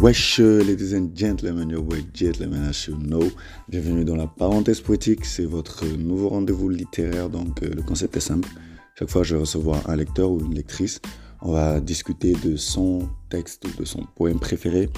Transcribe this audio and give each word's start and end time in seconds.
Wesh, 0.00 0.38
ladies 0.38 0.92
and 0.92 1.12
gentlemen, 1.12 1.70
your 1.70 1.82
boy 1.82 2.04
gentlemen, 2.14 2.68
as 2.68 2.86
you 2.86 2.96
know. 2.96 3.28
Bienvenue 3.68 4.04
dans 4.04 4.14
la 4.14 4.28
parenthèse 4.28 4.80
poétique, 4.80 5.24
c'est 5.24 5.44
votre 5.44 5.84
nouveau 5.86 6.28
rendez-vous 6.28 6.68
littéraire. 6.68 7.28
Donc, 7.28 7.64
euh, 7.64 7.70
le 7.74 7.82
concept 7.82 8.16
est 8.16 8.20
simple. 8.20 8.48
Chaque 8.96 9.10
fois, 9.10 9.24
je 9.24 9.34
vais 9.34 9.40
recevoir 9.40 9.90
un 9.90 9.96
lecteur 9.96 10.30
ou 10.30 10.38
une 10.38 10.54
lectrice. 10.54 11.00
On 11.42 11.50
va 11.50 11.80
discuter 11.80 12.34
de 12.44 12.54
son 12.54 13.08
texte 13.28 13.64
ou 13.64 13.76
de 13.76 13.84
son 13.84 14.06
poème 14.14 14.38
préféré. 14.38 14.88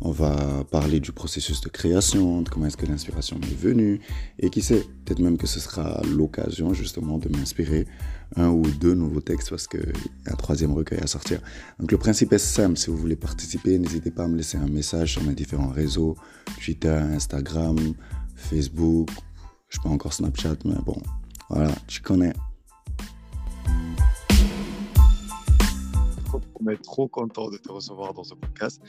On 0.00 0.10
va 0.10 0.64
parler 0.70 1.00
du 1.00 1.12
processus 1.12 1.60
de 1.60 1.68
création, 1.68 2.42
de 2.42 2.48
comment 2.48 2.66
est-ce 2.66 2.76
que 2.76 2.86
l'inspiration 2.86 3.38
m'est 3.38 3.58
venue. 3.58 4.00
Et 4.38 4.50
qui 4.50 4.60
sait, 4.62 4.84
peut-être 5.04 5.20
même 5.20 5.38
que 5.38 5.46
ce 5.46 5.60
sera 5.60 6.02
l'occasion 6.02 6.74
justement 6.74 7.18
de 7.18 7.28
m'inspirer 7.28 7.86
un 8.36 8.48
ou 8.48 8.62
deux 8.62 8.94
nouveaux 8.94 9.20
textes 9.20 9.50
parce 9.50 9.66
qu'il 9.66 9.80
y 9.80 10.28
a 10.28 10.32
un 10.32 10.36
troisième 10.36 10.72
recueil 10.72 11.00
à 11.00 11.06
sortir. 11.06 11.40
Donc 11.78 11.92
le 11.92 11.98
principe 11.98 12.32
est 12.32 12.38
simple, 12.38 12.76
si 12.76 12.90
vous 12.90 12.96
voulez 12.96 13.16
participer, 13.16 13.78
n'hésitez 13.78 14.10
pas 14.10 14.24
à 14.24 14.28
me 14.28 14.36
laisser 14.36 14.58
un 14.58 14.66
message 14.66 15.12
sur 15.12 15.22
mes 15.22 15.34
différents 15.34 15.70
réseaux, 15.70 16.16
Twitter, 16.62 16.88
Instagram, 16.88 17.78
Facebook, 18.34 19.08
je 19.68 19.80
pas 19.80 19.88
encore 19.88 20.12
Snapchat, 20.12 20.56
mais 20.64 20.74
bon, 20.84 20.96
voilà, 21.48 21.72
tu 21.86 22.00
connais. 22.00 22.32
On 26.64 26.70
est 26.70 26.82
trop 26.82 27.08
content 27.08 27.50
de 27.50 27.56
te 27.56 27.70
recevoir 27.70 28.14
dans 28.14 28.24
ce 28.24 28.34
podcast. 28.34 28.82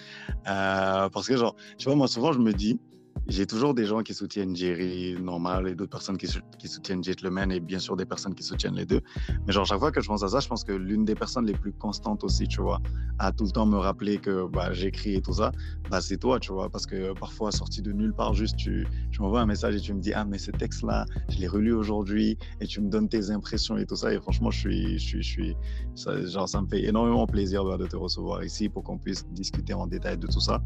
Euh, 0.47 1.09
parce 1.09 1.27
que, 1.27 1.37
genre, 1.37 1.55
tu 1.77 1.85
vois, 1.85 1.95
moi, 1.95 2.07
souvent, 2.07 2.31
je 2.31 2.39
me 2.39 2.53
dis, 2.53 2.79
j'ai 3.27 3.47
toujours 3.47 3.73
des 3.73 3.85
gens 3.85 4.01
qui 4.03 4.13
soutiennent 4.13 4.55
Jerry 4.55 5.15
normal 5.19 5.67
et 5.67 5.75
d'autres 5.75 5.91
personnes 5.91 6.17
qui, 6.17 6.27
qui, 6.59 6.67
soutiennent 6.67 7.03
Gentleman 7.03 7.51
et 7.51 7.59
bien 7.59 7.79
sûr 7.79 7.95
des 7.95 8.05
personnes 8.05 8.35
qui 8.35 8.43
soutiennent 8.43 8.75
les 8.75 8.85
deux. 8.85 9.01
Mais 9.47 9.53
genre, 9.53 9.65
chaque 9.65 9.79
fois 9.79 9.91
que 9.91 9.99
je 9.99 10.07
pense 10.07 10.23
à 10.23 10.27
ça, 10.27 10.39
je 10.39 10.47
pense 10.47 10.63
que 10.63 10.71
l'une 10.71 11.05
des 11.05 11.15
personnes 11.15 11.45
les 11.45 11.53
plus 11.53 11.73
constantes 11.73 12.23
aussi, 12.23 12.47
tu 12.47 12.61
vois, 12.61 12.79
à 13.17 13.31
tout 13.31 13.45
le 13.45 13.51
temps 13.51 13.65
me 13.65 13.77
rappeler 13.77 14.19
que 14.19 14.47
bah, 14.47 14.73
j'écris 14.73 15.15
et 15.15 15.21
tout 15.21 15.33
ça, 15.33 15.51
bah, 15.89 16.01
c'est 16.01 16.17
toi, 16.17 16.39
tu 16.39 16.51
vois, 16.51 16.69
parce 16.69 16.85
que 16.85 17.13
parfois, 17.13 17.51
sorti 17.51 17.81
de 17.81 17.91
nulle 17.91 18.13
part, 18.13 18.33
juste, 18.35 18.57
tu, 18.57 18.87
tu 19.11 19.21
m'envoies 19.21 19.41
un 19.41 19.45
message 19.47 19.75
et 19.75 19.79
tu 19.79 19.93
me 19.93 19.99
dis, 19.99 20.13
ah, 20.13 20.25
mais 20.25 20.37
ce 20.37 20.51
texte-là, 20.51 21.05
je 21.29 21.39
l'ai 21.39 21.47
relu 21.47 21.73
aujourd'hui 21.73 22.37
et 22.61 22.67
tu 22.67 22.79
me 22.81 22.89
donnes 22.89 23.09
tes 23.09 23.31
impressions 23.31 23.77
et 23.77 23.87
tout 23.87 23.95
ça. 23.95 24.13
Et 24.13 24.19
franchement, 24.19 24.51
je 24.51 24.59
suis, 24.59 24.99
je 24.99 25.05
suis, 25.05 25.23
je 25.23 25.29
suis 25.29 25.55
ça, 25.95 26.23
genre, 26.25 26.47
ça 26.47 26.61
me 26.61 26.67
fait 26.67 26.83
énormément 26.83 27.25
plaisir 27.25 27.65
bah, 27.65 27.77
de 27.77 27.87
te 27.87 27.95
recevoir 27.95 28.43
ici 28.43 28.69
pour 28.69 28.83
qu'on 28.83 28.99
puisse 28.99 29.25
discuter 29.31 29.73
en 29.73 29.87
détail 29.87 30.17
de 30.17 30.27
tout 30.27 30.41
ça. 30.41 30.61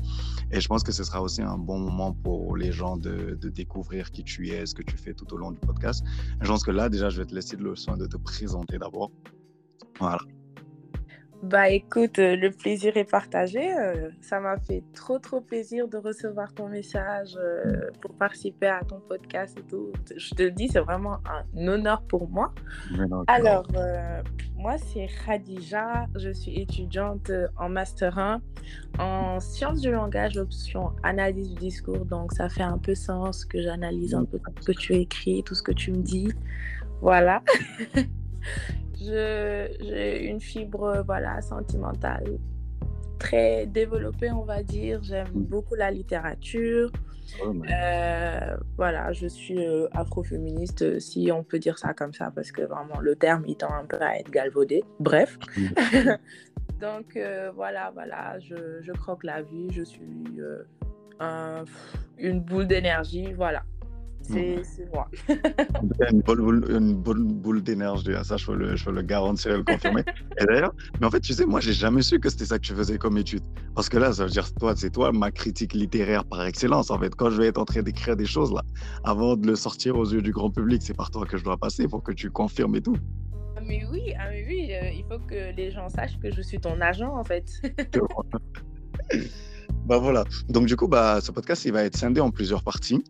Et 0.52 0.60
je 0.60 0.68
pense 0.68 0.84
que 0.84 0.92
ce 0.92 1.04
sera 1.04 1.22
aussi 1.22 1.42
un 1.42 1.58
bon 1.58 1.80
moment 1.80 2.14
pour 2.14 2.39
les 2.56 2.72
gens 2.72 2.98
de, 2.98 3.38
découvrir 3.50 4.12
qui 4.12 4.24
tu 4.24 4.50
es, 4.50 4.66
ce 4.66 4.76
que 4.76 4.84
tu 4.84 4.98
fais 4.98 5.14
tout 5.14 5.32
au 5.34 5.38
long 5.38 5.52
du 5.52 5.60
podcast. 5.60 6.04
je 6.42 6.48
pense 6.48 6.64
que 6.64 6.72
là, 6.72 6.90
déjà, 6.90 7.10
je 7.10 7.22
vais 7.22 7.26
te 7.26 7.36
laisser 7.36 7.58
le 7.58 7.76
soin 7.76 7.98
de 7.98 8.06
te 8.06 8.18
présenter 8.18 8.78
d'abord. 8.78 9.12
Voilà. 10.00 10.20
Bah 11.42 11.70
écoute, 11.70 12.20
euh, 12.20 12.36
le 12.36 12.52
plaisir 12.52 12.98
est 12.98 13.10
partagé. 13.10 13.74
Euh, 13.74 14.10
ça 14.20 14.42
m'a 14.42 14.58
fait 14.58 14.84
trop 14.94 15.20
trop 15.20 15.40
plaisir 15.40 15.88
de 15.88 15.96
recevoir 15.96 16.54
ton 16.54 16.68
message 16.68 17.38
euh, 17.38 17.90
pour 18.02 18.14
participer 18.14 18.68
à 18.68 18.82
ton 18.84 19.00
podcast 19.00 19.58
et 19.58 19.64
tout. 19.64 19.94
Je 20.18 20.36
te 20.36 20.44
le 20.44 20.52
dis, 20.52 20.68
c'est 20.68 20.82
vraiment 20.82 21.20
un 21.26 21.68
honneur 21.68 22.02
pour 22.02 22.30
moi. 22.30 22.54
Alors, 23.28 23.66
moi 24.58 24.78
c'est 24.78 25.08
Khadija, 25.26 26.08
je 26.16 26.32
suis 26.32 26.60
étudiante 26.60 27.32
en 27.58 27.70
Master 27.70 28.20
1 28.20 28.42
en 29.00 29.40
sciences 29.40 29.80
du 29.80 29.92
langage, 29.92 30.38
option 30.38 30.92
analyse 31.04 31.52
du 31.52 31.56
discours. 31.56 32.06
Donc 32.06 32.34
ça 32.34 32.50
fait 32.50 32.64
un 32.64 32.78
peu 32.78 32.96
sens 32.96 33.46
que 33.46 33.62
j'analyse 33.62 34.14
un 34.14 34.26
peu 34.26 34.40
tout 34.40 34.52
ce 34.60 34.72
que 34.74 34.78
tu 34.78 34.96
écris, 34.96 35.42
tout 35.44 35.56
ce 35.56 35.64
que 35.64 35.72
tu 35.72 35.94
me 35.94 36.02
dis. 36.02 36.34
Voilà. 37.02 37.42
J'ai 39.00 40.28
une 40.28 40.42
fibre 40.42 41.04
voilà, 41.06 41.42
sentimentale 41.42 42.40
très 43.20 43.68
développée, 43.68 44.32
on 44.32 44.44
va 44.44 44.64
dire. 44.64 45.04
J'aime 45.04 45.28
mmh. 45.34 45.44
beaucoup 45.44 45.76
la 45.76 45.92
littérature. 45.92 46.92
Oh, 47.46 47.54
euh, 47.70 48.58
voilà, 48.76 49.14
je 49.14 49.28
suis 49.28 49.64
euh, 49.64 49.88
afroféministe, 49.92 51.00
si 51.00 51.32
on 51.32 51.44
peut 51.44 51.60
dire 51.60 51.78
ça 51.78 51.94
comme 51.94 52.14
ça, 52.14 52.32
parce 52.34 52.52
que 52.52 52.64
vraiment 52.64 53.00
le 53.00 53.16
terme 53.16 53.44
il 53.46 53.56
tend 53.56 53.72
un 53.72 53.86
peu 53.86 54.02
à 54.02 54.18
être 54.18 54.32
galvaudé. 54.32 54.84
Bref. 55.00 55.38
Mmh. 55.56 55.68
Donc 56.82 57.16
euh, 57.18 57.52
voilà, 57.54 57.92
voilà, 57.94 58.40
je, 58.40 58.82
je, 58.82 58.92
croque 58.94 59.26
la 59.26 59.44
vie, 59.44 59.68
je 59.72 59.84
suis 59.84 60.02
une 62.18 62.40
boule 62.40 62.66
d'énergie, 62.66 63.34
voilà. 63.34 63.64
C'est 64.30 64.94
moi. 64.94 65.10
une 66.12 66.22
bonne 66.22 66.40
boule, 66.40 66.66
une 66.70 66.96
bonne 66.96 67.24
boule 67.26 67.64
d'énergie, 67.64 68.14
hein, 68.14 68.24
ça 68.24 68.38
je 68.38 68.46
peux, 68.46 68.56
le, 68.56 68.76
je 68.76 68.86
peux 68.86 68.92
le 68.92 69.02
garantir 69.02 69.52
et 69.54 69.58
le 69.58 69.64
confirmer. 69.64 70.04
et 70.40 70.46
d'ailleurs, 70.46 70.74
mais 71.00 71.08
en 71.08 71.10
fait, 71.10 71.20
tu 71.20 71.34
sais, 71.34 71.46
moi 71.46 71.60
j'ai 71.60 71.74
jamais 71.74 72.02
su 72.02 72.20
que 72.20 72.30
c'était 72.30 72.46
ça 72.46 72.58
que 72.60 72.64
tu 72.64 72.74
faisais 72.74 72.98
comme 72.98 73.18
étude. 73.18 73.44
Parce 73.76 73.90
que 73.90 73.98
là, 73.98 74.14
ça 74.14 74.26
veut 74.26 74.30
dire, 74.30 74.54
toi, 74.56 74.74
c'est 74.76 74.92
toi 74.92 75.12
ma 75.12 75.32
critique 75.32 75.74
littéraire 75.74 76.26
par 76.26 76.46
excellence. 76.46 76.92
En 76.92 77.00
fait, 77.00 77.16
quand 77.16 77.30
je 77.30 77.38
vais 77.38 77.48
être 77.48 77.58
en 77.58 77.66
train 77.66 77.82
d'écrire 77.82 78.16
des 78.16 78.26
choses 78.26 78.54
là, 78.54 78.62
avant 79.04 79.36
de 79.36 79.48
le 79.48 79.56
sortir 79.56 79.98
aux 79.98 80.06
yeux 80.06 80.22
du 80.22 80.32
grand 80.32 80.52
public, 80.52 80.82
c'est 80.84 80.96
par 80.96 81.10
toi 81.12 81.26
que 81.26 81.38
je 81.38 81.44
dois 81.44 81.58
passer 81.58 81.88
pour 81.88 82.04
que 82.04 82.12
tu 82.12 82.30
confirmes 82.30 82.76
et 82.76 82.82
tout. 82.82 82.98
Ah, 83.58 83.62
mais 83.66 83.84
oui, 83.92 84.14
ah, 84.18 84.30
mais 84.30 84.46
oui 84.48 84.74
euh, 84.74 84.90
il 84.92 85.04
faut 85.10 85.20
que 85.20 85.56
les 85.56 85.72
gens 85.72 85.90
sachent 85.90 86.20
que 86.20 86.32
je 86.32 86.42
suis 86.42 86.60
ton 86.60 86.80
agent 86.82 87.14
en 87.14 87.24
fait. 87.24 87.46
bah 89.86 89.98
voilà. 89.98 90.24
Donc 90.50 90.68
du 90.68 90.76
coup, 90.76 90.88
bah, 90.88 91.20
ce 91.22 91.32
podcast, 91.32 91.66
il 91.66 91.74
va 91.74 91.84
être 91.84 91.98
scindé 91.98 92.22
en 92.22 92.32
plusieurs 92.32 92.64
parties. 92.64 93.04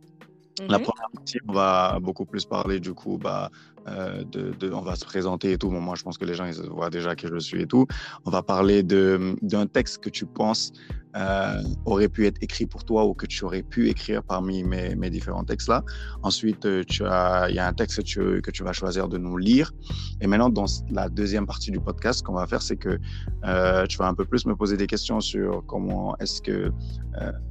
La 0.68 0.78
mmh 0.78 0.82
première 0.82 1.10
partie, 1.14 1.38
on 1.48 1.54
va 1.54 2.00
beaucoup 2.02 2.26
plus 2.26 2.46
parler 2.46 2.80
du 2.80 2.94
coup 2.94 3.18
bah, 3.18 3.50
euh, 3.88 4.24
on 4.72 4.82
va 4.82 4.96
se 4.96 5.06
présenter 5.06 5.54
et 5.54 5.58
tout. 5.58 5.70
moi, 5.70 5.96
je 5.96 6.04
pense 6.04 6.18
que 6.18 6.26
les 6.26 6.34
gens 6.34 6.46
ils 6.46 6.62
voient 6.70 6.90
déjà 6.90 7.16
qui 7.16 7.28
je 7.28 7.40
suis 7.40 7.62
et 7.62 7.68
tout. 7.68 7.86
On 8.26 8.32
va 8.32 8.44
parler 8.44 8.84
d'un 8.84 9.68
texte 9.68 10.00
que 10.04 10.10
tu 10.10 10.26
penses 10.26 10.72
euh, 11.16 11.64
aurait 11.86 12.08
pu 12.08 12.28
être 12.28 12.38
écrit 12.42 12.68
pour 12.68 12.86
toi 12.86 13.06
ou 13.06 13.16
que 13.16 13.26
tu 13.26 13.44
aurais 13.44 13.64
pu 13.64 13.90
écrire 13.90 14.22
parmi 14.22 14.64
mes, 14.64 15.10
différents 15.10 15.44
textes-là. 15.44 15.84
Ensuite, 16.22 16.66
euh, 16.66 16.84
il 17.50 17.56
y 17.56 17.60
a 17.60 17.68
un 17.68 17.74
texte 17.74 17.98
que 17.98 18.04
tu, 18.04 18.42
que 18.42 18.52
tu 18.52 18.64
vas 18.64 18.74
choisir 18.74 19.08
de 19.08 19.18
nous 19.18 19.38
lire. 19.38 19.72
Et 20.22 20.28
maintenant, 20.28 20.50
dans 20.50 20.66
la 20.92 21.10
deuxième 21.10 21.48
partie 21.48 21.72
du 21.72 21.80
podcast, 21.80 22.20
ce 22.20 22.24
qu'on 22.24 22.34
va 22.34 22.46
faire, 22.46 22.62
c'est 22.62 22.78
que 22.78 23.00
tu 23.88 23.98
vas 23.98 24.08
un 24.08 24.14
peu 24.14 24.26
plus 24.26 24.46
me 24.46 24.56
poser 24.56 24.78
des 24.78 24.88
questions 24.88 25.20
sur 25.20 25.64
comment 25.66 26.16
est-ce 26.18 26.42
que 26.42 26.72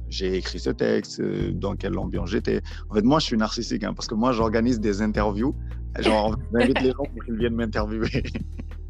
j'ai 0.07 0.35
écrit 0.37 0.59
ce 0.59 0.69
texte, 0.69 1.21
dans 1.21 1.75
quelle 1.75 1.97
ambiance 1.97 2.29
j'étais. 2.29 2.61
En 2.89 2.95
fait, 2.95 3.03
moi, 3.03 3.19
je 3.19 3.25
suis 3.25 3.37
narcissique 3.37 3.83
hein, 3.83 3.93
parce 3.93 4.07
que 4.07 4.15
moi, 4.15 4.31
j'organise 4.31 4.79
des 4.79 5.01
interviews 5.01 5.53
Genre, 5.97 6.37
j'invite 6.53 6.81
les 6.81 6.91
gens 6.91 7.03
pour 7.03 7.25
qu'ils 7.25 7.35
viennent 7.35 7.55
m'interviewer. 7.55 8.23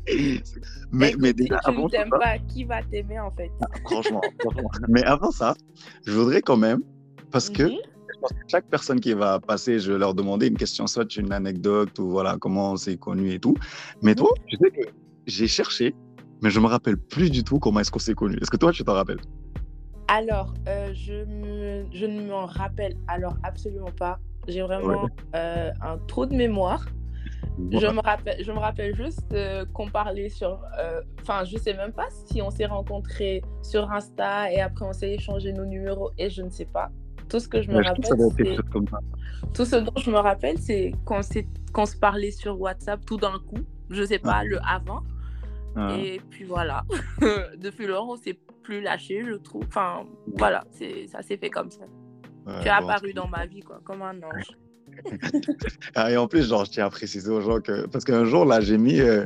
mais, 0.92 1.14
mais 1.20 1.34
déjà, 1.34 1.60
si 1.66 1.76
tu 1.76 1.88
t'aimes 1.88 2.10
pas, 2.10 2.38
qui 2.48 2.64
va 2.64 2.82
t'aimer 2.84 3.20
en 3.20 3.32
fait? 3.32 3.52
Ah, 3.62 3.68
franchement, 3.86 4.22
Mais 4.88 5.04
avant 5.04 5.32
ça, 5.32 5.56
je 6.06 6.12
voudrais 6.12 6.42
quand 6.42 6.58
même, 6.58 6.82
parce 7.32 7.50
que 7.50 7.64
mhm. 7.64 7.78
chaque 8.48 8.66
personne 8.70 9.00
qui 9.00 9.14
va 9.14 9.40
passer, 9.40 9.80
je 9.80 9.94
vais 9.94 10.00
leur 10.00 10.14
demander 10.14 10.48
une 10.48 10.58
question, 10.58 10.88
soit 10.88 11.16
une 11.16 11.32
anecdote 11.32 11.98
ou 12.00 12.10
voilà 12.10 12.38
comment 12.40 12.74
on 12.74 12.78
s'est 12.78 12.98
connu 12.98 13.31
et 13.31 13.40
tout. 13.40 13.56
Mais 14.02 14.16
toi, 14.16 14.30
je 14.48 14.58
sais 14.58 14.72
que 14.72 14.90
j'ai 15.28 15.48
cherché, 15.48 15.96
mais 16.42 16.50
je 16.50 16.60
me 16.60 16.68
rappelle 16.68 16.98
plus 16.98 17.30
du 17.30 17.44
tout 17.44 17.60
comment 17.60 17.80
est-ce 17.80 17.92
qu'on 17.92 18.00
s'est 18.00 18.16
connu. 18.16 18.38
Est-ce 18.42 18.52
que 18.52 18.58
toi, 18.58 18.72
tu 18.72 18.84
t'en 18.84 18.94
rappelles? 18.94 19.22
Alors, 20.08 20.56
euh, 20.68 20.92
je, 20.96 21.24
je 21.94 22.06
ne 22.08 22.28
m'en 22.28 22.48
rappelle 22.48 22.96
alors 23.08 23.38
absolument 23.44 23.92
pas. 23.92 24.18
J'ai 24.50 24.62
vraiment 24.62 25.08
euh, 25.36 25.72
un 25.82 25.98
trou 26.08 26.26
de 26.26 26.36
mémoire. 26.36 26.86
Je 27.72 27.88
me 27.88 28.02
rappelle, 28.02 28.44
je 28.44 28.52
me 28.52 28.58
rappelle 28.58 28.96
juste 28.96 29.34
euh, 29.34 29.66
qu'on 29.74 29.90
parlait 29.90 30.30
sur. 30.30 30.62
Euh, 30.80 31.02
enfin, 31.22 31.44
je 31.44 31.58
sais 31.58 31.74
même 31.74 31.92
pas 31.92 32.08
si 32.26 32.42
on 32.42 32.50
s'est 32.50 32.66
rencontrés 32.66 33.42
sur 33.64 33.92
Insta 33.92 34.52
et 34.52 34.62
après 34.62 34.86
on 34.86 34.94
s'est 34.94 35.12
échangé 35.12 35.52
nos 35.52 35.66
numéros 35.66 36.12
et 36.18 36.30
je 36.30 36.42
ne 36.42 36.50
sais 36.50 36.66
pas. 36.66 36.90
Tout 37.28 37.40
ce 37.40 37.48
que 37.48 37.62
je 37.62 37.70
me 37.70 37.84
rappelle, 37.84 38.58
tout 39.54 39.66
ce 39.66 39.76
dont 39.76 39.94
je 39.98 40.10
me 40.10 40.18
rappelle, 40.18 40.58
c'est 40.58 40.94
qu'on 41.06 41.20
qu'on 41.74 41.86
se 41.86 41.98
parlait 41.98 42.31
sur 42.31 42.60
WhatsApp 42.60 43.06
tout 43.06 43.18
d'un 43.18 43.38
coup. 43.40 43.64
Je 43.90 44.04
sais 44.04 44.20
pas 44.20 44.38
ah. 44.38 44.44
le 44.44 44.60
avant. 44.66 45.02
Ah. 45.76 45.96
Et 45.98 46.22
puis 46.30 46.46
voilà. 46.46 46.84
Depuis 47.58 47.88
lors, 47.88 48.10
on 48.10 48.16
s'est 48.16 48.40
plus 48.64 48.81
lâché, 48.81 49.24
je 49.24 49.34
trouve. 49.34 49.63
Enfin, 49.68 50.06
voilà, 50.38 50.63
ça 51.07 51.22
s'est 51.22 51.38
fait 51.38 51.50
comme 51.50 51.69
ça 51.69 51.86
tu 52.62 52.68
es 52.68 52.69
apparu 52.69 53.13
dans 53.13 53.28
ma 53.28 53.46
vie, 53.46 53.62
quoi, 53.62 53.80
comme 53.84 54.01
un 54.01 54.22
ange. 54.24 54.51
Ah, 55.96 56.12
et 56.12 56.18
en 56.18 56.28
plus, 56.28 56.48
genre, 56.48 56.66
je 56.66 56.72
tiens 56.72 56.86
à 56.86 56.90
préciser 56.90 57.30
aux 57.30 57.42
gens 57.42 57.60
que. 57.60 57.88
Parce 57.88 58.06
qu'un 58.06 58.25
jour, 58.25 58.46
là, 58.46 58.62
j'ai 58.62 58.78
mis 58.78 59.00
euh, 59.00 59.25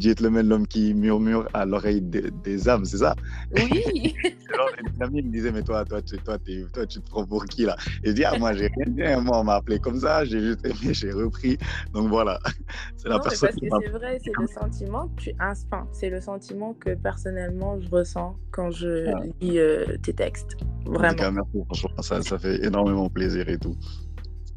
Gentleman, 0.00 0.46
l'homme 0.46 0.66
qui 0.66 0.94
murmure 0.94 1.48
à 1.54 1.64
l'oreille 1.64 2.00
des 2.00 2.68
âmes, 2.68 2.84
c'est 2.84 2.98
ça? 2.98 3.14
Oui 3.56 4.14
genre, 4.54 4.70
Les 4.82 5.02
amis 5.02 5.22
me 5.22 5.30
disaient, 5.30 5.52
mais 5.52 5.62
toi, 5.62 5.84
toi, 5.84 6.02
tu, 6.02 6.16
toi, 6.18 6.38
toi, 6.72 6.86
tu 6.86 7.00
te 7.00 7.10
prends 7.10 7.26
pour 7.26 7.44
qui, 7.46 7.64
là? 7.64 7.76
Et 8.02 8.10
je 8.10 8.12
dis, 8.12 8.24
ah, 8.24 8.38
moi, 8.38 8.52
j'ai 8.54 8.68
rien 8.76 8.86
dit, 8.88 9.02
hein. 9.02 9.20
moi, 9.20 9.40
on 9.40 9.44
m'a 9.44 9.54
appelé 9.56 9.78
comme 9.78 9.98
ça, 9.98 10.24
j'ai 10.24 10.40
juste 10.40 10.64
aimé, 10.64 10.94
j'ai 10.94 11.12
repris. 11.12 11.58
Donc 11.92 12.08
voilà, 12.08 12.38
c'est 12.96 13.08
la 13.08 13.16
non, 13.16 13.20
personne 13.22 13.50
parce 13.50 13.80
que 13.80 13.86
C'est 13.86 13.90
vrai, 13.90 14.18
c'est 14.22 14.32
le 14.38 14.46
sentiment 14.46 15.08
que 15.08 15.22
tu. 15.22 15.32
Enfin, 15.40 15.86
c'est 15.92 16.10
le 16.10 16.20
sentiment 16.20 16.74
que 16.74 16.94
personnellement, 16.94 17.80
je 17.80 17.88
ressens 17.88 18.36
quand 18.50 18.70
je 18.70 19.08
ah. 19.08 19.22
lis 19.40 19.58
euh, 19.58 19.84
tes 20.02 20.12
textes. 20.12 20.56
Vraiment. 20.86 21.32
merci, 21.32 21.64
franchement, 21.64 22.02
ça, 22.02 22.22
ça 22.22 22.38
fait 22.38 22.64
énormément 22.64 23.08
plaisir 23.08 23.48
et 23.48 23.58
tout. 23.58 23.76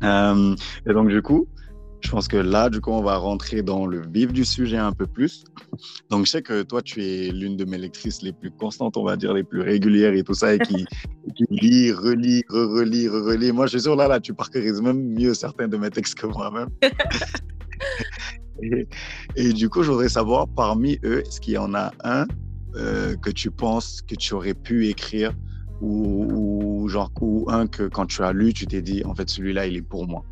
Euh, 0.04 0.56
et 0.86 0.94
donc, 0.94 1.10
du 1.10 1.22
coup, 1.22 1.48
je 2.02 2.12
pense 2.12 2.28
que 2.28 2.38
là, 2.38 2.70
du 2.70 2.80
coup, 2.80 2.92
on 2.92 3.02
va 3.02 3.18
rentrer 3.18 3.64
dans 3.64 3.88
le 3.88 4.02
vif 4.08 4.32
du 4.32 4.46
sujet 4.46 4.78
un 4.78 4.92
peu 4.92 5.08
plus. 5.08 5.44
Donc, 6.10 6.26
je 6.26 6.32
sais 6.32 6.42
que 6.42 6.64
toi, 6.64 6.82
tu 6.82 7.04
es 7.04 7.32
l'une 7.32 7.58
de 7.58 7.66
mes 7.66 7.78
lectrices 7.78 8.22
les 8.22 8.34
plus 8.34 8.52
constantes, 8.52 8.98
on 8.98 9.04
va 9.04 9.18
dire, 9.18 9.34
les 9.34 9.44
plus 9.44 9.62
régulières 9.62 10.14
et 10.14 10.24
tout 10.24 10.34
ça, 10.34 10.54
et 10.54 10.60
qui, 10.60 10.86
qui 11.36 11.46
lit, 11.50 11.92
relit, 11.92 12.44
re-relit, 12.50 13.08
re-relit. 13.08 13.52
Moi, 13.52 13.66
je 13.66 13.72
suis 13.72 13.82
sûr, 13.82 13.96
là, 13.96 14.08
là, 14.08 14.20
tu 14.20 14.34
parcouris 14.34 14.72
même 14.82 15.14
mieux 15.14 15.34
certains 15.34 15.68
de 15.68 15.78
mes 15.78 15.90
textes 15.90 16.16
que 16.16 16.28
moi-même. 16.28 16.70
et, 19.36 19.54
du 19.54 19.70
coup, 19.70 19.84
je 19.84 19.92
voudrais 19.92 20.10
savoir, 20.10 20.48
parmi 20.48 21.00
eux, 21.04 21.22
est-ce 21.22 21.42
qu'il 21.42 21.54
y 21.54 21.58
en 21.58 21.74
a 21.74 21.92
un 22.04 22.26
euh, 22.76 23.16
que 23.16 23.32
tu 23.32 23.50
penses 23.50 24.02
que 24.02 24.16
tu 24.16 24.34
aurais 24.34 24.54
pu 24.54 24.88
écrire 24.88 25.34
ou, 25.82 26.26
ou 26.32 26.88
genre, 26.88 27.12
ou 27.22 27.46
un 27.50 27.68
que 27.68 27.84
quand 27.84 28.06
tu 28.06 28.24
as 28.24 28.34
lu, 28.34 28.54
tu 28.54 28.66
t'es 28.66 28.82
dit, 28.82 29.04
en 29.06 29.14
fait, 29.16 29.30
celui-là, 29.30 29.68
il 29.68 29.78
est 29.78 29.82
pour 29.82 30.08
moi 30.08 30.24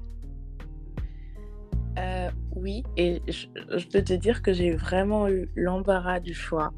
euh, 1.98 2.30
oui, 2.56 2.84
et 2.98 3.22
je, 3.28 3.48
peux 3.88 4.02
te 4.02 4.14
dire 4.14 4.42
que 4.42 4.52
j'ai 4.54 4.72
vraiment 4.72 5.30
eu 5.30 5.50
l'embarras 5.56 6.20
du 6.20 6.34
choix. 6.34 6.74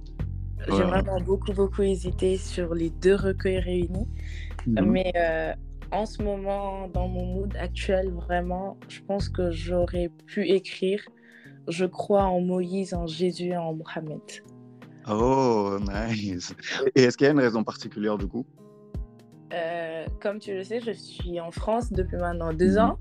J'ai 0.68 0.84
vraiment 0.84 1.20
beaucoup, 1.22 1.54
beaucoup 1.54 1.82
hésité 1.82 2.38
sur 2.38 2.76
les 2.76 2.90
deux 2.90 3.16
recueils 3.16 3.60
réunis. 3.60 4.08
Mhm. 4.68 4.86
Mais 4.86 5.12
euh, 5.16 5.54
en 5.92 6.06
ce 6.06 6.22
moment, 6.22 6.88
dans 6.90 7.08
mon 7.08 7.26
mood 7.26 7.56
actuel, 7.58 8.12
vraiment, 8.12 8.78
je 8.90 9.00
pense 9.02 9.30
que 9.30 9.52
j'aurais 9.52 10.10
pu 10.26 10.48
écrire 10.50 11.02
Je 11.68 11.86
crois 11.86 12.26
en 12.26 12.42
Moïse, 12.42 12.94
en 12.94 13.08
Jésus 13.08 13.50
et 13.50 13.58
en 13.58 13.74
Mohamed. 13.74 14.22
Oh, 15.10 15.78
nice. 15.82 16.54
Et 16.96 17.04
est-ce 17.04 17.18
qu'il 17.18 17.26
y 17.26 17.30
a 17.30 17.34
une 17.34 17.40
raison 17.40 17.64
particulière 17.64 18.18
du 18.18 18.28
coup? 18.28 18.46
Euh, 19.54 20.06
Comme 20.22 20.40
tu 20.40 20.54
le 20.54 20.64
sais, 20.64 20.82
je 20.82 20.92
suis 20.92 21.40
en 21.40 21.52
France 21.52 21.92
depuis 21.92 22.18
maintenant 22.18 22.54
deux 22.54 22.74
mhm. 22.74 22.80
ans. 22.80 23.00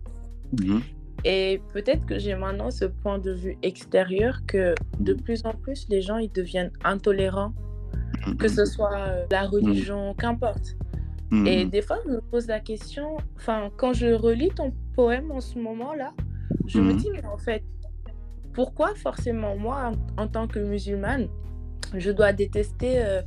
Mhm. 0.61 0.83
Et 1.25 1.61
peut-être 1.73 2.07
que 2.07 2.19
j'ai 2.19 2.37
maintenant 2.37 2.71
ce 2.71 2.85
point 2.85 3.19
de 3.19 3.33
vue 3.33 3.59
extérieur 3.63 4.43
que 4.47 4.75
de 5.01 5.13
mmh. 5.13 5.23
plus 5.23 5.45
en 5.45 5.53
plus, 5.55 5.87
les 5.89 6.01
gens, 6.01 6.19
ils 6.19 6.31
deviennent 6.31 6.71
intolérants, 6.85 7.53
mmh, 8.27 8.35
que 8.37 8.47
ce 8.47 8.65
soit 8.65 8.97
euh, 8.97 9.27
la 9.33 9.47
religion, 9.47 10.15
qu'importe. 10.15 10.77
Et 11.45 11.65
des 11.65 11.83
fois, 11.83 11.99
je 12.07 12.13
me 12.13 12.21
pose 12.21 12.47
la 12.47 12.61
question, 12.61 13.17
enfin, 13.35 13.71
quand 13.77 13.93
je 13.93 14.07
relis 14.07 14.51
ton 14.51 14.73
poème 14.95 15.33
en 15.33 15.41
ce 15.41 15.59
moment-là, 15.59 16.13
je 16.67 16.81
me 16.81 16.95
dis, 16.95 17.11
mais 17.11 17.25
en 17.27 17.37
fait, 17.37 17.65
pourquoi 18.53 18.95
forcément 18.95 19.57
moi, 19.57 19.91
en, 20.17 20.29
tant 20.29 20.47
que 20.47 20.61
musulmane, 20.61 21.27
je 22.01 22.11
dois 22.11 22.33
détester 22.33 22.99
euh, 22.99 23.23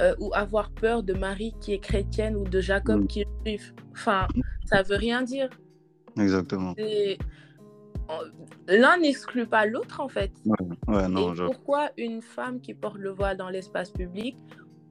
euh, 0.00 0.14
ou 0.18 0.32
avoir 0.34 0.70
peur 0.70 1.02
de 1.02 1.12
Marie 1.12 1.54
qui 1.60 1.72
est 1.72 1.78
chrétienne 1.78 2.36
ou 2.36 2.44
de 2.44 2.60
Jacob 2.60 3.06
qui 3.06 3.22
est 3.22 3.28
juif 3.44 3.74
Enfin, 3.92 4.26
ça 4.64 4.82
veut 4.82 4.96
rien 4.96 5.22
dire. 5.22 5.48
Exactement. 6.18 6.74
L'un 8.68 8.98
n'exclut 8.98 9.46
pas 9.46 9.66
l'autre, 9.66 10.00
en 10.00 10.08
fait. 10.08 10.32
Ouais, 10.86 11.08
non, 11.08 11.34
Pourquoi 11.34 11.90
une 11.96 12.20
femme 12.20 12.60
qui 12.60 12.74
porte 12.74 12.98
le 12.98 13.10
voile 13.10 13.36
dans 13.36 13.48
l'espace 13.48 13.90
public 13.90 14.36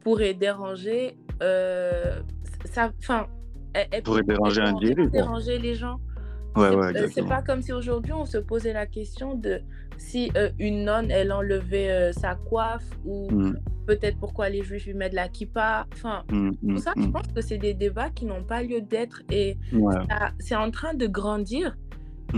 pourrait 0.04 0.33
déranger 0.33 1.18
euh, 1.42 2.21
ça, 2.65 2.92
enfin, 3.00 3.27
elle, 3.74 4.04
pourrait 4.04 4.24
déranger 4.24 4.62
un 4.62 4.74
déranger 4.74 5.57
les 5.57 5.75
gens. 5.75 6.00
Ouais, 6.56 6.75
ouais, 6.75 7.07
c'est 7.09 7.25
pas 7.25 7.42
comme 7.42 7.62
si 7.62 7.71
aujourd'hui 7.71 8.12
on 8.12 8.25
se 8.25 8.38
posait 8.38 8.74
la 8.74 8.86
question 8.86 9.36
de 9.36 9.62
si 10.01 10.31
euh, 10.36 10.50
une 10.59 10.86
nonne 10.86 11.12
elle 11.12 11.31
enlevait 11.31 11.92
euh, 11.92 12.12
sa 12.12 12.36
coiffe 12.36 12.89
ou 13.06 13.30
mmh. 13.31 13.59
peut-être 13.86 14.18
pourquoi 14.19 14.50
les 14.50 14.63
juifs 14.63 14.86
lui 14.86 14.95
mettent 14.95 15.13
la 15.13 15.30
kippa. 15.30 15.86
Enfin, 15.94 16.24
tout 16.27 16.56
mmh, 16.62 16.77
ça, 16.80 16.94
je 16.98 17.07
pense 17.07 17.27
que 17.27 17.42
c'est 17.42 17.59
des 17.59 17.74
débats 17.74 18.09
qui 18.09 18.25
n'ont 18.25 18.44
pas 18.44 18.63
lieu 18.63 18.81
d'être 18.81 19.21
et 19.30 19.57
c'est 20.39 20.56
en 20.56 20.71
train 20.71 20.94
de 20.94 21.07
grandir 21.07 21.77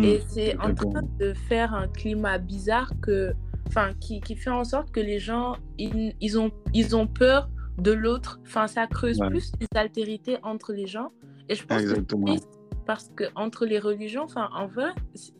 et 0.01 0.19
c'est 0.27 0.57
en 0.59 0.73
train 0.73 1.03
de 1.19 1.33
faire 1.33 1.73
un 1.73 1.87
climat 1.87 2.37
bizarre 2.39 2.91
que, 3.01 3.33
enfin, 3.67 3.91
qui, 3.99 4.21
qui, 4.21 4.35
fait 4.35 4.49
en 4.49 4.63
sorte 4.63 4.91
que 4.91 4.99
les 4.99 5.19
gens 5.19 5.55
ils, 5.77 6.15
ils 6.19 6.39
ont, 6.39 6.51
ils 6.73 6.95
ont 6.95 7.07
peur 7.07 7.49
de 7.77 7.91
l'autre. 7.91 8.39
Enfin, 8.45 8.67
ça 8.67 8.87
creuse 8.87 9.19
plus 9.19 9.51
les 9.59 9.67
altérités 9.75 10.37
entre 10.43 10.73
les 10.73 10.87
gens. 10.87 11.11
Et 11.47 11.55
je 11.55 11.65
pense 11.65 11.81
Exactement. 11.81 12.35
que 12.35 12.41
parce 12.85 13.09
que 13.15 13.25
entre 13.35 13.65
les 13.65 13.79
religions, 13.79 14.23
enfin, 14.23 14.49
en 14.53 14.67
vrai, 14.67 14.91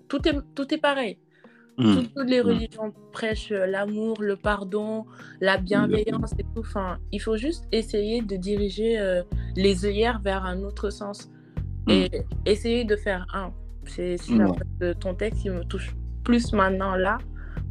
tout 0.07 0.25
est, 0.27 0.35
tout 0.55 0.73
est 0.73 0.77
pareil. 0.77 1.17
Mmh. 1.77 1.95
Toutes, 2.15 2.29
les 2.29 2.41
mmh. 2.41 2.45
religions 2.45 2.93
prêchent 3.11 3.51
euh, 3.51 3.65
l'amour, 3.65 4.21
le 4.21 4.35
pardon, 4.35 5.05
la 5.41 5.57
bienveillance 5.57 6.33
et 6.37 6.43
tout. 6.43 6.59
Enfin, 6.59 6.99
il 7.11 7.19
faut 7.19 7.37
juste 7.37 7.65
essayer 7.71 8.21
de 8.21 8.35
diriger 8.35 8.99
euh, 8.99 9.23
les 9.55 9.85
œillères 9.85 10.19
vers 10.21 10.45
un 10.45 10.61
autre 10.63 10.91
sens 10.91 11.29
mmh. 11.87 11.91
et 11.91 12.11
essayer 12.45 12.83
de 12.83 12.95
faire 12.95 13.25
un. 13.33 13.51
C'est 13.85 14.17
ton 14.99 15.13
texte 15.15 15.41
qui 15.41 15.49
me 15.49 15.63
touche 15.65 15.95
plus 16.23 16.53
maintenant 16.53 16.95
là 16.95 17.17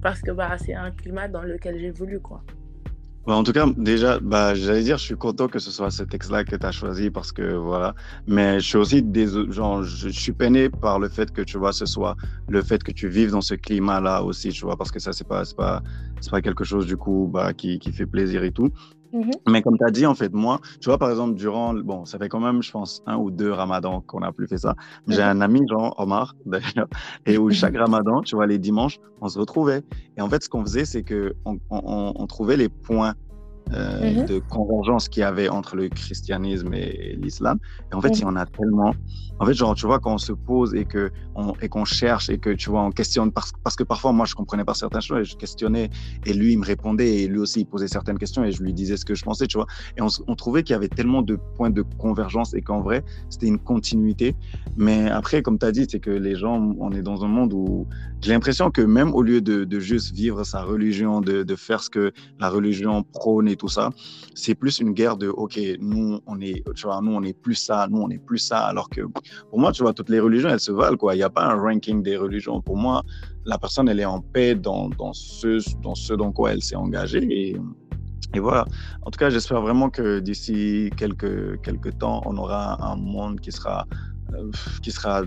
parce 0.03 0.21
que 0.21 0.31
bah, 0.31 0.59
c'est 0.59 0.75
un 0.75 0.91
climat 0.91 1.29
dans 1.29 1.43
lequel 1.43 1.79
j'évolue 1.79 2.21
quoi. 2.21 2.43
Bah, 3.25 3.37
en 3.37 3.45
tout 3.45 3.53
cas, 3.53 3.67
déjà, 3.77 4.19
bah, 4.19 4.53
j'allais 4.55 4.83
dire, 4.83 4.99
je 4.99 5.05
suis 5.05 5.17
content 5.17 5.47
que 5.47 5.61
ce 5.61 5.71
soit 5.71 5.93
ce 5.93 6.03
texte-là 6.03 6.43
que 6.43 6.57
tu 6.57 6.67
as 6.67 6.73
choisi 6.73 7.09
parce 7.09 7.31
que 7.31 7.55
voilà. 7.55 7.95
Mais 8.27 8.59
je 8.59 8.67
suis 8.67 8.79
aussi 8.79 9.01
des, 9.01 9.29
genre, 9.53 9.85
je, 9.85 10.09
suis 10.09 10.33
peiné 10.33 10.69
par 10.69 10.99
le 10.99 11.09
fait 11.09 11.31
que 11.31 11.41
tu 11.41 11.57
vois, 11.57 11.73
ce 11.73 11.87
soit 11.87 12.17
le 12.49 12.63
fait 12.63 12.83
que 12.83 12.91
tu 12.91 13.09
vives 13.09 13.31
dans 13.31 13.41
ce 13.41 13.55
climat-là 13.55 14.25
aussi, 14.25 14.49
tu 14.51 14.65
vois, 14.65 14.77
parce 14.77 14.91
que 14.91 14.99
ça, 14.99 15.13
c'est 15.13 15.27
pas, 15.27 15.45
c'est 15.45 15.57
pas, 15.57 15.83
c'est 16.21 16.33
pas 16.33 16.43
quelque 16.43 16.65
chose 16.65 16.85
du 16.87 16.97
coup, 16.97 17.31
bah, 17.33 17.53
qui, 17.53 17.79
qui 17.79 17.93
fait 17.93 18.07
plaisir 18.07 18.43
et 18.43 18.51
tout. 18.51 18.71
Mmh 19.13 19.31
Mais 19.47 19.63
comme 19.63 19.77
tu 19.77 19.85
as 19.85 19.91
dit, 19.91 20.07
en 20.07 20.15
fait, 20.15 20.33
moi, 20.33 20.61
tu 20.81 20.89
vois, 20.89 20.99
par 20.99 21.11
exemple, 21.11 21.35
durant, 21.35 21.75
bon, 21.75 22.05
ça 22.05 22.19
fait 22.19 22.29
quand 22.29 22.41
même, 22.41 22.63
je 22.63 22.71
pense, 22.71 23.03
un 23.07 23.17
ou 23.17 23.31
deux 23.31 23.53
ramadans 23.53 24.01
qu'on 24.01 24.21
n'a 24.21 24.33
plus 24.33 24.49
fait 24.49 24.59
ça. 24.59 24.75
J'ai 25.09 25.23
un 25.23 25.41
ami, 25.41 25.61
Jean 25.69 25.95
Omar, 25.99 26.35
d'ailleurs, 26.47 26.89
et 27.27 27.39
où 27.39 27.51
chaque 27.51 27.77
ramadan, 27.77 28.23
tu 28.23 28.37
vois, 28.37 28.47
les 28.47 28.59
dimanches, 28.59 28.99
on 29.21 29.29
se 29.29 29.39
retrouvait. 29.39 29.83
Et 30.17 30.23
en 30.23 30.29
fait, 30.29 30.43
ce 30.43 30.49
qu'on 30.49 30.63
faisait, 30.63 30.85
c'est 30.85 31.03
qu'on 31.03 31.59
on, 31.71 32.13
on 32.17 32.27
trouvait 32.27 32.57
les 32.57 32.69
points 32.69 33.15
euh, 33.73 34.23
mmh 34.23 34.27
de 34.27 34.39
convergence 34.39 35.09
qu'il 35.09 35.21
y 35.21 35.25
avait 35.25 35.49
entre 35.49 35.77
le 35.77 35.89
christianisme 35.89 36.73
et, 36.75 37.17
l'islam. 37.21 37.59
Et 37.91 37.95
en 37.95 38.01
fait, 38.01 38.11
il 38.11 38.23
y 38.23 38.25
en 38.25 38.37
a 38.37 38.47
tellement. 38.47 38.95
En 39.39 39.47
fait, 39.47 39.55
genre, 39.55 39.75
tu 39.75 39.87
vois, 39.87 39.99
quand 39.99 40.15
on 40.15 40.19
se 40.19 40.33
pose 40.33 40.75
et 40.75 40.85
que 40.85 41.11
on, 41.35 41.55
et 41.63 41.69
qu'on 41.69 41.85
cherche 41.85 42.29
et 42.29 42.39
que 42.39 42.51
tu 42.51 42.71
vois, 42.71 42.83
on 42.83 42.91
questionne 42.91 43.33
parce, 43.33 43.53
parce 43.65 43.75
que 43.75 43.83
parfois, 43.83 44.13
moi, 44.13 44.27
je 44.27 44.35
comprenais 44.35 44.65
pas 44.65 44.75
certaines 44.75 45.01
choses 45.01 45.21
et 45.21 45.25
je 45.25 45.37
questionnais 45.37 45.91
et 46.27 46.33
lui, 46.35 46.53
il 46.53 46.59
me 46.59 46.65
répondait 46.65 47.23
et 47.23 47.27
lui 47.27 47.39
aussi, 47.39 47.61
il 47.61 47.65
posait 47.65 47.89
certaines 47.89 48.19
questions 48.19 48.45
et 48.45 48.53
je 48.53 48.63
lui 48.63 48.73
disais 48.73 48.97
ce 48.97 49.05
que 49.05 49.15
je 49.15 49.25
pensais, 49.25 49.47
tu 49.47 49.57
vois. 49.57 49.67
Et 49.97 50.03
on, 50.03 50.09
on 50.29 50.35
trouvait 50.35 50.63
qu'il 50.63 50.75
y 50.75 50.77
avait 50.77 50.89
tellement 50.89 51.23
de 51.23 51.37
points 51.57 51.71
de 51.71 51.83
convergence 51.99 52.55
et 52.55 52.63
qu'en 52.63 52.81
vrai, 52.81 53.03
c'était 53.31 53.47
une 53.47 53.59
continuité. 53.59 54.37
Mais 54.77 55.09
après, 55.11 55.43
comme 55.43 55.59
tu 55.59 55.67
as 55.67 55.73
dit, 55.73 55.87
c'est 55.89 56.01
que 56.01 56.11
les 56.11 56.37
gens, 56.37 56.75
on 56.79 56.93
est 56.93 57.03
dans 57.03 57.25
un 57.25 57.29
monde 57.29 57.53
où 57.53 57.87
j'ai 58.21 58.33
l'impression 58.33 58.71
que 58.71 58.83
même 58.83 59.13
au 59.15 59.23
lieu 59.23 59.41
de, 59.41 59.65
de 59.65 59.81
juste 59.81 60.15
vivre 60.15 60.45
sa 60.45 60.63
religion, 60.63 61.21
de, 61.21 61.43
de 61.43 61.57
faire 61.57 61.83
ce 61.83 61.91
que 61.91 62.13
la 62.39 62.49
religion 62.49 63.03
prône 63.03 63.49
tout 63.57 63.69
ça. 63.69 63.91
C'est 64.35 64.55
plus 64.55 64.79
une 64.81 64.93
guerre 64.93 65.17
de, 65.17 65.29
OK, 65.29 65.59
nous, 65.81 66.21
on 66.27 66.41
est, 66.41 66.63
tu 66.75 66.87
vois, 66.87 67.01
nous, 67.03 67.13
on 67.13 67.23
est 67.23 67.33
plus 67.33 67.55
ça, 67.55 67.87
nous, 67.91 68.01
on 68.01 68.11
est 68.11 68.19
plus 68.19 68.39
ça. 68.39 68.67
Alors 68.67 68.89
que 68.89 69.03
pour 69.51 69.59
moi, 69.59 69.73
tu 69.73 69.83
vois, 69.83 69.93
toutes 69.93 70.09
les 70.09 70.21
religions, 70.21 70.49
elles 70.49 70.61
se 70.61 70.73
valent, 70.73 70.97
quoi. 70.97 71.15
Il 71.15 71.19
n'y 71.19 71.25
a 71.25 71.31
pas 71.31 71.45
un 71.45 71.61
ranking 71.61 72.03
des 72.03 72.17
religions. 72.17 72.61
Pour 72.61 72.77
moi, 72.77 73.03
la 73.45 73.59
personne, 73.59 73.89
elle 73.89 74.01
est 74.01 74.05
en 74.05 74.21
paix 74.21 74.55
dans, 74.55 74.89
dans, 74.89 75.13
ce, 75.13 75.59
dans 75.81 75.95
ce 75.95 76.15
dans 76.15 76.33
quoi 76.33 76.53
elle 76.53 76.63
s'est 76.63 76.77
engagée. 76.77 77.27
Et, 77.31 77.57
et 78.35 78.41
voilà. 78.41 78.65
En 79.03 79.11
tout 79.11 79.19
cas, 79.19 79.31
j'espère 79.31 79.61
vraiment 79.61 79.91
que 79.91 80.21
d'ici 80.21 80.91
quelques, 80.97 81.61
quelques 81.63 81.99
temps, 81.99 82.23
on 82.25 82.37
aura 82.37 82.83
un 82.85 82.97
monde 82.97 83.41
qui 83.41 83.53
sera, 83.53 83.87
euh, 84.35 84.51
qui 84.83 84.91
sera 84.91 85.23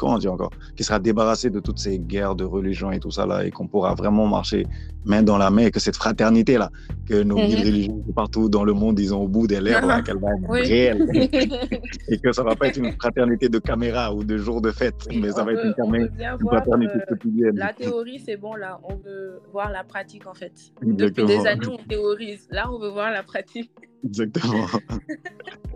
comment 0.00 0.18
dire 0.18 0.32
encore, 0.32 0.50
qui 0.76 0.82
sera 0.82 0.98
débarrassé 0.98 1.50
de 1.50 1.60
toutes 1.60 1.78
ces 1.78 1.98
guerres 1.98 2.34
de 2.34 2.44
religion 2.44 2.90
et 2.90 2.98
tout 2.98 3.10
ça 3.10 3.26
là, 3.26 3.44
et 3.44 3.50
qu'on 3.50 3.66
pourra 3.66 3.94
vraiment 3.94 4.26
marcher 4.26 4.66
main 5.04 5.22
dans 5.22 5.36
la 5.36 5.50
main, 5.50 5.66
et 5.66 5.70
que 5.70 5.80
cette 5.80 5.96
fraternité 5.96 6.56
là, 6.56 6.70
que 7.06 7.22
nos 7.22 7.36
mm 7.36 7.50
religions 7.50 8.04
partout 8.14 8.48
dans 8.48 8.64
le 8.64 8.72
monde, 8.72 8.98
ils 8.98 9.12
ont 9.14 9.22
au 9.22 9.28
bout 9.28 9.46
des 9.46 9.60
lèvres, 9.60 9.86
là, 9.86 10.00
qu'elle 10.04 10.18
va 10.18 10.30
être 10.30 10.50
réelle, 10.50 11.06
et 12.08 12.18
que 12.18 12.32
ça 12.32 12.42
va 12.42 12.56
pas 12.56 12.68
être 12.68 12.78
une 12.78 12.92
fraternité 12.92 13.48
de 13.48 13.58
caméra 13.58 14.14
ou 14.14 14.24
de 14.24 14.38
jour 14.38 14.62
de 14.62 14.70
fête, 14.70 15.06
mais 15.14 15.30
ça 15.32 15.44
va 15.44 15.52
être 15.52 15.64
une, 15.64 15.94
une 15.94 16.48
fraternité 16.48 16.94
euh, 16.96 17.06
quotidienne. 17.08 17.56
La 17.56 17.74
théorie, 17.74 18.20
c'est 18.24 18.38
bon 18.38 18.54
là, 18.54 18.80
on 18.84 18.96
veut 18.96 19.40
voir 19.52 19.70
la 19.70 19.84
pratique 19.84 20.26
en 20.26 20.34
fait. 20.34 20.52
Depuis 20.82 21.24
des 21.26 21.46
années, 21.46 21.66
on 21.68 21.76
théorise. 21.76 22.48
Là, 22.50 22.70
on 22.72 22.78
veut 22.78 22.90
voir 22.90 23.10
la 23.10 23.22
pratique. 23.22 23.70
Exactement. 24.04 24.66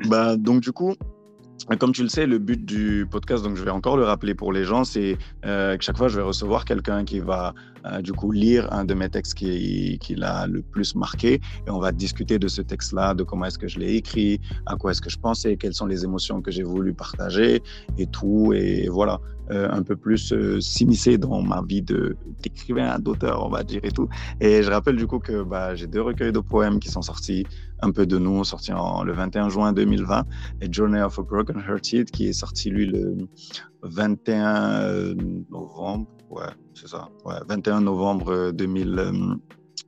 bah, 0.09 0.37
donc 0.37 0.61
du 0.62 0.73
coup, 0.73 0.95
comme 1.78 1.92
tu 1.92 2.02
le 2.02 2.08
sais, 2.08 2.26
le 2.26 2.38
but 2.38 2.64
du 2.64 3.06
podcast, 3.11 3.42
donc 3.42 3.56
je 3.56 3.64
vais 3.64 3.70
encore 3.70 3.96
le 3.96 4.04
rappeler 4.04 4.34
pour 4.34 4.52
les 4.52 4.64
gens, 4.64 4.84
c'est 4.84 5.16
euh, 5.44 5.76
que 5.76 5.84
chaque 5.84 5.96
fois 5.96 6.08
je 6.08 6.16
vais 6.16 6.23
recevoir 6.23 6.64
quelqu'un 6.64 7.04
qui 7.04 7.20
va 7.20 7.54
euh, 7.86 8.00
du 8.00 8.12
coup 8.12 8.30
lire 8.32 8.72
un 8.72 8.84
de 8.84 8.94
mes 8.94 9.08
textes 9.08 9.34
qui, 9.34 9.98
qui 10.00 10.14
l'a 10.14 10.46
le 10.46 10.62
plus 10.62 10.94
marqué 10.94 11.40
et 11.66 11.70
on 11.70 11.78
va 11.78 11.92
discuter 11.92 12.38
de 12.38 12.48
ce 12.48 12.62
texte-là, 12.62 13.14
de 13.14 13.22
comment 13.22 13.46
est-ce 13.46 13.58
que 13.58 13.68
je 13.68 13.78
l'ai 13.78 13.94
écrit, 13.94 14.40
à 14.66 14.76
quoi 14.76 14.92
est-ce 14.92 15.02
que 15.02 15.10
je 15.10 15.18
pensais, 15.18 15.56
quelles 15.56 15.74
sont 15.74 15.86
les 15.86 16.04
émotions 16.04 16.40
que 16.40 16.50
j'ai 16.50 16.62
voulu 16.62 16.94
partager 16.94 17.62
et 17.98 18.06
tout. 18.06 18.52
Et 18.54 18.88
voilà, 18.88 19.20
euh, 19.50 19.68
un 19.70 19.82
peu 19.82 19.94
plus 19.94 20.32
euh, 20.32 20.58
s'immiscer 20.58 21.18
dans 21.18 21.42
ma 21.42 21.60
vie 21.60 21.82
d'écrivain, 21.82 22.98
d'auteur, 22.98 23.44
on 23.44 23.50
va 23.50 23.62
dire 23.62 23.80
et 23.82 23.90
tout. 23.90 24.08
Et 24.40 24.62
je 24.62 24.70
rappelle 24.70 24.96
du 24.96 25.06
coup 25.06 25.18
que 25.18 25.42
bah, 25.42 25.74
j'ai 25.74 25.86
deux 25.86 26.00
recueils 26.00 26.32
de 26.32 26.40
poèmes 26.40 26.78
qui 26.78 26.88
sont 26.88 27.02
sortis 27.02 27.44
un 27.82 27.90
peu 27.90 28.06
de 28.06 28.16
nous, 28.16 28.42
sortis 28.44 28.72
le 28.72 29.12
21 29.12 29.50
juin 29.50 29.74
2020, 29.74 30.24
et 30.62 30.72
Journey 30.72 31.02
of 31.02 31.18
a 31.18 31.22
Broken 31.22 31.62
Hearted 31.68 32.10
qui 32.10 32.28
est 32.28 32.32
sorti 32.32 32.70
lui 32.70 32.86
le 32.86 33.16
21 33.82 35.14
novembre, 35.50 36.06
ouais, 36.34 36.52
c'est 36.74 36.88
ça, 36.88 37.08
ouais, 37.24 37.36
21 37.48 37.80
novembre 37.80 38.50
2000. 38.52 39.38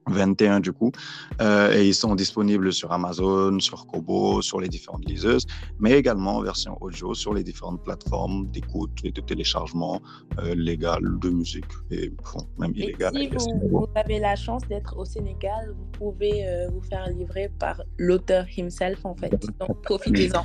21 0.08 0.60
du 0.60 0.72
coup, 0.72 0.92
euh, 1.40 1.72
et 1.72 1.86
ils 1.86 1.94
sont 1.94 2.14
disponibles 2.14 2.72
sur 2.72 2.92
Amazon, 2.92 3.58
sur 3.58 3.86
Kobo, 3.86 4.40
sur 4.40 4.60
les 4.60 4.68
différentes 4.68 5.04
liseuses, 5.04 5.46
mais 5.80 5.92
également 5.92 6.36
en 6.36 6.42
version 6.42 6.76
audio 6.80 7.14
sur 7.14 7.34
les 7.34 7.42
différentes 7.42 7.82
plateformes 7.82 8.46
d'écoute 8.48 9.00
et 9.02 9.10
de 9.10 9.20
téléchargement 9.20 10.00
euh, 10.38 10.54
légales 10.54 11.18
de 11.20 11.30
musique 11.30 11.64
et 11.90 12.12
même 12.58 12.72
illégales. 12.74 13.14
Si 13.38 13.50
vous, 13.68 13.86
avez 13.94 14.20
la 14.20 14.36
chance 14.36 14.62
d'être 14.68 14.96
au 14.96 15.04
Sénégal, 15.04 15.74
vous 15.76 15.86
pouvez 15.98 16.46
euh, 16.46 16.68
vous 16.70 16.82
faire 16.82 17.08
livrer 17.10 17.50
par 17.58 17.82
l'auteur 17.98 18.46
himself 18.56 19.04
en 19.04 19.16
fait, 19.16 19.32
donc 19.58 19.82
profitez-en. 19.82 20.44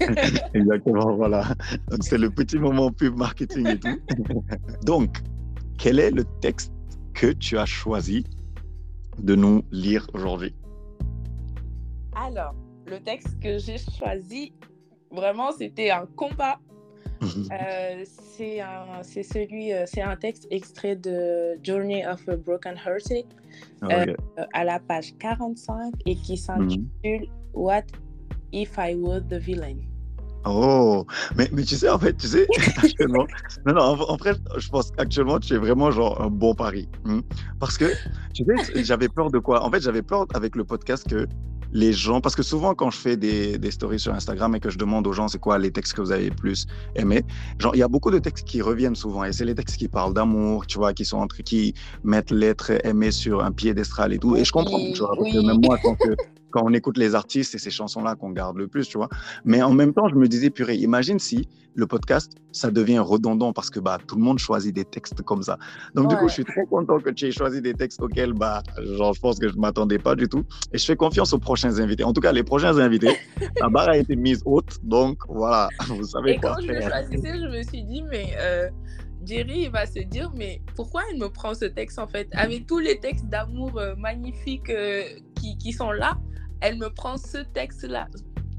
Exactement, 0.54 1.14
voilà. 1.16 1.44
Donc 1.90 2.02
c'est 2.02 2.18
le 2.18 2.30
petit 2.30 2.58
moment 2.58 2.90
pub 2.90 3.16
marketing 3.16 3.66
et 3.66 3.78
tout. 3.78 4.00
donc, 4.84 5.18
quel 5.78 5.98
est 5.98 6.10
le 6.10 6.24
texte 6.40 6.72
que 7.14 7.32
tu 7.32 7.58
as 7.58 7.66
choisi 7.66 8.24
de 9.18 9.34
nous 9.34 9.62
lire 9.70 10.06
aujourd'hui? 10.14 10.54
Alors, 12.14 12.54
le 12.86 13.00
texte 13.00 13.38
que 13.40 13.58
j'ai 13.58 13.78
choisi, 13.78 14.52
vraiment, 15.10 15.52
c'était 15.52 15.90
un 15.90 16.06
combat. 16.16 16.58
Euh, 17.52 18.04
c'est 18.06 18.62
un, 18.62 19.02
celui, 19.02 19.74
euh, 19.74 19.84
c'est 19.86 20.00
un 20.00 20.16
texte 20.16 20.46
extrait 20.50 20.96
de 20.96 21.58
Journey 21.62 22.06
of 22.06 22.26
a 22.26 22.36
Broken 22.36 22.76
Hearted 22.78 23.26
ah, 23.82 23.88
euh, 23.90 24.14
à 24.54 24.64
la 24.64 24.78
page 24.78 25.12
45 25.18 25.92
et 26.06 26.16
qui 26.16 26.38
s'intitule 26.38 26.88
mhm. 27.04 27.26
What 27.52 27.82
if 28.52 28.78
I 28.78 28.94
were 28.94 29.20
the 29.20 29.34
villain? 29.34 29.89
Oh, 30.46 31.06
mais, 31.36 31.48
mais 31.52 31.64
tu 31.64 31.76
sais, 31.76 31.88
en 31.88 31.98
fait, 31.98 32.16
tu 32.16 32.26
sais, 32.26 32.46
actuellement, 32.82 33.26
non, 33.66 33.74
non, 33.74 34.10
en, 34.10 34.18
fait, 34.18 34.38
je 34.56 34.68
pense 34.68 34.90
qu'actuellement, 34.90 35.38
tu 35.38 35.54
es 35.54 35.58
vraiment 35.58 35.90
genre 35.90 36.20
un 36.20 36.28
bon 36.28 36.54
pari. 36.54 36.88
Hmm. 37.04 37.20
Parce 37.58 37.76
que, 37.76 37.92
tu 38.32 38.44
sais, 38.44 38.84
j'avais 38.84 39.08
peur 39.08 39.30
de 39.30 39.38
quoi? 39.38 39.64
En 39.64 39.70
fait, 39.70 39.82
j'avais 39.82 40.02
peur 40.02 40.26
avec 40.32 40.56
le 40.56 40.64
podcast 40.64 41.08
que 41.08 41.26
les 41.72 41.92
gens, 41.92 42.20
parce 42.20 42.34
que 42.34 42.42
souvent, 42.42 42.74
quand 42.74 42.90
je 42.90 42.98
fais 42.98 43.16
des, 43.16 43.58
des 43.58 43.70
stories 43.70 44.00
sur 44.00 44.14
Instagram 44.14 44.54
et 44.54 44.60
que 44.60 44.70
je 44.70 44.78
demande 44.78 45.06
aux 45.06 45.12
gens 45.12 45.28
c'est 45.28 45.38
quoi 45.38 45.58
les 45.58 45.70
textes 45.70 45.92
que 45.92 46.00
vous 46.00 46.12
avez 46.12 46.30
plus 46.30 46.66
aimés, 46.96 47.22
genre, 47.58 47.74
il 47.74 47.78
y 47.78 47.82
a 47.82 47.88
beaucoup 47.88 48.10
de 48.10 48.18
textes 48.18 48.46
qui 48.46 48.60
reviennent 48.62 48.96
souvent 48.96 49.24
et 49.24 49.32
c'est 49.32 49.44
les 49.44 49.54
textes 49.54 49.76
qui 49.76 49.88
parlent 49.88 50.14
d'amour, 50.14 50.66
tu 50.66 50.78
vois, 50.78 50.92
qui 50.92 51.04
sont 51.04 51.18
entre, 51.18 51.42
qui 51.42 51.74
mettent 52.02 52.30
l'être 52.30 52.72
aimé 52.84 53.10
sur 53.10 53.44
un 53.44 53.52
piédestal 53.52 54.12
et 54.12 54.18
tout. 54.18 54.36
Et 54.36 54.44
je 54.44 54.52
comprends, 54.52 54.78
tu 54.78 54.98
vois, 54.98 55.14
parce 55.16 55.32
que 55.32 55.46
même 55.46 55.60
moi, 55.62 55.78
tant 55.82 55.94
que 55.94 56.16
quand 56.50 56.62
on 56.64 56.72
écoute 56.72 56.98
les 56.98 57.14
artistes, 57.14 57.52
c'est 57.52 57.58
ces 57.58 57.70
chansons-là 57.70 58.14
qu'on 58.14 58.30
garde 58.30 58.56
le 58.56 58.68
plus, 58.68 58.88
tu 58.88 58.98
vois. 58.98 59.08
Mais 59.44 59.62
en 59.62 59.72
même 59.72 59.92
temps, 59.92 60.08
je 60.08 60.14
me 60.14 60.28
disais, 60.28 60.50
purée, 60.50 60.76
imagine 60.76 61.18
si 61.18 61.48
le 61.74 61.86
podcast, 61.86 62.32
ça 62.52 62.70
devient 62.70 62.98
redondant 62.98 63.52
parce 63.52 63.70
que 63.70 63.78
bah, 63.78 63.98
tout 64.06 64.16
le 64.16 64.22
monde 64.22 64.38
choisit 64.38 64.74
des 64.74 64.84
textes 64.84 65.22
comme 65.22 65.42
ça. 65.42 65.58
Donc, 65.94 66.08
du 66.08 66.16
coup, 66.16 66.28
je 66.28 66.34
suis 66.34 66.44
trop 66.44 66.66
content 66.66 66.98
que 66.98 67.10
tu 67.10 67.26
aies 67.26 67.32
choisi 67.32 67.62
des 67.62 67.74
textes 67.74 68.02
auxquels, 68.02 68.32
bah, 68.32 68.62
genre, 68.96 69.14
je 69.14 69.20
pense 69.20 69.38
que 69.38 69.48
je 69.48 69.54
ne 69.54 69.60
m'attendais 69.60 69.98
pas 69.98 70.14
du 70.14 70.28
tout. 70.28 70.44
Et 70.72 70.78
je 70.78 70.84
fais 70.84 70.96
confiance 70.96 71.32
aux 71.32 71.38
prochains 71.38 71.78
invités. 71.78 72.04
En 72.04 72.12
tout 72.12 72.20
cas, 72.20 72.32
les 72.32 72.42
prochains 72.42 72.76
invités, 72.78 73.16
la 73.60 73.68
barre 73.68 73.90
a 73.90 73.96
été 73.96 74.16
mise 74.16 74.42
haute. 74.44 74.78
Donc, 74.82 75.18
voilà, 75.28 75.68
vous 75.88 76.04
savez 76.04 76.32
Et 76.32 76.38
quand 76.38 76.54
je 76.60 76.68
le 76.68 76.80
choisissais, 76.80 77.38
je 77.38 77.56
me 77.56 77.62
suis 77.62 77.84
dit, 77.84 78.02
mais. 78.02 78.34
Euh, 78.38 78.68
Jerry 79.24 79.64
il 79.64 79.70
va 79.70 79.84
se 79.84 79.98
dire 79.98 80.32
mais 80.34 80.62
pourquoi 80.74 81.02
elle 81.10 81.18
me 81.18 81.28
prend 81.28 81.52
ce 81.52 81.66
texte 81.66 81.98
en 81.98 82.06
fait? 82.06 82.28
Avec 82.32 82.66
tous 82.66 82.78
les 82.78 82.98
textes 83.00 83.26
d'amour 83.26 83.78
euh, 83.78 83.94
magnifiques 83.96 84.70
euh, 84.70 85.02
qui, 85.34 85.58
qui, 85.58 85.72
sont 85.72 85.92
là 85.92 86.18
elle 86.60 86.78
me 86.78 86.88
prend 86.88 87.16
ce 87.16 87.38
texte-là. 87.38 88.08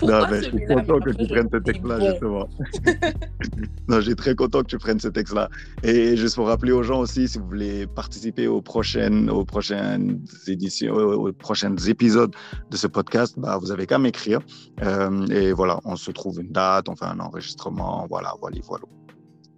Pourquoi 0.01 0.27
non, 0.27 0.35
je 0.35 0.41
suis 0.41 0.65
content 0.65 0.99
que 0.99 1.11
tu 1.11 1.27
prennes 1.27 1.49
ce 1.51 1.57
texte-là, 1.57 1.99
justement. 1.99 2.49
non, 3.87 4.01
j'ai 4.01 4.15
très 4.15 4.33
content 4.33 4.61
que 4.61 4.67
tu 4.67 4.79
prennes 4.79 4.99
ce 4.99 5.09
texte-là. 5.09 5.47
Et 5.83 6.17
juste 6.17 6.35
pour 6.35 6.47
rappeler 6.47 6.71
aux 6.71 6.81
gens 6.81 6.99
aussi, 7.01 7.27
si 7.27 7.37
vous 7.37 7.45
voulez 7.45 7.85
participer 7.85 8.47
aux 8.47 8.63
prochaines, 8.63 9.29
aux 9.29 9.45
prochaines 9.45 10.25
éditions, 10.47 10.95
aux 10.95 11.31
prochains 11.33 11.75
épisodes 11.75 12.33
de 12.71 12.77
ce 12.77 12.87
podcast, 12.87 13.35
bah, 13.37 13.59
vous 13.61 13.71
avez 13.71 13.85
qu'à 13.85 13.99
m'écrire. 13.99 14.39
Euh, 14.81 15.27
et 15.27 15.53
voilà, 15.53 15.79
on 15.85 15.95
se 15.95 16.09
trouve 16.09 16.41
une 16.41 16.51
date, 16.51 16.89
on 16.89 16.95
fait 16.95 17.05
un 17.05 17.19
enregistrement, 17.19 18.07
voilà, 18.09 18.33
voilà, 18.41 18.57
voilà. 18.67 18.85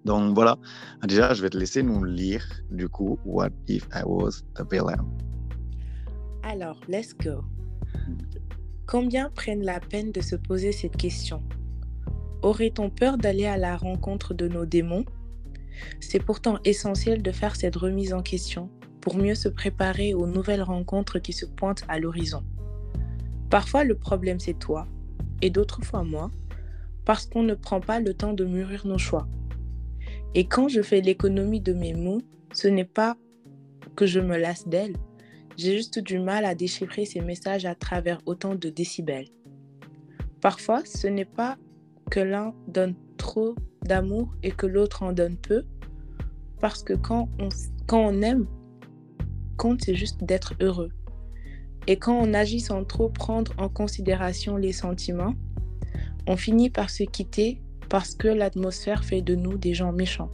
Donc 0.03 0.35
voilà, 0.35 0.57
déjà, 1.07 1.33
je 1.33 1.41
vais 1.41 1.49
te 1.49 1.57
laisser 1.57 1.81
nous 1.81 2.03
lire, 2.03 2.43
du 2.69 2.89
coup, 2.89 3.17
What 3.23 3.51
If 3.69 3.87
I 3.95 4.01
Was 4.05 4.43
the 4.55 4.69
Villain? 4.69 5.05
Alors, 6.43 6.77
let's 6.89 7.13
go. 7.13 7.45
Combien 8.85 9.29
prennent 9.29 9.63
la 9.63 9.79
peine 9.79 10.11
de 10.11 10.21
se 10.21 10.35
poser 10.35 10.71
cette 10.71 10.97
question? 10.97 11.41
Aurait-on 12.41 12.89
peur 12.89 13.17
d'aller 13.17 13.45
à 13.45 13.57
la 13.57 13.77
rencontre 13.77 14.33
de 14.33 14.47
nos 14.47 14.65
démons? 14.65 15.05
C'est 15.99 16.23
pourtant 16.23 16.59
essentiel 16.65 17.23
de 17.23 17.31
faire 17.31 17.55
cette 17.55 17.75
remise 17.75 18.13
en 18.13 18.21
question 18.21 18.69
pour 19.01 19.17
mieux 19.17 19.35
se 19.35 19.49
préparer 19.49 20.13
aux 20.13 20.27
nouvelles 20.27 20.61
rencontres 20.61 21.19
qui 21.19 21.33
se 21.33 21.45
pointent 21.45 21.83
à 21.87 21.99
l'horizon. 21.99 22.43
Parfois 23.49 23.83
le 23.83 23.95
problème 23.95 24.39
c'est 24.39 24.57
toi, 24.57 24.87
et 25.41 25.49
d'autres 25.49 25.83
fois 25.83 26.03
moi, 26.03 26.31
parce 27.05 27.25
qu'on 27.25 27.43
ne 27.43 27.53
prend 27.53 27.79
pas 27.79 27.99
le 27.99 28.13
temps 28.13 28.33
de 28.33 28.45
mûrir 28.45 28.87
nos 28.87 28.97
choix. 28.97 29.27
Et 30.35 30.45
quand 30.45 30.67
je 30.67 30.81
fais 30.81 31.01
l'économie 31.01 31.61
de 31.61 31.73
mes 31.73 31.93
mots, 31.93 32.21
ce 32.53 32.67
n'est 32.67 32.85
pas 32.85 33.17
que 33.95 34.05
je 34.05 34.19
me 34.19 34.37
lasse 34.37 34.67
d'elles, 34.67 34.95
j'ai 35.57 35.75
juste 35.77 35.99
du 35.99 36.19
mal 36.19 36.45
à 36.45 36.55
déchiffrer 36.55 37.05
ces 37.05 37.21
messages 37.21 37.65
à 37.65 37.75
travers 37.75 38.19
autant 38.25 38.55
de 38.55 38.69
décibels. 38.69 39.27
Parfois, 40.41 40.83
ce 40.85 41.07
n'est 41.07 41.25
pas 41.25 41.57
que 42.09 42.19
l'un 42.19 42.53
donne 42.67 42.95
trop 43.17 43.55
d'amour 43.83 44.33
et 44.43 44.51
que 44.51 44.65
l'autre 44.65 45.03
en 45.03 45.13
donne 45.13 45.37
peu, 45.37 45.63
parce 46.59 46.83
que 46.83 46.93
quand 46.93 47.29
on, 47.39 47.49
quand 47.87 47.99
on 47.99 48.21
aime, 48.21 48.47
compte 49.57 49.81
c'est 49.83 49.95
juste 49.95 50.23
d'être 50.23 50.53
heureux. 50.61 50.91
Et 51.87 51.97
quand 51.97 52.17
on 52.17 52.33
agit 52.33 52.61
sans 52.61 52.85
trop 52.85 53.09
prendre 53.09 53.53
en 53.57 53.69
considération 53.69 54.55
les 54.55 54.71
sentiments, 54.71 55.35
on 56.27 56.37
finit 56.37 56.69
par 56.69 56.89
se 56.89 57.03
quitter 57.03 57.61
parce 57.89 58.15
que 58.15 58.27
l'atmosphère 58.27 59.03
fait 59.03 59.21
de 59.21 59.35
nous 59.35 59.57
des 59.57 59.73
gens 59.73 59.91
méchants. 59.91 60.31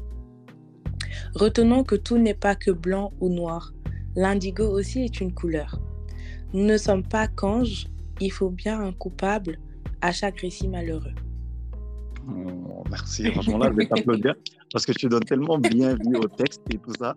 Retenons 1.34 1.84
que 1.84 1.96
tout 1.96 2.18
n'est 2.18 2.36
pas 2.36 2.56
que 2.56 2.72
blanc 2.72 3.12
ou 3.20 3.30
noir. 3.30 3.74
L'indigo 4.16 4.66
aussi 4.66 5.04
est 5.04 5.22
une 5.22 5.34
couleur. 5.34 5.80
Nous 6.54 6.66
ne 6.66 6.78
sommes 6.78 7.04
pas 7.04 7.28
qu'anges, 7.28 7.88
il 8.20 8.32
faut 8.32 8.50
bien 8.50 8.82
un 8.82 8.92
coupable 8.92 9.60
à 10.02 10.12
chaque 10.12 10.40
récit 10.42 10.68
malheureux. 10.68 11.14
Oh, 12.28 12.84
merci, 12.90 13.32
franchement 13.32 13.58
là 13.58 13.70
je 13.72 13.78
vais 13.78 13.88
t'applaudir 13.88 14.36
parce 14.72 14.86
que 14.86 14.92
tu 14.92 15.08
donnes 15.10 15.24
tellement 15.24 15.58
bien 15.58 15.96
vie 15.96 16.16
au 16.16 16.28
texte 16.28 16.62
et 16.72 16.78
tout 16.78 16.94
ça. 17.00 17.16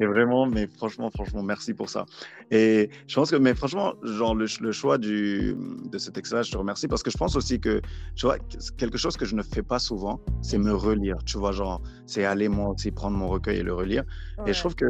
Et 0.00 0.06
vraiment, 0.06 0.46
mais 0.46 0.66
franchement, 0.66 1.10
franchement, 1.10 1.42
merci 1.42 1.74
pour 1.74 1.90
ça. 1.90 2.06
Et 2.50 2.88
je 3.06 3.14
pense 3.14 3.30
que, 3.30 3.36
mais 3.36 3.54
franchement, 3.54 3.92
genre 4.02 4.34
le, 4.34 4.46
choix 4.72 4.96
du, 4.96 5.54
de 5.84 5.98
ce 5.98 6.10
texte-là, 6.10 6.42
je 6.42 6.52
te 6.52 6.56
remercie 6.56 6.88
parce 6.88 7.02
que 7.02 7.10
je 7.10 7.18
pense 7.18 7.36
aussi 7.36 7.60
que, 7.60 7.82
tu 8.14 8.26
vois, 8.26 8.38
quelque 8.78 8.96
chose 8.96 9.16
que 9.16 9.26
je 9.26 9.36
ne 9.36 9.42
fais 9.42 9.62
pas 9.62 9.78
souvent, 9.78 10.20
c'est 10.40 10.58
me 10.58 10.72
relire. 10.72 11.18
Tu 11.24 11.36
vois, 11.36 11.52
genre, 11.52 11.82
c'est 12.06 12.24
aller 12.24 12.48
moi 12.48 12.70
aussi 12.70 12.90
prendre 12.90 13.16
mon 13.16 13.28
recueil 13.28 13.58
et 13.58 13.62
le 13.62 13.74
relire. 13.74 14.04
Et 14.46 14.54
je 14.54 14.58
trouve 14.58 14.74
que 14.74 14.86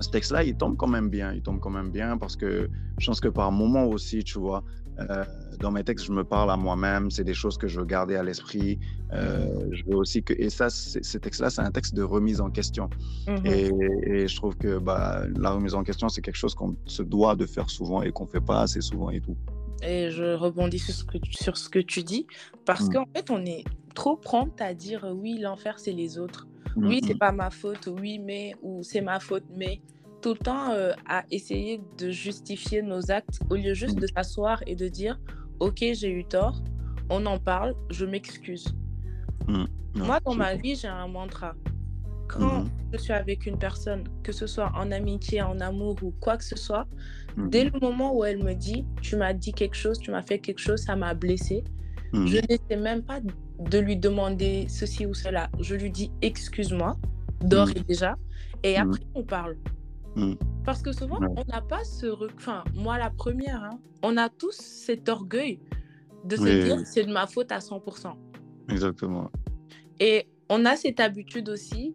ce 0.00 0.10
texte-là, 0.10 0.44
il 0.44 0.56
tombe 0.56 0.76
quand 0.76 0.86
même 0.86 1.08
bien. 1.08 1.32
Il 1.32 1.42
tombe 1.42 1.60
quand 1.60 1.70
même 1.70 1.90
bien 1.90 2.16
parce 2.18 2.36
que 2.36 2.68
je 2.98 3.06
pense 3.06 3.20
que 3.20 3.28
par 3.28 3.50
moment 3.52 3.84
aussi, 3.86 4.22
tu 4.22 4.38
vois, 4.38 4.62
euh, 5.00 5.24
dans 5.60 5.70
mes 5.70 5.84
textes, 5.84 6.06
je 6.06 6.12
me 6.12 6.24
parle 6.24 6.50
à 6.50 6.56
moi-même. 6.56 7.10
C'est 7.10 7.24
des 7.24 7.34
choses 7.34 7.56
que 7.58 7.66
je 7.68 7.80
veux 7.80 7.86
garder 7.86 8.16
à 8.16 8.22
l'esprit. 8.22 8.78
Euh, 9.12 9.68
je 9.72 9.84
veux 9.84 9.96
aussi 9.96 10.22
que. 10.22 10.34
Et 10.34 10.50
ça, 10.50 10.70
ce 10.70 11.18
texte-là, 11.18 11.50
c'est 11.50 11.62
un 11.62 11.70
texte 11.70 11.94
de 11.94 12.02
remise 12.02 12.40
en 12.40 12.50
question. 12.50 12.88
Mmh 13.26 13.46
et, 13.46 14.28
je 14.28 14.36
trouve 14.36 14.56
que 14.56 14.78
bah, 14.78 15.24
la 15.36 15.50
remise 15.50 15.74
en 15.74 15.82
question, 15.82 16.08
c'est 16.08 16.22
quelque 16.22 16.36
chose 16.36 16.54
qu'on 16.54 16.76
se 16.86 17.02
doit 17.02 17.36
de 17.36 17.46
faire 17.46 17.70
souvent 17.70 18.02
et 18.02 18.12
qu'on 18.12 18.24
ne 18.24 18.30
fait 18.30 18.40
pas 18.40 18.62
assez 18.62 18.80
souvent 18.80 19.10
et 19.10 19.20
tout. 19.20 19.36
Et 19.82 20.10
je 20.10 20.34
rebondis 20.34 20.80
sur 20.80 20.94
ce 20.94 21.04
que 21.04 21.18
tu, 21.18 21.32
sur 21.32 21.56
ce 21.56 21.68
que 21.68 21.78
tu 21.78 22.02
dis 22.02 22.26
parce 22.64 22.88
mmh. 22.88 22.92
qu'en 22.92 23.06
fait, 23.14 23.30
on 23.30 23.44
est 23.44 23.64
trop 23.94 24.16
prompt 24.16 24.60
à 24.60 24.74
dire 24.74 25.06
oui, 25.14 25.38
l'enfer, 25.38 25.78
c'est 25.78 25.92
les 25.92 26.18
autres. 26.18 26.46
Oui, 26.76 27.00
c'est 27.06 27.18
pas 27.18 27.32
ma 27.32 27.50
faute, 27.50 27.88
oui, 28.00 28.18
mais, 28.18 28.54
ou 28.62 28.82
c'est 28.82 29.00
ma 29.00 29.20
faute, 29.20 29.44
mais 29.56 29.80
tout 30.20 30.30
le 30.30 30.38
temps 30.38 30.70
euh, 30.72 30.92
à 31.06 31.24
essayer 31.30 31.80
de 31.96 32.10
justifier 32.10 32.82
nos 32.82 33.10
actes 33.10 33.40
au 33.50 33.54
lieu 33.54 33.74
juste 33.74 33.98
de 33.98 34.06
s'asseoir 34.06 34.62
et 34.66 34.74
de 34.74 34.88
dire 34.88 35.18
Ok, 35.60 35.78
j'ai 35.80 36.10
eu 36.10 36.24
tort, 36.24 36.62
on 37.10 37.24
en 37.26 37.38
parle, 37.38 37.74
je 37.90 38.04
m'excuse. 38.04 38.74
Moi, 39.94 40.20
dans 40.24 40.34
ma 40.34 40.54
vie, 40.54 40.76
j'ai 40.76 40.88
un 40.88 41.08
mantra. 41.08 41.54
Quand 42.28 42.64
mmh 42.64 42.70
je 42.90 42.96
suis 42.96 43.12
avec 43.12 43.44
une 43.44 43.58
personne, 43.58 44.04
que 44.22 44.32
ce 44.32 44.46
soit 44.46 44.72
en 44.74 44.90
amitié, 44.92 45.42
en 45.42 45.60
amour 45.60 45.96
ou 46.02 46.10
quoi 46.20 46.38
que 46.38 46.44
ce 46.44 46.56
soit, 46.56 46.86
mmh 47.36 47.50
dès 47.50 47.64
le 47.64 47.80
moment 47.80 48.16
où 48.16 48.24
elle 48.24 48.42
me 48.42 48.54
dit, 48.54 48.84
tu 49.02 49.16
m'as 49.16 49.34
dit 49.34 49.52
quelque 49.52 49.76
chose, 49.76 49.98
tu 49.98 50.10
m'as 50.10 50.22
fait 50.22 50.38
quelque 50.38 50.58
chose, 50.60 50.80
ça 50.80 50.96
m'a 50.96 51.14
blessé, 51.14 51.64
je 52.12 52.38
n'essaie 52.48 52.76
même 52.76 53.02
pas 53.02 53.20
de 53.58 53.78
lui 53.78 53.96
demander 53.96 54.66
ceci 54.68 55.06
ou 55.06 55.14
cela. 55.14 55.50
Je 55.60 55.74
lui 55.74 55.90
dis, 55.90 56.10
excuse-moi, 56.22 56.96
d'ores 57.40 57.70
et 57.70 57.80
déjà, 57.80 58.16
et 58.62 58.76
après 58.76 59.00
on 59.14 59.22
parle. 59.22 59.56
Parce 60.64 60.82
que 60.82 60.92
souvent, 60.92 61.20
on 61.20 61.44
n'a 61.44 61.60
pas 61.60 61.84
ce... 61.84 62.06
Enfin, 62.34 62.64
moi 62.74 62.98
la 62.98 63.10
première, 63.10 63.62
hein, 63.62 63.78
on 64.02 64.16
a 64.16 64.28
tous 64.28 64.56
cet 64.56 65.08
orgueil 65.08 65.60
de 66.24 66.36
se 66.36 66.64
dire, 66.64 66.80
c'est 66.84 67.04
de 67.04 67.12
ma 67.12 67.26
faute 67.26 67.52
à 67.52 67.58
100%. 67.58 68.14
Exactement. 68.68 69.30
Et 70.00 70.28
on 70.48 70.64
a 70.64 70.76
cette 70.76 71.00
habitude 71.00 71.48
aussi 71.48 71.94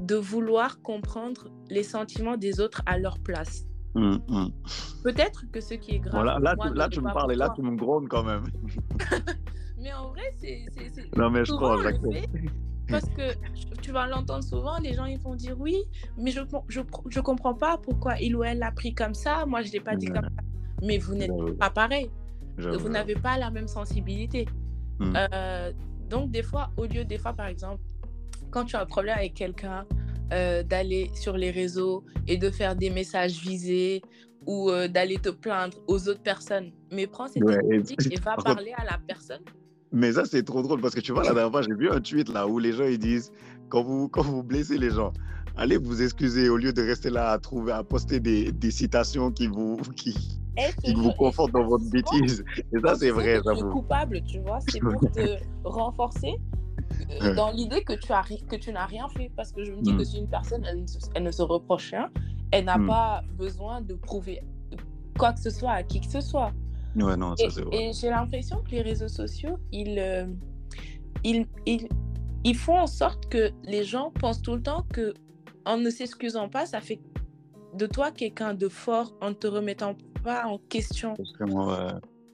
de 0.00 0.16
vouloir 0.16 0.82
comprendre 0.82 1.48
les 1.70 1.82
sentiments 1.84 2.36
des 2.36 2.60
autres 2.60 2.82
à 2.86 2.98
leur 2.98 3.18
place. 3.20 3.66
Mmh, 3.94 4.16
mmh. 4.28 4.46
Peut-être 5.04 5.44
que 5.52 5.60
ce 5.60 5.74
qui 5.74 5.96
est 5.96 5.98
grave. 5.98 6.14
Voilà, 6.14 6.38
là, 6.38 6.56
tu, 6.56 6.74
là 6.74 6.88
tu 6.88 7.00
me 7.00 7.12
parles 7.12 7.32
et 7.32 7.36
là, 7.36 7.52
tu 7.54 7.62
me 7.62 7.76
gromes 7.76 8.08
quand 8.08 8.24
même. 8.24 8.44
mais 9.82 9.92
en 9.92 10.08
vrai, 10.08 10.32
c'est. 10.38 10.66
Non, 11.16 11.30
mais 11.30 11.44
je 11.44 11.52
crois, 11.52 11.82
Parce 12.88 13.08
que 13.10 13.32
tu 13.80 13.92
vas 13.92 14.06
l'entendre 14.06 14.44
souvent, 14.44 14.78
les 14.78 14.94
gens 14.94 15.06
ils 15.06 15.18
vont 15.18 15.34
dire 15.34 15.56
oui, 15.58 15.76
mais 16.18 16.30
je 16.30 16.40
je, 16.68 16.80
je 17.08 17.20
comprends 17.20 17.54
pas 17.54 17.78
pourquoi 17.78 18.18
il 18.20 18.36
ou 18.36 18.44
elle 18.44 18.58
l'a 18.58 18.72
pris 18.72 18.94
comme 18.94 19.14
ça, 19.14 19.46
moi 19.46 19.62
je 19.62 19.72
l'ai 19.72 19.80
pas 19.80 19.96
dit 19.96 20.06
comme 20.06 20.24
ça. 20.24 20.42
Mais 20.82 20.98
vous 20.98 21.14
n'êtes 21.14 21.58
pas 21.58 21.70
pareil. 21.70 22.10
Vous 22.58 22.88
n'avez 22.88 23.14
pas 23.14 23.38
la 23.38 23.50
même 23.50 23.68
sensibilité. 23.68 24.46
Mmh. 24.98 25.14
Euh, 25.16 25.72
donc, 26.10 26.30
des 26.30 26.42
fois, 26.42 26.70
au 26.76 26.84
lieu, 26.84 27.04
des 27.04 27.18
fois, 27.18 27.32
par 27.32 27.46
exemple, 27.46 27.80
quand 28.50 28.66
tu 28.66 28.76
as 28.76 28.82
un 28.82 28.86
problème 28.86 29.16
avec 29.16 29.34
quelqu'un, 29.34 29.86
euh, 30.32 30.62
d'aller 30.62 31.10
sur 31.14 31.36
les 31.36 31.50
réseaux 31.50 32.04
et 32.26 32.38
de 32.38 32.50
faire 32.50 32.74
des 32.74 32.88
messages 32.88 33.40
visés 33.40 34.00
ou 34.46 34.70
euh, 34.70 34.88
d'aller 34.88 35.18
te 35.18 35.28
plaindre 35.28 35.76
aux 35.86 36.08
autres 36.08 36.22
personnes, 36.22 36.72
mais 36.90 37.06
prends 37.06 37.28
cette 37.28 37.42
ouais, 37.42 37.58
et... 37.70 38.16
va 38.20 38.36
parler 38.44 38.72
à 38.78 38.84
la 38.84 38.98
personne. 39.06 39.42
Mais 39.92 40.12
ça, 40.12 40.24
c'est 40.24 40.42
trop 40.42 40.62
drôle 40.62 40.80
parce 40.80 40.94
que 40.94 41.00
tu 41.00 41.12
vois, 41.12 41.22
la 41.22 41.34
dernière 41.34 41.50
fois, 41.50 41.62
j'ai 41.62 41.74
vu 41.74 41.90
un 41.90 42.00
tweet 42.00 42.28
là 42.30 42.46
où 42.46 42.58
les 42.58 42.72
gens 42.72 42.84
ils 42.84 42.98
disent 42.98 43.30
quand 43.68 43.82
vous, 43.82 44.08
quand 44.08 44.22
vous 44.22 44.42
blessez 44.42 44.78
les 44.78 44.90
gens, 44.90 45.12
allez 45.56 45.76
vous 45.76 46.02
excuser 46.02 46.48
au 46.48 46.56
lieu 46.56 46.72
de 46.72 46.82
rester 46.82 47.10
là 47.10 47.30
à 47.30 47.38
trouver, 47.38 47.72
à 47.72 47.82
poster 47.82 48.20
des, 48.20 48.52
des 48.52 48.70
citations 48.70 49.30
qui 49.30 49.46
vous, 49.46 49.76
qui, 49.96 50.14
qui 50.82 50.94
vous 50.94 51.12
confortent 51.12 51.52
dans 51.52 51.66
votre 51.66 51.88
bêtise. 51.90 52.44
Et 52.72 52.80
ça, 52.80 52.94
c'est 52.94 53.10
vrai. 53.10 53.40
Ça 53.44 53.52
vous... 53.52 53.70
coupable, 53.70 54.22
tu 54.24 54.40
vois. 54.40 54.58
C'est 54.68 54.80
pour 54.80 55.10
te 55.10 55.38
renforcer 55.64 56.34
euh, 57.22 57.34
dans 57.34 57.50
l'idée 57.50 57.82
que 57.84 57.92
tu, 57.92 58.12
as, 58.12 58.22
que 58.22 58.56
tu 58.56 58.72
n'as 58.72 58.86
rien 58.86 59.08
fait. 59.08 59.30
Parce 59.36 59.52
que 59.52 59.64
je 59.64 59.72
me 59.72 59.82
dis 59.82 59.94
que 59.94 60.02
mm. 60.02 60.04
si 60.04 60.18
une 60.18 60.28
personne, 60.28 60.64
elle, 61.14 61.22
ne 61.22 61.30
se 61.30 61.42
reproche 61.42 61.90
rien, 61.90 62.10
elle 62.50 62.64
n'a 62.64 62.78
mm. 62.78 62.86
pas 62.86 63.22
besoin 63.36 63.80
de 63.82 63.94
prouver 63.94 64.42
quoi 65.18 65.32
que 65.32 65.40
ce 65.40 65.50
soit 65.50 65.72
à 65.72 65.82
qui 65.82 66.00
que 66.00 66.10
ce 66.10 66.20
soit. 66.20 66.52
Ouais, 66.96 67.16
non, 67.16 67.34
ça, 67.36 67.48
c'est 67.50 67.62
vrai. 67.62 67.76
Et 67.76 67.92
j'ai 67.92 68.10
l'impression 68.10 68.62
que 68.62 68.70
les 68.70 68.82
réseaux 68.82 69.08
sociaux, 69.08 69.58
ils, 69.70 69.98
euh, 69.98 70.26
ils, 71.24 71.46
ils, 71.66 71.88
ils 72.44 72.56
font 72.56 72.78
en 72.78 72.86
sorte 72.86 73.28
que 73.28 73.50
les 73.64 73.84
gens 73.84 74.10
pensent 74.10 74.42
tout 74.42 74.54
le 74.54 74.62
temps 74.62 74.84
que 74.92 75.14
en 75.64 75.78
ne 75.78 75.90
s'excusant 75.90 76.48
pas, 76.48 76.66
ça 76.66 76.80
fait 76.80 77.00
de 77.74 77.86
toi 77.86 78.10
quelqu'un 78.10 78.54
de 78.54 78.68
fort 78.68 79.14
en 79.20 79.32
te 79.32 79.46
remettant 79.46 79.94
pas 80.22 80.46
en 80.46 80.58
question. 80.58 81.14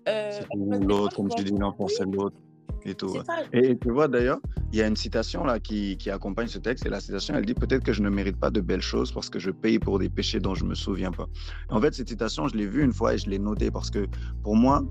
Euh, 0.09 0.41
l'autre, 0.81 1.17
comme 1.17 1.29
tu 1.29 1.45
dis, 1.45 1.53
l'enfant, 1.53 1.87
c'est 1.89 2.05
l'autre. 2.05 2.37
Et, 2.85 2.95
tout, 2.95 3.15
et, 3.53 3.77
tu 3.77 3.91
vois 3.91 4.09
d'ailleurs, 4.09 4.39
il 4.73 4.79
y 4.79 4.83
a 4.83 4.87
une 4.87 4.97
citation 4.97 5.45
là 5.45 5.59
qui, 5.59 5.97
qui, 5.97 6.11
accompagne 6.11 6.49
ce 6.49 6.59
texte 6.59 6.87
et 6.87 6.89
la 6.89 7.01
citation 7.01 7.35
elle 7.35 7.45
dit 7.45 7.55
peut-être 7.55 7.83
que 7.83 7.93
je 7.93 8.03
ne 8.03 8.09
mérite 8.09 8.37
pas 8.37 8.51
de 8.51 8.61
belles 8.61 8.83
choses 8.83 9.13
parce 9.13 9.29
que 9.31 9.39
je 9.39 9.51
paye 9.51 9.79
pour 9.79 9.99
des 9.99 10.09
péchés 10.09 10.41
dont 10.41 10.55
je 10.55 10.65
me 10.65 10.75
souviens 10.75 11.11
pas. 11.11 11.27
En 11.71 11.81
fait 11.81 11.95
cette 11.95 12.09
citation 12.09 12.49
je 12.49 12.57
l'ai 12.57 12.67
vue 12.67 12.85
une 12.85 12.93
fois 12.93 13.15
et 13.15 13.19
je 13.19 13.29
l'ai 13.29 13.39
notée 13.39 13.71
parce 13.71 13.91
que 13.91 14.07
pour 14.43 14.57
moi 14.57 14.85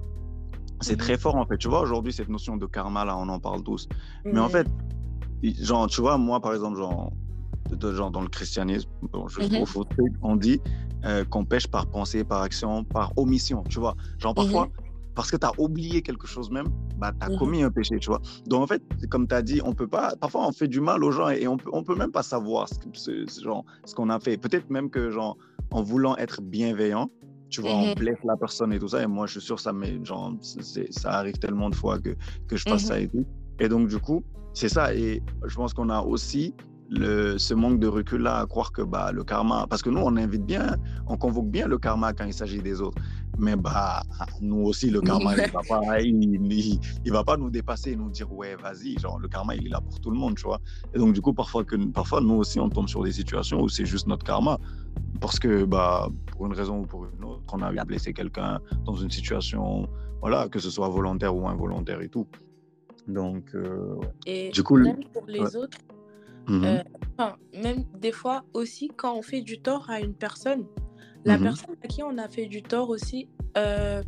c'est 0.82 0.94
mmh 0.94 0.98
très 0.98 1.18
fort 1.18 1.36
en 1.36 1.46
fait. 1.46 1.58
Tu 1.58 1.68
vois 1.68 1.82
aujourd'hui 1.82 2.14
cette 2.14 2.30
notion 2.30 2.58
de 2.58 2.66
karma 2.66 3.06
là 3.06 3.18
on 3.18 3.30
en 3.30 3.40
parle 3.40 3.64
tous, 3.64 3.88
mais 4.26 4.40
en 4.40 4.50
fait 4.50 4.68
genre 5.62 5.88
tu 5.88 6.02
vois 6.02 6.18
moi 6.18 6.40
par 6.40 6.54
exemple 6.54 6.78
genre 6.78 7.12
de 7.72 8.10
dans 8.10 8.22
le 8.22 8.30
christianisme, 8.30 8.90
bon, 9.12 9.28
je 9.28 9.42
mmh 9.42 9.66
trouve 9.66 9.86
on 10.22 10.36
dit 10.36 10.62
euh, 11.06 11.24
qu'on 11.26 11.46
pêche 11.46 11.68
par 11.68 11.86
pensée, 11.86 12.24
par 12.24 12.42
action, 12.42 12.84
par 12.84 13.14
omission, 13.18 13.64
tu 13.70 13.80
vois. 13.80 13.96
Genre 14.18 14.34
parfois, 14.34 14.70
parce 15.18 15.32
que 15.32 15.38
tu 15.38 15.48
as 15.48 15.52
oublié 15.58 16.04
quelque 16.04 16.28
chose 16.28 16.52
même, 16.52 16.68
bah, 17.00 17.12
tu 17.20 17.26
as 17.26 17.30
mmh 17.32 17.40
commis 17.40 17.64
un 17.64 17.72
péché, 17.72 17.98
tu 17.98 18.08
vois. 18.08 18.22
Donc 18.46 18.62
en 18.62 18.68
fait, 18.68 18.84
comme 19.10 19.28
tu 19.28 19.34
as 19.34 19.42
dit, 19.42 19.60
on 19.66 19.74
peut 19.74 19.88
pas, 19.88 20.16
parfois 20.16 20.48
on 20.48 20.52
fait 20.52 20.68
du 20.68 20.80
mal 20.80 21.04
aux 21.04 21.10
gens 21.10 21.30
et 21.30 21.48
on 21.48 21.58
peut, 21.58 21.72
on 21.74 21.84
peut 21.84 21.96
même 21.96 22.12
pas 22.12 22.22
savoir 22.22 22.70
ce, 22.70 23.26
ce, 23.28 23.44
genre, 23.44 23.66
ce 23.84 23.96
qu'on 23.96 24.12
a 24.12 24.20
fait. 24.20 24.38
Peut-être 24.38 24.70
même 24.70 24.92
que 24.92 25.10
genre, 25.10 25.36
en 25.72 25.82
voulant 25.82 26.16
être 26.18 26.44
bienveillant, 26.44 27.10
tu 27.50 27.62
vois, 27.62 27.74
on 27.74 27.94
blesse 27.96 28.20
la 28.26 28.38
personne 28.38 28.72
et 28.74 28.78
tout 28.78 28.90
ça. 28.90 29.02
Et 29.02 29.08
moi, 29.08 29.26
je 29.26 29.40
suis 29.40 29.42
sûr, 29.42 29.60
ça, 29.60 29.74
mais, 29.74 30.00
genre, 30.06 30.34
ça 30.92 31.12
arrive 31.14 31.40
tellement 31.40 31.72
de 31.72 31.76
fois 31.76 31.98
que, 31.98 32.16
que 32.48 32.56
je 32.56 32.70
fasse 32.70 32.84
ça 32.84 33.00
et 33.00 33.08
tout. 33.08 33.26
Et 33.60 33.70
donc, 33.70 33.88
du 33.88 33.98
coup, 33.98 34.24
c'est 34.54 34.70
ça. 34.70 34.94
Et 34.94 35.24
je 35.46 35.56
pense 35.56 35.74
qu'on 35.74 35.90
a 35.90 36.02
aussi 36.02 36.54
le, 36.90 37.38
ce 37.38 37.54
manque 37.54 37.80
de 37.80 37.88
recul-là 37.88 38.40
à 38.40 38.46
croire 38.46 38.72
que 38.72 38.82
bah, 38.82 39.12
le 39.12 39.24
karma, 39.24 39.68
parce 39.70 39.82
que 39.82 39.90
nous, 39.90 40.02
on 40.02 40.16
invite 40.16 40.46
bien, 40.46 40.78
on 41.08 41.18
convoque 41.18 41.48
bien 41.48 41.68
le 41.68 41.78
karma 41.78 42.14
quand 42.14 42.26
il 42.26 42.34
s'agit 42.34 42.62
des 42.62 42.82
autres. 42.82 43.02
Mais 43.38 43.56
bah, 43.56 44.04
nous 44.42 44.64
aussi, 44.64 44.90
le 44.90 45.02
karma, 45.02 45.34
il 45.36 45.52
va 45.52 45.62
pas, 45.68 46.00
il, 46.02 47.12
va 47.12 47.24
pas 47.24 47.38
nous 47.38 47.50
dépasser 47.50 47.92
et 47.92 47.96
nous 47.96 48.10
dire, 48.10 48.32
ouais, 48.32 48.56
vas-y, 48.56 48.98
genre, 49.00 49.20
le 49.20 49.28
karma, 49.28 49.56
il 49.56 49.68
est 49.68 49.70
là 49.70 49.82
pour 49.82 50.00
tout 50.00 50.12
le 50.12 50.18
monde, 50.18 50.36
tu 50.36 50.44
vois. 50.44 50.60
Et 50.94 50.98
donc, 50.98 51.14
du 51.14 51.22
coup, 51.22 51.34
parfois, 51.34 51.64
que, 51.64 51.76
parfois, 51.76 52.22
nous 52.22 52.36
aussi, 52.36 52.60
on 52.60 52.70
tombe 52.70 52.88
sur 52.88 53.04
des 53.04 53.12
situations 53.12 53.62
où 53.62 53.70
c'est 53.70 53.86
juste 53.86 54.08
notre 54.08 54.26
karma. 54.26 54.58
Parce 55.22 55.40
que, 55.40 55.66
bah, 55.66 56.10
pour 56.32 56.48
une 56.48 56.54
raison 56.54 56.80
ou 56.80 56.86
pour 56.86 57.06
une 57.06 57.24
autre, 57.24 57.44
on 57.54 57.62
a 57.62 57.86
blessé 57.86 58.14
quelqu'un 58.14 58.60
dans 58.86 58.96
une 58.96 59.12
situation, 59.12 59.88
voilà, 60.22 60.48
que 60.50 60.60
ce 60.60 60.70
soit 60.70 60.90
volontaire 60.90 61.36
ou 61.36 61.48
involontaire 61.48 62.02
et 62.02 62.10
tout. 62.10 62.28
Donc, 63.08 63.56
euh, 63.56 63.96
et 64.26 64.50
du 64.50 64.64
coup, 64.64 64.78
même 64.78 65.00
pour 65.14 65.26
les 65.28 65.56
autres, 65.56 65.78
Mmh 66.48 66.66
euh, 67.20 67.32
même 67.62 67.84
des 68.00 68.12
fois 68.12 68.44
aussi, 68.54 68.90
quand 68.96 69.18
on 69.18 69.22
fait 69.22 69.42
du 69.42 69.60
tort 69.60 69.90
à 69.90 70.00
une 70.00 70.14
personne, 70.14 70.66
la 71.26 71.38
mmh 71.38 71.44
personne 71.44 71.76
à 71.84 71.88
qui 71.88 72.04
on 72.04 72.18
a 72.18 72.28
fait 72.28 72.46
du 72.46 72.62
tort 72.62 72.90
aussi, 72.90 73.28
euh, 73.58 74.04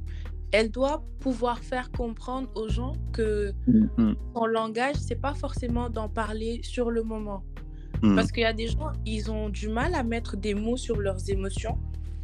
elle 0.52 0.70
doit 0.72 1.04
pouvoir 1.20 1.60
faire 1.60 1.92
comprendre 1.92 2.50
aux 2.56 2.70
gens 2.70 2.94
que 3.12 3.52
mmh 3.68 4.14
son 4.36 4.46
langage, 4.46 4.96
c'est 4.96 5.20
pas 5.20 5.34
forcément 5.34 5.90
d'en 5.90 6.08
parler 6.08 6.62
sur 6.64 6.92
le 6.92 7.04
moment. 7.04 7.44
Parce 8.16 8.32
qu'il 8.32 8.44
y 8.44 8.46
a 8.46 8.54
des 8.54 8.68
gens, 8.68 8.94
ils 9.06 9.30
ont 9.30 9.50
du 9.50 9.68
mal 9.68 9.94
à 9.94 10.04
mettre 10.04 10.38
des 10.38 10.54
mots 10.54 10.78
sur 10.78 11.02
leurs 11.02 11.30
émotions. 11.30 11.78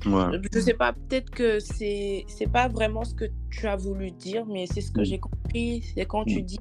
Ouais. 0.06 0.40
Je 0.54 0.60
sais 0.60 0.74
pas, 0.74 0.94
peut-être 0.94 1.30
que 1.32 1.60
c'est 1.60 2.24
c'est 2.28 2.50
pas 2.50 2.70
vraiment 2.70 3.04
ce 3.04 3.14
que 3.14 3.26
tu 3.50 3.68
as 3.68 3.76
voulu 3.76 4.12
dire, 4.12 4.46
mais 4.46 4.68
c'est 4.68 4.82
ce 4.82 4.92
que 4.92 5.04
j'ai 5.04 5.20
compris. 5.20 5.84
C'est 5.94 6.06
quand 6.06 6.24
tu 6.24 6.42
dis 6.44 6.60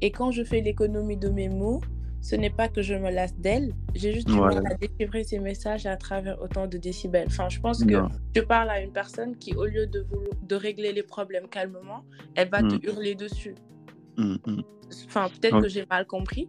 et 0.00 0.10
quand 0.10 0.30
je 0.30 0.44
fais 0.44 0.60
l'économie 0.60 1.16
de 1.16 1.28
mes 1.28 1.48
mots, 1.48 1.80
ce 2.26 2.34
n'est 2.34 2.50
pas 2.50 2.66
que 2.66 2.82
je 2.82 2.94
me 2.94 3.08
lasse 3.08 3.36
d'elle, 3.36 3.72
j'ai 3.94 4.12
juste 4.12 4.26
du 4.26 4.34
mal 4.34 4.60
à 4.66 4.74
déchiffrer 4.74 5.22
ces 5.22 5.38
messages 5.38 5.86
à 5.86 5.96
travers 5.96 6.42
autant 6.42 6.66
de 6.66 6.76
décibels. 6.76 7.28
Enfin, 7.28 7.48
je 7.48 7.60
pense 7.60 7.84
que 7.84 8.02
je 8.34 8.40
parle 8.40 8.68
à 8.68 8.80
une 8.80 8.90
personne 8.90 9.36
qui, 9.36 9.54
au 9.54 9.64
lieu 9.64 9.86
de, 9.86 10.04
de 10.42 10.56
régler 10.56 10.92
les 10.92 11.04
problèmes 11.04 11.46
calmement, 11.46 12.04
elle 12.34 12.48
va 12.48 12.62
te 12.62 12.74
mmh. 12.74 12.80
hurler 12.82 13.14
dessus. 13.14 13.54
Mmh, 14.16 14.34
mmh. 14.44 14.62
Enfin, 15.06 15.28
peut-être 15.28 15.60
que 15.60 15.68
j'ai 15.68 15.86
mal 15.88 16.04
compris. 16.04 16.48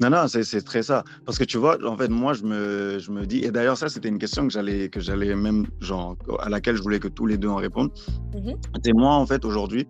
Non, 0.00 0.10
non, 0.10 0.28
c'est 0.28 0.64
très 0.64 0.84
ça. 0.84 1.02
Parce 1.26 1.36
que 1.36 1.44
tu 1.44 1.58
vois, 1.58 1.84
en 1.84 1.96
fait, 1.96 2.08
moi, 2.08 2.32
je 2.32 2.44
me, 2.44 2.98
je 3.00 3.10
me 3.10 3.26
dis, 3.26 3.38
et 3.38 3.50
d'ailleurs, 3.50 3.76
ça, 3.76 3.88
c'était 3.88 4.08
une 4.08 4.18
question 4.18 4.46
que 4.46 4.52
j'allais, 4.52 4.88
que 4.88 5.00
j'allais 5.00 5.34
même, 5.34 5.66
genre, 5.80 6.16
à 6.38 6.48
laquelle 6.48 6.76
je 6.76 6.82
voulais 6.82 7.00
que 7.00 7.08
tous 7.08 7.26
les 7.26 7.38
deux 7.38 7.48
en 7.48 7.56
répondent. 7.56 7.90
C'est 8.84 8.92
moi, 8.92 9.14
en 9.14 9.26
fait, 9.26 9.44
aujourd'hui, 9.44 9.88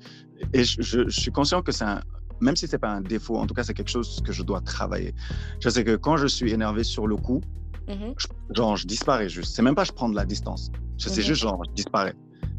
et 0.55 0.64
je, 0.64 0.81
je, 0.81 1.09
suis 1.09 1.31
conscient 1.31 1.62
que 1.62 1.70
c'est 1.70 1.85
un, 1.85 2.01
même 2.40 2.57
si 2.57 2.66
c'est 2.66 2.79
pas 2.79 2.90
un 2.90 3.01
défaut, 3.01 3.37
en 3.37 3.47
tout 3.47 3.55
cas, 3.55 3.62
c'est 3.62 3.75
quelque 3.75 3.90
chose 3.90 4.21
que 4.25 4.33
je 4.33 4.42
dois 4.42 4.61
travailler. 4.61 5.14
Je 5.61 5.68
sais 5.68 5.85
que 5.85 5.97
quand 5.97 6.16
je 6.16 6.27
suis 6.27 6.53
énervé 6.53 6.85
sur 6.85 7.07
le 7.07 7.16
coup, 7.16 7.40
mm-hmm. 7.88 8.14
je, 8.16 8.27
genre, 8.55 8.77
je 8.77 8.87
disparais 8.87 9.29
juste. 9.29 9.55
C'est 9.55 9.62
même 9.62 9.75
pas 9.75 9.85
je 9.85 9.92
prends 9.92 10.09
de 10.09 10.16
la 10.16 10.25
distance. 10.25 10.71
Je 10.99 11.09
sais 11.09 11.21
mm-hmm. 11.21 11.25
juste, 11.25 11.42
genre, 11.42 11.62
je 11.64 11.73
disparais. 11.73 12.14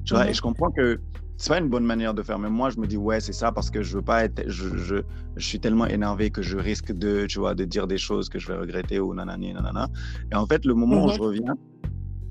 Tu 0.06 0.14
vois, 0.14 0.26
et 0.26 0.32
mm-hmm. 0.32 0.36
je 0.36 0.42
comprends 0.42 0.72
que 0.72 1.00
c'est 1.38 1.50
pas 1.50 1.60
une 1.60 1.70
bonne 1.70 1.86
manière 1.86 2.14
de 2.14 2.24
faire. 2.24 2.40
Mais 2.40 2.50
moi, 2.50 2.70
je 2.70 2.80
me 2.80 2.88
dis, 2.88 2.98
ouais, 2.98 3.20
c'est 3.20 3.34
ça 3.34 3.52
parce 3.52 3.70
que 3.70 3.82
je 3.82 3.98
veux 3.98 4.02
pas 4.02 4.26
être, 4.26 4.44
je, 4.48 4.78
je, 4.78 4.96
je, 5.36 5.46
suis 5.46 5.60
tellement 5.60 5.86
énervé 5.88 6.30
que 6.30 6.42
je 6.42 6.58
risque 6.58 6.92
de, 6.92 7.26
tu 7.26 7.40
vois, 7.40 7.56
de 7.56 7.66
dire 7.66 7.88
des 7.88 7.98
choses 7.98 8.30
que 8.30 8.40
je 8.40 8.48
vais 8.48 8.58
regretter 8.58 9.00
ou 9.00 9.14
nanani, 9.14 9.54
nanana. 9.54 9.90
Et 10.32 10.36
en 10.36 10.46
fait, 10.46 10.66
le 10.66 10.74
moment 10.74 11.06
où 11.06 11.10
je 11.10 11.20
reviens, 11.20 11.56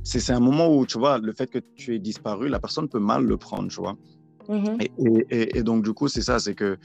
c'est 0.05 0.33
un 0.33 0.41
moment 0.41 0.75
où, 0.75 0.87
tu 0.87 0.99
vois, 0.99 1.19
le 1.19 1.33
fait 1.33 1.47
que 1.49 1.59
tu 1.77 1.95
aies 1.95 1.99
disparu, 1.99 2.49
la 2.49 2.59
personne 2.59 2.89
peut 2.89 2.99
mal 2.99 3.25
le 3.25 3.37
prendre, 3.37 3.69
tu 3.69 3.81
vois. 3.81 3.97
et, 4.81 4.91
et, 4.99 5.59
et, 5.59 5.63
donc, 5.63 5.85
du 5.85 5.93
coup, 5.93 6.09
c'est 6.09 6.23
ça, 6.23 6.39
c'est 6.39 6.55
que 6.55 6.79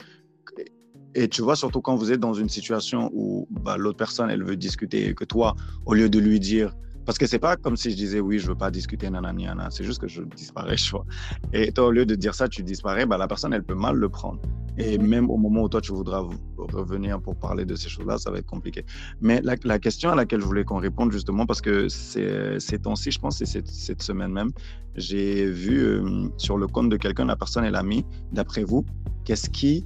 et 1.14 1.28
tu 1.28 1.42
vois, 1.42 1.56
surtout 1.56 1.80
quand 1.80 1.96
vous 1.96 2.12
êtes 2.12 2.20
dans 2.20 2.34
une 2.34 2.48
situation 2.48 3.10
où 3.12 3.48
bah, 3.50 3.76
l'autre 3.76 3.96
personne, 3.96 4.30
elle 4.30 4.44
veut 4.44 4.56
discuter 4.56 5.08
et 5.08 5.14
que 5.14 5.24
toi, 5.24 5.56
au 5.86 5.94
lieu 5.94 6.08
de 6.08 6.18
lui 6.18 6.38
dire, 6.38 6.76
parce 7.06 7.16
que 7.16 7.26
c'est 7.26 7.38
pas 7.38 7.56
comme 7.56 7.76
si 7.76 7.90
je 7.90 7.96
disais 7.96 8.20
oui, 8.20 8.38
je 8.38 8.48
veux 8.48 8.54
pas 8.54 8.70
discuter, 8.70 9.08
nanani, 9.08 9.44
nanana, 9.44 9.70
c'est 9.70 9.84
juste 9.84 9.98
que 9.98 10.08
je 10.08 10.22
disparais, 10.22 10.76
tu 10.84 10.90
vois. 10.90 11.06
Et 11.54 11.72
toi, 11.72 11.86
au 11.86 11.90
lieu 11.90 12.04
de 12.04 12.14
dire 12.14 12.34
ça, 12.34 12.48
tu 12.48 12.62
disparais, 12.62 13.06
bah, 13.06 13.16
la 13.16 13.26
personne, 13.26 13.54
elle 13.54 13.64
peut 13.64 13.74
mal 13.74 13.96
le 13.96 14.08
prendre. 14.10 14.40
Et 14.76 14.98
même 14.98 15.28
au 15.30 15.38
moment 15.38 15.62
où 15.62 15.68
toi, 15.68 15.80
tu 15.80 15.92
voudras 15.92 16.22
revenir 16.58 17.20
pour 17.20 17.34
parler 17.34 17.64
de 17.64 17.74
ces 17.74 17.88
choses-là, 17.88 18.18
ça 18.18 18.30
va 18.30 18.38
être 18.38 18.46
compliqué. 18.46 18.84
Mais 19.20 19.40
la, 19.42 19.56
la, 19.64 19.78
question 19.78 20.10
à 20.10 20.14
laquelle 20.14 20.40
je 20.40 20.46
voulais 20.46 20.64
qu'on 20.64 20.78
réponde, 20.78 21.10
justement, 21.10 21.46
parce 21.46 21.60
que 21.60 21.88
ces 21.88 22.78
temps-ci, 22.80 23.10
je 23.10 23.18
pense, 23.18 23.38
c'est 23.38 23.46
cette, 23.46 23.66
cette, 23.66 24.02
semaine 24.02 24.30
même, 24.30 24.52
j'ai 24.94 25.50
vu 25.50 25.80
euh, 25.80 26.28
sur 26.36 26.58
le 26.58 26.68
compte 26.68 26.90
de 26.90 26.96
quelqu'un, 26.96 27.24
la 27.24 27.36
personne, 27.36 27.64
elle 27.64 27.74
a 27.74 27.82
mis, 27.82 28.04
d'après 28.32 28.62
vous, 28.62 28.84
qu'est-ce 29.24 29.50
qui 29.50 29.84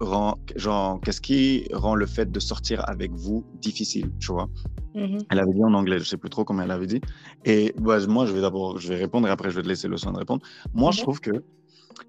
rend, 0.00 0.38
genre, 0.56 1.00
qu'est-ce 1.00 1.20
qui 1.20 1.68
rend 1.72 1.94
le 1.94 2.06
fait 2.06 2.30
de 2.30 2.40
sortir 2.40 2.88
avec 2.88 3.12
vous 3.12 3.44
difficile, 3.60 4.10
tu 4.18 4.32
vois? 4.32 4.48
Mmh 4.94 5.18
Elle 5.30 5.38
avait 5.38 5.52
dit 5.52 5.64
en 5.64 5.74
anglais, 5.74 5.98
je 5.98 6.04
sais 6.04 6.16
plus 6.16 6.30
trop 6.30 6.44
comment 6.44 6.62
elle 6.62 6.70
avait 6.70 6.86
dit. 6.86 7.00
Et 7.44 7.74
bah, 7.78 7.98
moi, 8.06 8.26
je 8.26 8.32
vais 8.32 8.40
d'abord, 8.40 8.78
je 8.78 8.88
vais 8.88 8.96
répondre 8.96 9.28
et 9.28 9.30
après, 9.30 9.50
je 9.50 9.56
vais 9.56 9.62
te 9.62 9.68
laisser 9.68 9.88
le 9.88 9.96
soin 9.96 10.12
de 10.12 10.18
répondre. 10.18 10.42
Moi, 10.74 10.90
je 10.90 11.00
trouve 11.00 11.20
que 11.20 11.42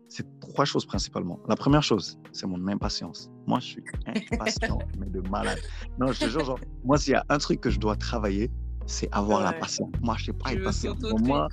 c'est 0.08 0.26
trois 0.40 0.66
choses 0.66 0.86
principalement. 0.86 1.40
La 1.48 1.56
première 1.56 1.84
chose, 1.84 2.20
c'est 2.32 2.46
mon 2.46 2.68
impatience. 2.68 3.30
Moi, 3.48 3.60
je 3.60 3.66
suis 3.66 3.84
impatient, 4.32 4.80
mais 5.00 5.08
de 5.08 5.22
malade. 5.30 5.60
Non, 6.00 6.12
je 6.12 6.20
te 6.20 6.30
jure, 6.30 6.46
genre, 6.46 6.60
moi, 6.84 6.98
s'il 6.98 7.14
y 7.14 7.16
a 7.16 7.26
un 7.30 7.38
truc 7.38 7.62
que 7.62 7.70
je 7.70 7.80
dois 7.80 7.96
travailler, 7.96 8.52
c'est 8.86 9.10
avoir 9.12 9.42
la 9.42 9.54
patience. 9.54 9.90
Moi, 10.02 10.16
je 10.18 10.26
sais 10.26 10.34
pas 10.34 10.54
être 10.54 10.64
patient. 10.64 10.96
Moi, 11.20 11.48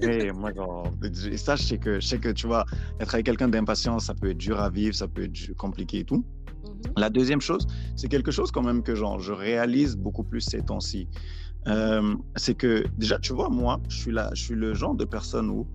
et 0.00 0.32
moi 0.32 0.52
genre, 0.52 0.90
et 1.30 1.36
ça, 1.36 1.56
je 1.56 1.62
sais 1.62 1.78
que, 1.78 2.00
je 2.00 2.06
sais 2.06 2.18
que 2.18 2.30
tu 2.30 2.46
vois, 2.46 2.64
être 3.00 3.14
avec 3.14 3.26
quelqu'un 3.26 3.48
d'impatient, 3.48 3.98
ça 3.98 4.14
peut 4.14 4.30
être 4.30 4.38
dur 4.38 4.60
à 4.60 4.70
vivre, 4.70 4.94
ça 4.94 5.08
peut 5.08 5.24
être 5.24 5.54
compliqué 5.56 6.00
et 6.00 6.04
tout. 6.04 6.18
Mmh 6.18 6.24
la 6.96 7.10
deuxième 7.10 7.40
chose, 7.40 7.66
c'est 7.96 8.08
quelque 8.08 8.30
chose 8.30 8.50
quand 8.50 8.62
même 8.62 8.82
que 8.82 8.94
genre, 8.94 9.18
je 9.18 9.32
réalise 9.32 9.96
beaucoup 9.96 10.22
plus 10.22 10.42
ces 10.42 10.60
temps-ci. 10.60 11.08
Euh, 11.66 12.14
c'est 12.36 12.54
que 12.54 12.84
déjà, 12.98 13.18
tu 13.18 13.32
vois, 13.32 13.48
moi, 13.48 13.80
je 13.88 13.96
suis 13.96 14.12
là, 14.12 14.30
je 14.34 14.42
suis 14.42 14.54
le 14.54 14.74
genre 14.74 14.94
de 14.94 15.04
personne 15.04 15.48
où 15.50 15.66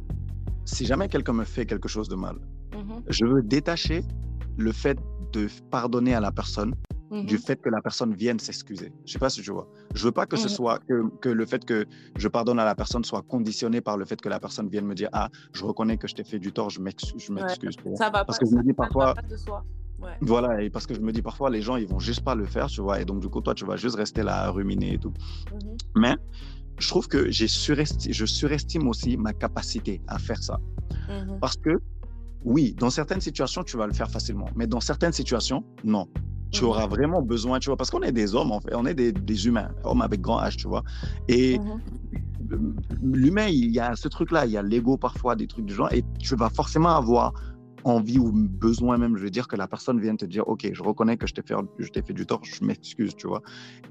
si 0.65 0.85
jamais 0.85 1.07
quelqu'un 1.07 1.33
me 1.33 1.45
fait 1.45 1.65
quelque 1.65 1.87
chose 1.87 2.09
de 2.09 2.15
mal, 2.15 2.35
mmh 2.73 3.01
je 3.07 3.25
veux 3.25 3.41
détacher 3.41 4.03
le 4.59 4.71
fait 4.71 4.97
de 5.31 5.47
pardonner 5.71 6.13
à 6.13 6.19
la 6.19 6.31
personne 6.31 6.73
du 7.11 7.35
mmh 7.35 7.39
fait 7.39 7.55
que 7.55 7.69
la 7.69 7.81
personne 7.81 8.13
vienne 8.13 8.37
s'excuser. 8.37 8.93
Je 9.03 9.13
sais 9.13 9.17
pas 9.17 9.31
si 9.31 9.41
tu 9.41 9.51
vois. 9.51 9.67
Je 9.95 10.03
veux 10.05 10.11
pas 10.11 10.27
que 10.27 10.37
ce 10.37 10.45
mmh 10.45 10.49
soit 10.49 10.79
que, 10.87 11.09
que, 11.21 11.29
le 11.29 11.45
fait 11.47 11.65
que 11.65 11.87
je 12.15 12.27
pardonne 12.27 12.59
à 12.59 12.65
la 12.65 12.75
personne 12.75 13.03
soit 13.03 13.23
conditionné 13.23 13.81
par 13.81 13.97
le 13.97 14.05
fait 14.05 14.21
que 14.21 14.29
la 14.29 14.39
personne 14.39 14.69
vienne 14.69 14.85
me 14.85 14.93
dire 14.93 15.09
ah 15.11 15.29
je 15.51 15.65
reconnais 15.65 15.97
que 15.97 16.07
je 16.07 16.13
t'ai 16.13 16.23
fait 16.23 16.37
du 16.37 16.51
tort, 16.51 16.69
je 16.69 16.79
m'excuse. 16.79 17.23
Je 17.25 17.33
m'excuse 17.33 17.75
Ça 17.95 18.11
va 18.11 18.25
parce 18.25 18.37
pas, 18.37 18.45
que 18.45 18.51
je 18.51 18.55
me 18.55 18.63
dis 18.63 18.73
parfois. 18.73 19.15
Ouais. 19.99 20.11
Voilà, 20.21 20.61
et 20.61 20.69
parce 20.69 20.85
que 20.85 20.93
je 20.93 21.01
me 21.01 21.11
dis 21.11 21.23
parfois 21.23 21.49
les 21.49 21.61
gens 21.61 21.75
ils 21.77 21.87
vont 21.87 21.99
juste 21.99 22.23
pas 22.23 22.35
le 22.35 22.45
faire, 22.45 22.67
tu 22.67 22.81
vois, 22.81 23.01
et 23.01 23.05
donc 23.05 23.19
du 23.21 23.27
coup 23.27 23.41
toi 23.41 23.55
tu 23.55 23.65
vas 23.65 23.75
juste 23.75 23.95
rester 23.95 24.21
là 24.21 24.43
à 24.43 24.49
ruminer 24.51 24.93
et 24.93 24.99
tout. 24.99 25.13
Mmh 25.51 25.57
Mais 25.95 26.15
je 26.77 26.87
trouve 26.87 27.07
que 27.07 27.31
j'ai 27.31 27.47
suresti 27.47 28.13
je 28.13 28.25
surestime 28.25 28.87
aussi 28.87 29.17
ma 29.17 29.33
capacité 29.33 29.99
à 30.07 30.19
faire 30.19 30.43
ça. 30.43 30.59
Parce 31.41 31.57
que 31.57 31.71
oui, 32.43 32.73
dans 32.77 32.89
certaines 32.89 33.21
situations, 33.21 33.63
tu 33.63 33.77
vas 33.77 33.87
le 33.87 33.93
faire 33.93 34.09
facilement, 34.09 34.49
mais 34.55 34.67
dans 34.67 34.79
certaines 34.79 35.13
situations, 35.13 35.63
non. 35.83 36.07
Tu 36.51 36.63
auras 36.63 36.87
mmh 36.87 36.89
vraiment 36.89 37.21
besoin, 37.21 37.59
tu 37.59 37.69
vois, 37.69 37.77
parce 37.77 37.91
qu'on 37.91 38.01
est 38.01 38.11
des 38.11 38.33
hommes, 38.33 38.51
en 38.51 38.59
fait, 38.59 38.73
on 38.73 38.87
est 38.87 38.95
des, 38.95 39.11
des, 39.11 39.45
humains, 39.45 39.69
hommes 39.83 40.01
avec 40.01 40.19
grand 40.19 40.41
H, 40.41 40.55
tu 40.55 40.67
vois. 40.67 40.83
Et 41.27 41.59
mmh 41.59 41.81
l'humain, 43.01 43.47
il 43.47 43.71
y 43.71 43.79
a 43.79 43.95
ce 43.95 44.07
truc-là, 44.07 44.45
il 44.45 44.51
y 44.51 44.57
a 44.57 44.63
l'ego 44.63 44.97
parfois, 44.97 45.35
des 45.35 45.45
trucs 45.45 45.65
du 45.65 45.73
genre, 45.73 45.93
et 45.93 46.03
tu 46.19 46.35
vas 46.35 46.49
forcément 46.49 46.95
avoir 46.95 47.33
envie 47.83 48.19
ou 48.19 48.31
besoin 48.31 48.97
même, 48.97 49.17
je 49.17 49.23
veux 49.23 49.29
dire, 49.29 49.47
que 49.47 49.55
la 49.55 49.67
personne 49.67 49.99
vienne 49.99 50.17
te 50.17 50.25
dire, 50.25 50.47
OK, 50.47 50.69
je 50.71 50.83
reconnais 50.83 51.17
que 51.17 51.27
je 51.27 51.33
t'ai 51.33 51.41
fait, 51.41 51.55
je 51.77 51.89
t'ai 51.89 52.01
fait 52.01 52.13
du 52.13 52.25
tort, 52.25 52.41
je 52.43 52.63
m'excuse, 52.63 53.15
tu 53.15 53.27
vois. 53.27 53.41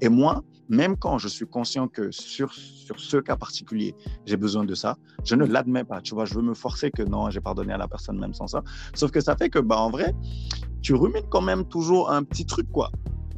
Et 0.01 0.09
moi, 0.09 0.43
même 0.67 0.95
quand 0.97 1.17
je 1.17 1.27
suis 1.27 1.47
conscient 1.47 1.87
que 1.87 2.11
sur, 2.11 2.53
sur 2.53 2.99
ce 2.99 3.17
cas 3.17 3.35
particulier, 3.35 3.95
j'ai 4.25 4.37
besoin 4.37 4.65
de 4.65 4.75
ça, 4.75 4.97
je 5.23 5.35
ne 5.35 5.45
l'admets 5.45 5.83
pas, 5.83 6.01
tu 6.01 6.13
vois. 6.13 6.25
Je 6.25 6.33
veux 6.35 6.41
me 6.41 6.53
forcer 6.53 6.91
que 6.91 7.03
non, 7.03 7.29
j'ai 7.29 7.41
pardonné 7.41 7.73
à 7.73 7.77
la 7.77 7.87
personne 7.87 8.19
même 8.19 8.33
sans 8.33 8.47
ça. 8.47 8.63
Sauf 8.93 9.11
que 9.11 9.21
ça 9.21 9.35
fait 9.35 9.49
que, 9.49 9.59
bah, 9.59 9.77
en 9.77 9.89
vrai, 9.89 10.13
tu 10.81 10.93
rumines 10.93 11.27
quand 11.29 11.41
même 11.41 11.65
toujours 11.65 12.11
un 12.11 12.23
petit 12.23 12.45
truc, 12.45 12.71
quoi, 12.71 12.91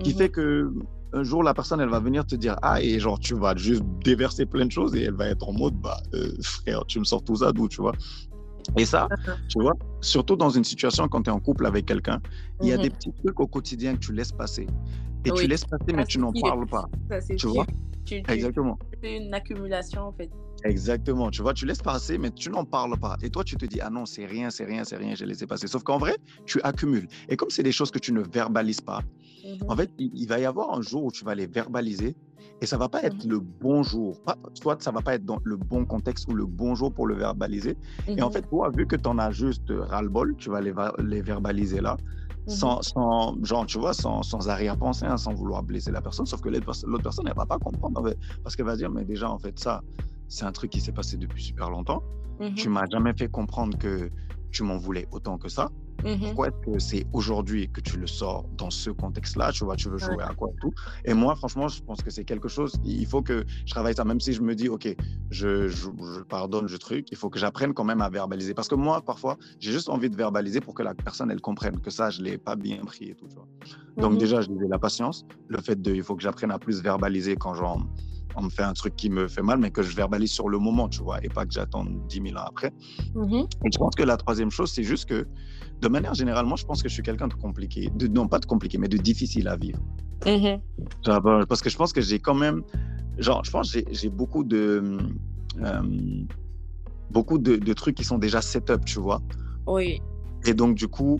qui 0.03 0.13
mmh 0.13 0.17
fait 0.17 0.29
que 0.29 0.71
un 1.13 1.23
jour, 1.23 1.43
la 1.43 1.53
personne, 1.53 1.81
elle 1.81 1.89
va 1.89 1.99
venir 1.99 2.25
te 2.25 2.35
dire 2.35 2.55
Ah, 2.61 2.81
et 2.81 2.99
genre, 2.99 3.19
tu 3.19 3.35
vas 3.35 3.55
juste 3.55 3.83
déverser 4.03 4.45
plein 4.45 4.65
de 4.65 4.71
choses 4.71 4.95
et 4.95 5.03
elle 5.03 5.13
va 5.13 5.27
être 5.27 5.47
en 5.47 5.53
mode 5.53 5.75
Bah, 5.75 5.97
euh, 6.13 6.31
frère, 6.41 6.85
tu 6.85 6.99
me 6.99 7.03
sors 7.03 7.23
tout 7.23 7.37
ça 7.37 7.51
d'où, 7.51 7.67
tu 7.67 7.81
vois. 7.81 7.93
Et 8.77 8.85
ça, 8.85 9.07
tu 9.49 9.61
vois, 9.61 9.73
surtout 9.99 10.35
dans 10.35 10.49
une 10.49 10.63
situation 10.63 11.07
quand 11.07 11.23
tu 11.23 11.29
es 11.29 11.33
en 11.33 11.39
couple 11.39 11.65
avec 11.65 11.85
quelqu'un, 11.85 12.21
il 12.61 12.69
y 12.69 12.73
a 12.73 12.77
mmh 12.77 12.81
des 12.81 12.89
petits 12.89 13.11
trucs 13.23 13.39
au 13.39 13.47
quotidien 13.47 13.95
que 13.95 13.99
tu 13.99 14.13
laisses 14.13 14.31
passer. 14.31 14.67
Et 15.25 15.31
tu 15.31 15.47
laisses 15.47 15.65
passer, 15.65 15.93
mais 15.93 16.05
tu 16.05 16.17
n'en 16.19 16.31
parles 16.31 16.67
pas. 16.67 16.89
Ça, 17.09 17.35
tu 17.35 17.47
vois? 17.47 17.65
Exactement. 18.09 18.79
C'est 19.01 19.17
une 19.17 19.33
accumulation, 19.33 20.07
en 20.07 20.11
fait. 20.11 20.29
Exactement. 20.63 21.31
Tu 21.31 21.41
vois, 21.41 21.53
tu 21.53 21.65
laisses 21.65 21.81
passer, 21.81 22.17
mais 22.17 22.31
tu 22.31 22.49
n'en 22.49 22.65
parles 22.65 22.97
pas. 22.99 23.17
Et 23.21 23.29
toi, 23.29 23.43
tu 23.43 23.55
te 23.55 23.65
dis, 23.65 23.79
ah 23.81 23.89
non, 23.89 24.05
c'est 24.05 24.25
rien, 24.25 24.49
c'est 24.49 24.65
rien, 24.65 24.83
c'est 24.83 24.97
rien, 24.97 25.15
j'ai 25.15 25.25
laissé 25.25 25.47
passer. 25.47 25.67
Sauf 25.67 25.83
qu'en 25.83 25.97
vrai, 25.97 26.17
tu 26.45 26.61
accumules. 26.63 27.07
Et 27.29 27.35
comme 27.35 27.49
c'est 27.49 27.63
des 27.63 27.71
choses 27.71 27.91
que 27.91 27.99
tu 27.99 28.11
ne 28.13 28.21
verbalises 28.21 28.81
pas, 28.81 29.01
en 29.67 29.73
mmh 29.73 29.77
fait, 29.77 29.91
il, 29.97 30.27
va 30.27 30.39
y 30.39 30.45
avoir 30.45 30.77
un 30.77 30.81
jour 30.81 31.05
où 31.05 31.11
tu 31.11 31.23
vas 31.25 31.35
les 31.35 31.47
verbaliser 31.47 32.15
et 32.61 32.65
ça 32.65 32.77
va 32.77 32.89
pas 32.89 33.03
être 33.03 33.25
mmh 33.25 33.29
le 33.29 33.39
bon 33.39 33.83
jour. 33.83 34.15
soit 34.53 34.81
ça 34.81 34.91
va 34.91 35.01
pas 35.01 35.15
être 35.15 35.25
dans 35.25 35.39
le 35.43 35.57
bon 35.57 35.85
contexte 35.85 36.27
ou 36.29 36.33
le 36.33 36.45
bon 36.45 36.75
jour 36.75 36.93
pour 36.93 37.07
le 37.07 37.15
verbaliser. 37.15 37.77
Et 38.07 38.21
en 38.21 38.29
mmh 38.29 38.33
fait, 38.33 38.41
toi, 38.43 38.69
vu 38.69 38.85
que 38.85 38.95
tu 38.95 39.07
en 39.07 39.17
as 39.17 39.31
juste 39.31 39.69
ras-le-bol, 39.69 40.35
tu 40.37 40.49
vas 40.49 40.61
les, 40.61 40.73
les 40.99 41.21
verbaliser 41.21 41.81
là. 41.81 41.97
Sans, 42.47 42.81
sans, 42.81 43.37
genre, 43.43 43.67
tu 43.67 43.77
vois, 43.77 43.93
sans, 43.93 44.23
sans 44.23 44.49
arrière-pensée, 44.49 45.05
hein, 45.05 45.17
sans 45.17 45.31
vouloir 45.31 45.61
blesser 45.61 45.91
la 45.91 46.01
personne, 46.01 46.25
sauf 46.25 46.41
que 46.41 46.49
l'autre 46.49 47.03
personne, 47.03 47.27
elle 47.27 47.35
va 47.35 47.45
pas 47.45 47.59
comprendre, 47.59 48.15
parce 48.43 48.55
qu'elle 48.55 48.65
va 48.65 48.75
dire, 48.75 48.89
mais 48.89 49.05
déjà, 49.05 49.29
en 49.29 49.37
fait, 49.37 49.59
ça, 49.59 49.81
c'est 50.27 50.45
un 50.45 50.51
truc 50.51 50.71
qui 50.71 50.81
s'est 50.81 50.91
passé 50.91 51.17
depuis 51.17 51.43
super 51.43 51.69
longtemps. 51.69 52.01
Tu 52.55 52.69
m'as 52.69 52.87
jamais 52.91 53.13
fait 53.13 53.27
comprendre 53.27 53.77
que 53.77 54.09
tu 54.51 54.63
m'en 54.63 54.77
voulais 54.77 55.07
autant 55.11 55.37
que 55.37 55.49
ça. 55.49 55.69
Mmh 56.03 56.17
Pourquoi 56.19 56.47
est-ce 56.47 56.71
que 56.71 56.79
c'est 56.79 57.05
aujourd'hui 57.13 57.69
que 57.69 57.81
tu 57.81 57.97
le 57.97 58.07
sors 58.07 58.45
dans 58.57 58.69
ce 58.69 58.89
contexte-là? 58.89 59.51
Tu 59.51 59.63
vois, 59.63 59.75
tu 59.75 59.89
veux 59.89 59.97
jouer 59.97 60.23
à 60.23 60.33
quoi 60.33 60.49
et 60.49 60.59
tout? 60.61 60.73
Et 61.05 61.13
moi, 61.13 61.35
franchement, 61.35 61.67
je 61.67 61.81
pense 61.81 62.01
que 62.01 62.09
c'est 62.09 62.23
quelque 62.23 62.47
chose, 62.47 62.73
il 62.83 63.05
faut 63.05 63.21
que 63.21 63.45
je 63.65 63.71
travaille 63.71 63.93
ça, 63.95 64.03
même 64.03 64.19
si 64.19 64.33
je 64.33 64.41
me 64.41 64.55
dis, 64.55 64.69
OK, 64.69 64.87
je, 65.29 65.67
je, 65.67 65.89
pardonne, 66.27 66.67
je 66.67 66.77
truc, 66.77 67.07
il 67.11 67.17
faut 67.17 67.29
que 67.29 67.39
j'apprenne 67.39 67.73
quand 67.73 67.83
même 67.83 68.01
à 68.01 68.09
verbaliser. 68.09 68.53
Parce 68.53 68.67
que 68.67 68.75
moi, 68.75 69.01
parfois, 69.01 69.37
j'ai 69.59 69.71
juste 69.71 69.89
envie 69.89 70.09
de 70.09 70.15
verbaliser 70.15 70.59
pour 70.59 70.73
que 70.73 70.83
la 70.83 70.95
personne, 70.95 71.29
elle 71.31 71.41
comprenne 71.41 71.79
que 71.79 71.89
ça, 71.89 72.09
je 72.09 72.19
ne 72.19 72.25
l'ai 72.25 72.37
pas 72.37 72.55
bien 72.55 72.83
pris 72.85 73.09
et 73.09 73.15
tout. 73.15 73.27
Tu 73.27 73.35
vois. 73.35 73.47
Donc, 73.97 74.13
mmh 74.13 74.17
déjà, 74.17 74.41
je 74.41 74.47
disais 74.47 74.67
la 74.69 74.79
patience, 74.79 75.25
le 75.47 75.61
fait 75.61 75.81
de, 75.81 75.93
il 75.93 76.03
faut 76.03 76.15
que 76.15 76.23
j'apprenne 76.23 76.51
à 76.51 76.59
plus 76.59 76.81
verbaliser 76.81 77.35
quand 77.35 77.53
j'en 77.53 77.79
on 78.35 78.43
me 78.43 78.49
fait 78.49 78.63
un 78.63 78.73
truc 78.73 78.95
qui 78.95 79.09
me 79.09 79.27
fait 79.27 79.41
mal, 79.41 79.59
mais 79.59 79.71
que 79.71 79.81
je 79.81 79.95
verbalise 79.95 80.31
sur 80.31 80.49
le 80.49 80.59
moment, 80.59 80.87
tu 80.89 81.01
vois, 81.01 81.23
et 81.23 81.29
pas 81.29 81.45
que 81.45 81.53
j'attende 81.53 82.07
10 82.07 82.21
000 82.29 82.37
ans 82.37 82.45
après. 82.47 82.71
Mmh 83.15 83.43
et 83.65 83.69
je 83.71 83.77
pense 83.77 83.95
que 83.95 84.03
la 84.03 84.17
troisième 84.17 84.51
chose, 84.51 84.71
c'est 84.71 84.83
juste 84.83 85.07
que, 85.07 85.27
de 85.81 85.87
manière 85.87 86.13
générale, 86.13 86.45
moi, 86.45 86.57
je 86.57 86.65
pense 86.65 86.81
que 86.81 86.89
je 86.89 86.93
suis 86.93 87.03
quelqu'un 87.03 87.27
de 87.27 87.33
compliqué, 87.33 87.89
de, 87.95 88.07
non 88.07 88.27
pas 88.27 88.39
de 88.39 88.45
compliqué, 88.45 88.77
mais 88.77 88.87
de 88.87 88.97
difficile 88.97 89.47
à 89.47 89.55
vivre. 89.55 89.79
Mmh 90.25 90.59
parce 91.47 91.61
que 91.61 91.69
je 91.69 91.77
pense 91.77 91.93
que 91.93 92.01
j'ai 92.01 92.19
quand 92.19 92.35
même, 92.35 92.61
genre, 93.17 93.43
je 93.43 93.51
pense 93.51 93.71
que 93.73 93.79
j'ai 93.91 94.09
beaucoup 94.09 94.43
de, 94.43 94.97
euh, 95.63 95.81
beaucoup 97.09 97.37
de, 97.37 97.55
de, 97.55 97.73
trucs 97.73 97.95
qui 97.95 98.03
sont 98.03 98.17
déjà 98.17 98.41
set-up, 98.41 98.85
tu 98.85 98.99
vois. 98.99 99.21
Oui. 99.65 99.99
Et 100.45 100.53
donc, 100.53 100.75
du 100.75 100.87
coup, 100.87 101.19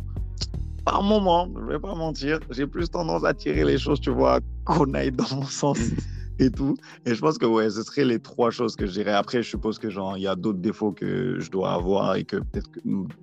par 0.85 1.03
moment, 1.03 1.49
je 1.55 1.65
vais 1.65 1.79
pas 1.79 1.95
mentir, 1.95 2.39
j'ai 2.49 2.67
plus 2.67 2.89
tendance 2.89 3.23
à 3.23 3.33
tirer 3.33 3.65
les 3.65 3.77
choses, 3.77 3.99
tu 3.99 4.11
vois, 4.11 4.39
qu'on 4.65 4.93
aille 4.93 5.11
dans 5.11 5.35
mon 5.35 5.43
sens 5.43 5.79
et 6.41 6.51
tout. 6.51 6.75
Et 7.05 7.15
je 7.15 7.21
pense 7.21 7.37
que 7.37 7.45
ouais, 7.45 7.69
ce 7.69 7.83
seraient 7.83 8.05
les 8.05 8.19
trois 8.19 8.51
choses 8.51 8.75
que 8.75 8.85
je 8.85 8.91
dirais. 8.91 9.13
Après, 9.13 9.41
je 9.41 9.49
suppose 9.49 9.79
que 9.79 9.89
genre 9.89 10.17
il 10.17 10.23
y 10.23 10.27
a 10.27 10.35
d'autres 10.35 10.59
défauts 10.59 10.91
que 10.91 11.39
je 11.39 11.51
dois 11.51 11.73
avoir 11.73 12.15
et 12.15 12.23
que 12.23 12.37
peut-être 12.37 12.71
que 12.71 12.79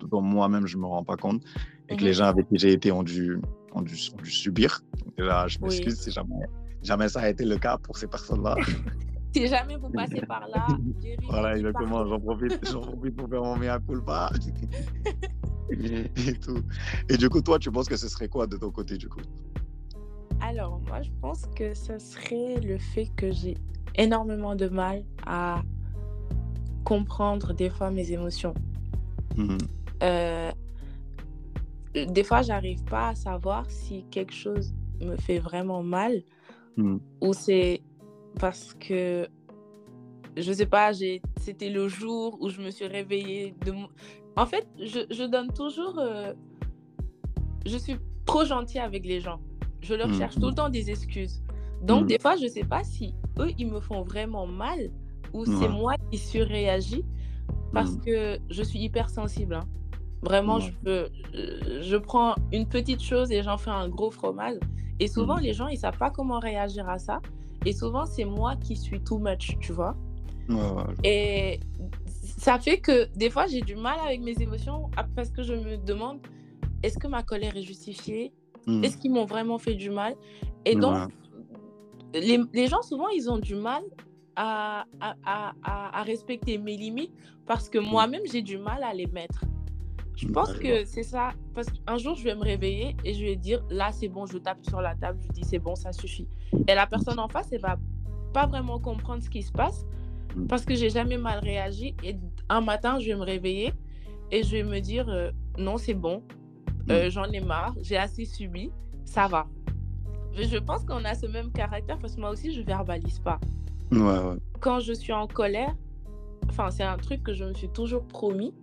dans 0.07 0.21
moi-même 0.21 0.67
je 0.67 0.77
me 0.77 0.87
rends 0.87 1.05
pas 1.05 1.17
compte 1.17 1.43
et 1.89 1.97
que 1.97 2.05
les 2.05 2.13
gens 2.13 2.27
avec 2.27 2.49
qui 2.49 2.59
j'ai 2.59 2.73
été 2.73 2.93
ont 2.93 3.03
dû, 3.03 3.39
ont 3.73 3.83
dû, 3.83 3.95
ont 4.15 4.23
dû 4.23 4.31
subir. 4.31 4.81
Déjà, 5.17 5.47
je 5.49 5.59
m'excuse 5.61 5.99
si 5.99 6.11
jamais, 6.11 6.47
jamais 6.83 7.09
ça 7.09 7.21
a 7.21 7.29
été 7.29 7.45
le 7.45 7.57
cas 7.57 7.79
pour 7.79 7.97
ces 7.97 8.07
personnes-là. 8.07 8.57
si 9.35 9.47
jamais 9.47 9.77
vous 9.77 9.91
passez 9.91 10.21
par 10.21 10.47
là, 10.49 10.67
voilà, 11.29 11.57
exactement. 11.57 12.07
J'en 12.07 12.21
profite, 12.21 12.59
j'en 12.71 12.81
profite 12.81 13.17
pour 13.17 13.29
faire 13.29 13.43
mon 13.43 13.57
mea 13.57 13.79
culpa. 13.81 14.31
et 15.71 16.35
tout. 16.41 16.63
Et 17.09 17.17
du 17.17 17.29
coup, 17.29 17.41
toi, 17.41 17.59
tu 17.59 17.71
penses 17.71 17.89
que 17.89 17.97
ce 17.97 18.09
serait 18.09 18.29
quoi 18.29 18.47
de 18.47 18.57
ton 18.57 18.71
côté, 18.71 18.97
du 18.97 19.09
coup? 19.09 19.21
Alors, 20.41 20.81
moi, 20.87 21.03
je 21.03 21.11
pense 21.21 21.47
que 21.57 21.75
ce 21.75 21.99
serait 21.99 22.61
le 22.61 22.79
fait 22.79 23.09
que 23.17 23.31
j'ai 23.31 23.57
énormément 23.97 24.55
de 24.55 24.69
mal 24.69 25.05
à 25.27 25.63
comprendre 26.85 27.53
des 27.53 27.71
fois 27.71 27.91
mes 27.91 28.13
émotions. 28.13 28.55
Mmh 29.37 29.59
euh, 30.03 30.53
des 31.95 32.23
fois, 32.23 32.43
j'arrive 32.43 32.85
pas 32.85 33.09
à 33.09 33.15
savoir 33.17 33.69
si 33.69 34.05
quelque 34.13 34.33
chose 34.33 34.73
me 35.01 35.17
fait 35.17 35.41
vraiment 35.41 35.83
mal 35.83 36.23
mmh. 36.77 36.99
ou 37.21 37.33
c'est 37.33 37.83
parce 38.39 38.75
que 38.75 39.27
je 40.37 40.53
sais 40.53 40.67
pas, 40.67 40.93
c'était 41.41 41.71
le 41.71 41.89
jour 41.89 42.39
où 42.41 42.49
je 42.49 42.61
me 42.61 42.71
suis 42.71 42.87
réveillée. 42.87 43.55
De... 43.67 43.73
En 44.37 44.47
fait, 44.47 44.69
je, 44.79 45.27
donne 45.27 45.53
toujours. 45.53 45.99
Euh, 45.99 46.33
je 47.67 47.77
suis 47.77 47.97
trop 48.25 48.45
gentille 48.45 48.81
avec 48.81 49.05
les 49.05 49.21
gens. 49.21 49.41
Je 49.81 49.95
leur 49.95 50.13
cherche 50.15 50.37
tout 50.37 50.49
le 50.49 50.55
temps 50.55 50.69
des 50.69 50.91
excuses. 50.91 51.43
Donc, 51.83 52.05
mmh. 52.05 52.07
des 52.07 52.19
fois, 52.19 52.37
je 52.37 52.45
ne 52.45 52.49
sais 52.49 52.65
pas 52.65 52.83
si 52.85 53.15
eux, 53.39 53.51
ils 53.59 53.69
me 53.69 53.81
font 53.81 54.03
vraiment 54.03 54.47
mal 54.47 54.91
ou 55.33 55.45
c'est 55.45 55.69
moi 55.69 55.95
qui 56.11 56.19
surréagis 56.19 57.05
parce 57.73 57.93
mmh. 57.93 58.01
que 58.01 58.39
je 58.51 58.63
suis 58.63 58.81
hyper 58.81 59.11
sensible. 59.11 59.55
Hein. 59.55 59.69
Vraiment, 60.23 60.59
je, 60.59 60.73
peux, 60.85 61.09
je 61.33 61.97
prends 61.97 62.35
une 62.53 62.67
petite 62.67 63.01
chose 63.01 63.31
et 63.31 63.43
j'en 63.43 63.57
fais 63.57 63.71
un 63.71 63.89
gros 63.89 64.11
fromage. 64.11 64.59
Et 65.01 65.07
souvent, 65.07 65.37
mm. 65.37 65.43
les 65.43 65.53
gens, 65.53 65.69
ils 65.69 65.79
savent 65.79 65.97
pas 65.97 66.11
comment 66.11 66.41
réagir 66.41 66.89
à 66.89 66.99
ça. 66.99 67.21
Et 67.65 67.73
souvent, 67.73 68.05
c'est 68.05 68.25
moi 68.25 68.57
qui 68.57 68.77
suis 68.77 69.01
too 69.01 69.19
much, 69.19 69.57
tu 69.61 69.73
vois. 69.73 69.97
Et 71.05 71.61
ça 72.39 72.59
fait 72.59 72.79
que 72.79 73.09
des 73.17 73.31
fois, 73.31 73.47
j'ai 73.47 73.61
du 73.61 73.77
mal 73.77 73.99
avec 74.05 74.21
mes 74.21 74.41
émotions 74.41 74.91
parce 75.15 75.31
que 75.31 75.43
je 75.43 75.53
me 75.53 75.77
demande 75.77 76.21
est-ce 76.83 76.99
que 76.99 77.07
ma 77.07 77.23
colère 77.23 77.57
est 77.57 77.63
justifiée? 77.63 78.33
Mm. 78.69 78.85
Est-ce 78.85 78.97
qu'ils 78.97 79.13
m'ont 79.13 79.25
vraiment 79.25 79.59
fait 79.59 79.75
du 79.75 79.91
mal 79.91 80.15
Et 80.65 80.75
donc, 80.75 81.11
les, 82.15 82.41
les, 82.53 82.67
gens, 82.67 82.83
souvent, 82.83 83.09
ils 83.09 83.31
ont 83.31 83.39
du 83.39 83.55
mal 83.55 83.83
à, 84.37 84.85
à, 85.01 85.15
à, 85.63 86.01
à 86.01 86.03
respecter 86.03 86.59
mes 86.59 86.77
limites 86.77 87.13
parce 87.47 87.69
que 87.69 87.79
mm. 87.79 87.87
moi-même, 87.87 88.23
j'ai 88.31 88.43
du 88.43 88.59
mal 88.59 88.83
à 88.83 88.95
les 88.95 89.07
mettre. 89.07 89.45
Je 90.19 90.27
pense 90.27 90.53
que 90.55 90.85
c'est 90.85 91.05
ça. 91.05 91.31
Parce 91.55 91.69
qu'un 91.71 91.97
jour, 91.97 92.17
je 92.17 92.25
vais 92.25 92.35
me 92.35 92.43
réveiller 92.43 92.97
et 93.05 93.15
je 93.15 93.25
vais 93.25 93.37
dire 93.37 93.63
là, 93.71 93.93
c'est 93.93 94.09
bon, 94.09 94.27
je 94.27 94.39
tape 94.39 94.65
sur 94.69 94.81
la 94.81 94.97
table, 94.97 95.21
je 95.23 95.29
dis 95.29 95.45
c'est 95.45 95.61
bon, 95.61 95.77
ça 95.77 95.93
suffit. 95.93 96.27
Et 96.67 96.75
la 96.75 96.89
personne 96.89 97.21
en 97.21 97.29
face, 97.29 97.53
elle 97.53 97.61
va 97.61 97.79
pas 98.33 98.47
vraiment 98.47 98.81
comprendre 98.81 99.23
ce 99.23 99.31
qui 99.31 99.43
se 99.43 99.53
passe 99.53 99.87
parce 100.49 100.65
que 100.65 100.75
j'ai 100.75 100.91
jamais 100.91 101.19
mal 101.19 101.39
réagi. 101.39 101.95
Et 102.03 102.17
un 102.49 102.61
matin, 102.61 102.99
je 102.99 103.07
vais 103.07 103.15
me 103.15 103.23
réveiller 103.23 103.73
et 104.33 104.43
je 104.43 104.57
vais 104.57 104.65
me 104.65 104.81
dire 104.81 105.09
euh, 105.09 105.31
non, 105.57 105.79
c'est 105.79 105.95
bon, 105.95 106.25
euh, 106.91 107.07
mmh. 107.07 107.11
j'en 107.11 107.25
ai 107.25 107.41
marre, 107.41 107.75
j'ai 107.83 107.97
assez 107.97 108.25
subi, 108.25 108.71
ça 109.05 109.27
va. 109.29 109.47
Je 110.35 110.59
pense 110.59 110.85
qu'on 110.85 111.05
a 111.05 111.15
ce 111.15 111.27
même 111.27 111.51
caractère 111.51 111.99
parce 111.99 112.15
que 112.15 112.21
moi 112.21 112.31
aussi, 112.31 112.53
je 112.53 112.63
verbalise 112.63 113.19
pas. 113.21 113.41
Quand 114.61 114.81
je 114.81 114.93
suis 114.93 115.13
en 115.13 115.27
colère, 115.27 115.75
enfin, 116.49 116.71
c'est 116.71 116.83
un 116.83 116.97
truc 116.97 117.23
que 117.23 117.33
je 117.33 117.45
me 117.45 117.55
suis 117.55 117.69
toujours 117.71 118.07
promis 118.07 118.55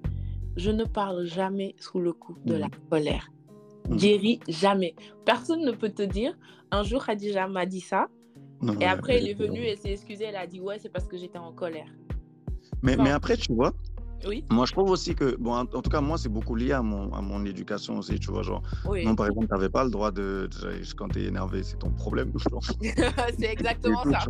je 0.55 0.71
ne 0.71 0.85
parle 0.85 1.25
jamais 1.25 1.75
sous 1.79 1.99
le 1.99 2.13
coup 2.13 2.37
de 2.45 2.55
la 2.55 2.67
mmh. 2.67 2.89
colère. 2.89 3.31
Mmh. 3.89 3.99
Jerry, 3.99 4.39
jamais. 4.47 4.95
Personne 5.25 5.65
ne 5.65 5.71
peut 5.71 5.89
te 5.89 6.01
dire, 6.01 6.37
un 6.71 6.83
jour 6.83 7.05
Khadija 7.05 7.47
m'a 7.47 7.65
dit 7.65 7.81
ça, 7.81 8.07
et 8.79 8.85
après 8.85 9.17
elle 9.17 9.27
est 9.27 9.33
venue, 9.33 9.63
elle 9.65 9.77
s'est 9.77 9.91
excusée, 9.91 10.25
elle 10.25 10.35
a 10.35 10.47
dit, 10.47 10.59
ouais, 10.59 10.79
c'est 10.79 10.89
parce 10.89 11.07
que 11.07 11.17
j'étais 11.17 11.37
en 11.37 11.51
colère. 11.51 11.87
Mais, 12.81 12.95
mais 12.97 13.11
après, 13.11 13.37
tu 13.37 13.53
vois, 13.53 13.73
oui. 14.27 14.43
Moi, 14.51 14.65
je 14.65 14.71
trouve 14.71 14.89
aussi 14.89 15.15
que, 15.15 15.35
bon, 15.37 15.53
en, 15.53 15.65
tout 15.65 15.89
cas, 15.89 16.01
moi, 16.01 16.17
c'est 16.17 16.29
beaucoup 16.29 16.55
lié 16.55 16.71
à 16.71 16.81
mon, 16.81 17.13
à 17.13 17.21
mon 17.21 17.45
éducation 17.45 17.97
aussi, 17.97 18.19
tu 18.19 18.31
vois. 18.31 18.43
Genre, 18.43 18.61
non, 19.03 19.15
par 19.15 19.27
exemple, 19.27 19.47
tu 19.47 19.53
n'avais 19.53 19.69
pas 19.69 19.83
le 19.83 19.89
droit 19.89 20.11
de. 20.11 20.49
Quand 20.97 21.09
tu 21.09 21.21
es 21.21 21.25
énervé, 21.25 21.63
c'est 21.63 21.77
ton 21.77 21.91
problème, 21.91 22.31
c'est 23.39 23.51
exactement 23.51 24.03
ça. 24.03 24.25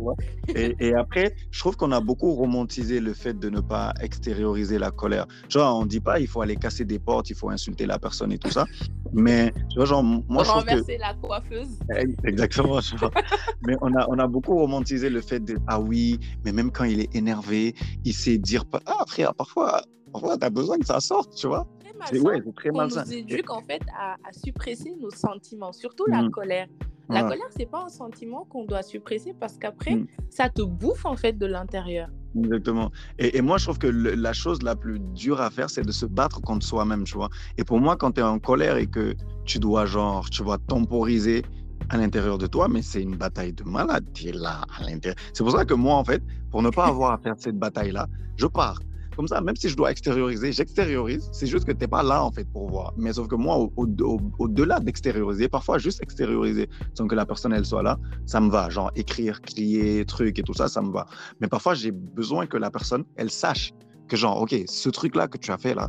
Et, 0.54 0.74
et, 0.80 0.94
après, 0.94 1.34
je 1.50 1.58
trouve 1.60 1.76
qu'on 1.76 1.92
a 1.92 2.00
beaucoup 2.00 2.32
romantisé 2.32 3.00
le 3.00 3.14
fait 3.14 3.38
de 3.38 3.48
ne 3.50 3.60
pas 3.60 3.92
extérioriser 4.00 4.78
la 4.78 4.90
colère. 4.90 5.26
Genre, 5.48 5.78
on 5.78 5.86
dit 5.86 6.00
pas, 6.00 6.20
il 6.20 6.26
faut 6.26 6.40
aller 6.40 6.56
casser 6.56 6.84
des 6.84 6.98
portes, 6.98 7.30
il 7.30 7.36
faut 7.36 7.50
insulter 7.50 7.86
la 7.86 7.98
personne 7.98 8.32
et 8.32 8.38
tout 8.38 8.50
ça. 8.50 8.66
Mais, 9.12 9.52
tu 9.70 9.76
vois, 9.76 9.84
genre, 9.86 10.02
moi, 10.02 10.44
je 10.44 10.48
trouve 10.50 10.64
que... 10.64 11.00
la 11.00 11.14
coiffeuse. 11.14 11.78
Exactement, 12.24 12.78
mais 13.66 13.76
on 13.80 13.94
a, 13.94 14.06
on 14.08 14.18
a 14.18 14.26
beaucoup 14.26 14.56
romantisé 14.56 15.10
le 15.10 15.20
fait 15.20 15.40
de, 15.40 15.58
ah 15.66 15.80
oui, 15.80 16.18
mais 16.44 16.52
même 16.52 16.70
quand 16.70 16.84
il 16.84 17.00
est 17.00 17.14
énervé, 17.14 17.74
il 18.04 18.14
sait 18.14 18.38
dire, 18.38 18.64
ah 18.86 19.04
frère, 19.06 19.34
parfois, 19.34 19.82
parfois, 20.12 20.38
tu 20.38 20.44
as 20.46 20.50
besoin 20.50 20.78
que 20.78 20.86
ça 20.86 21.00
sorte, 21.00 21.34
tu 21.34 21.46
vois. 21.46 21.66
C'est 22.10 22.20
ouais, 22.20 22.42
très 22.54 22.70
malsain. 22.70 23.02
On 23.02 23.06
nous 23.06 23.14
éduque 23.14 23.50
en 23.50 23.62
fait 23.62 23.82
à, 23.98 24.16
suppresser 24.32 24.94
nos 25.00 25.10
sentiments, 25.10 25.72
surtout 25.72 26.04
la 26.06 26.22
mmh. 26.22 26.30
colère. 26.30 26.66
La 27.08 27.22
colère, 27.22 27.46
c'est 27.56 27.70
pas 27.70 27.84
un 27.84 27.88
sentiment 27.88 28.46
qu'on 28.50 28.64
doit 28.64 28.82
suppresser 28.82 29.34
parce 29.38 29.58
qu'après, 29.58 29.94
mmh. 29.94 30.06
ça 30.30 30.48
te 30.48 30.62
bouffe 30.62 31.04
en 31.04 31.16
fait 31.16 31.34
de 31.34 31.46
l'intérieur. 31.46 32.08
Exactement. 32.36 32.90
Et, 33.18 33.38
et, 33.38 33.42
moi, 33.42 33.58
je 33.58 33.64
trouve 33.64 33.78
que 33.78 33.86
la 33.86 34.32
chose 34.32 34.62
la 34.62 34.76
plus 34.76 34.98
dure 34.98 35.40
à 35.40 35.50
faire, 35.50 35.70
c'est 35.70 35.84
de 35.86 35.92
se 35.92 36.04
battre 36.04 36.40
contre 36.40 36.66
soi-même, 36.66 37.04
tu 37.04 37.14
vois. 37.14 37.30
Et 37.56 37.64
pour 37.64 37.80
moi, 37.80 37.96
quand 37.96 38.12
tu 38.12 38.20
es 38.20 38.24
en 38.24 38.38
colère 38.38 38.76
et 38.76 38.86
que 38.86 39.14
tu 39.44 39.58
dois, 39.58 39.86
genre, 39.86 40.28
tu 40.28 40.42
vois, 40.42 40.58
temporiser 40.58 41.44
à 41.88 41.96
l'intérieur 41.96 42.38
de 42.38 42.46
toi, 42.46 42.68
mais 42.68 42.82
c'est 42.82 43.02
une 43.02 43.16
bataille 43.16 43.52
de 43.52 43.64
malade. 43.64 44.04
Tu 44.12 44.28
es 44.28 44.32
là, 44.32 44.62
à 44.78 44.82
l'intérieur. 44.82 45.16
C'est 45.32 45.44
pour 45.44 45.52
ça 45.52 45.64
que 45.64 45.74
moi, 45.74 45.94
en 45.94 46.04
fait, 46.04 46.22
pour 46.50 46.62
ne 46.62 46.70
pas 46.70 46.86
avoir 46.86 47.12
à 47.12 47.18
faire 47.18 47.34
cette 47.38 47.58
bataille-là, 47.58 48.06
je 48.36 48.46
pars. 48.46 48.80
Comme 49.16 49.28
ça, 49.28 49.40
même 49.40 49.56
si 49.56 49.70
je 49.70 49.76
dois 49.76 49.90
extérioriser, 49.90 50.52
j'extériorise. 50.52 51.28
C'est 51.32 51.46
juste 51.46 51.64
que 51.64 51.72
tu 51.72 51.78
n'es 51.78 51.88
pas 51.88 52.02
là, 52.02 52.22
en 52.22 52.30
fait, 52.30 52.44
pour 52.44 52.68
voir. 52.68 52.92
Mais 52.98 53.14
sauf 53.14 53.28
que 53.28 53.34
moi, 53.34 53.66
au-delà 53.76 54.78
d'extérioriser, 54.80 55.48
parfois 55.48 55.78
juste 55.78 56.02
extérioriser 56.02 56.68
sans 56.94 57.06
que 57.06 57.14
la 57.14 57.24
personne, 57.24 57.54
elle 57.54 57.64
soit 57.64 57.82
là, 57.82 57.98
ça 58.26 58.40
me 58.40 58.50
va. 58.50 58.68
Genre 58.68 58.90
écrire, 58.94 59.40
crier, 59.40 60.04
truc 60.04 60.38
et 60.38 60.42
tout 60.42 60.52
ça, 60.52 60.68
ça 60.68 60.82
me 60.82 60.92
va. 60.92 61.06
Mais 61.40 61.48
parfois, 61.48 61.74
j'ai 61.74 61.92
besoin 61.92 62.46
que 62.46 62.58
la 62.58 62.70
personne, 62.70 63.04
elle 63.16 63.30
sache 63.30 63.72
que, 64.08 64.16
genre, 64.16 64.40
OK, 64.42 64.54
ce 64.66 64.88
truc-là 64.90 65.28
que 65.28 65.38
tu 65.38 65.50
as 65.50 65.58
fait 65.58 65.74
là, 65.74 65.88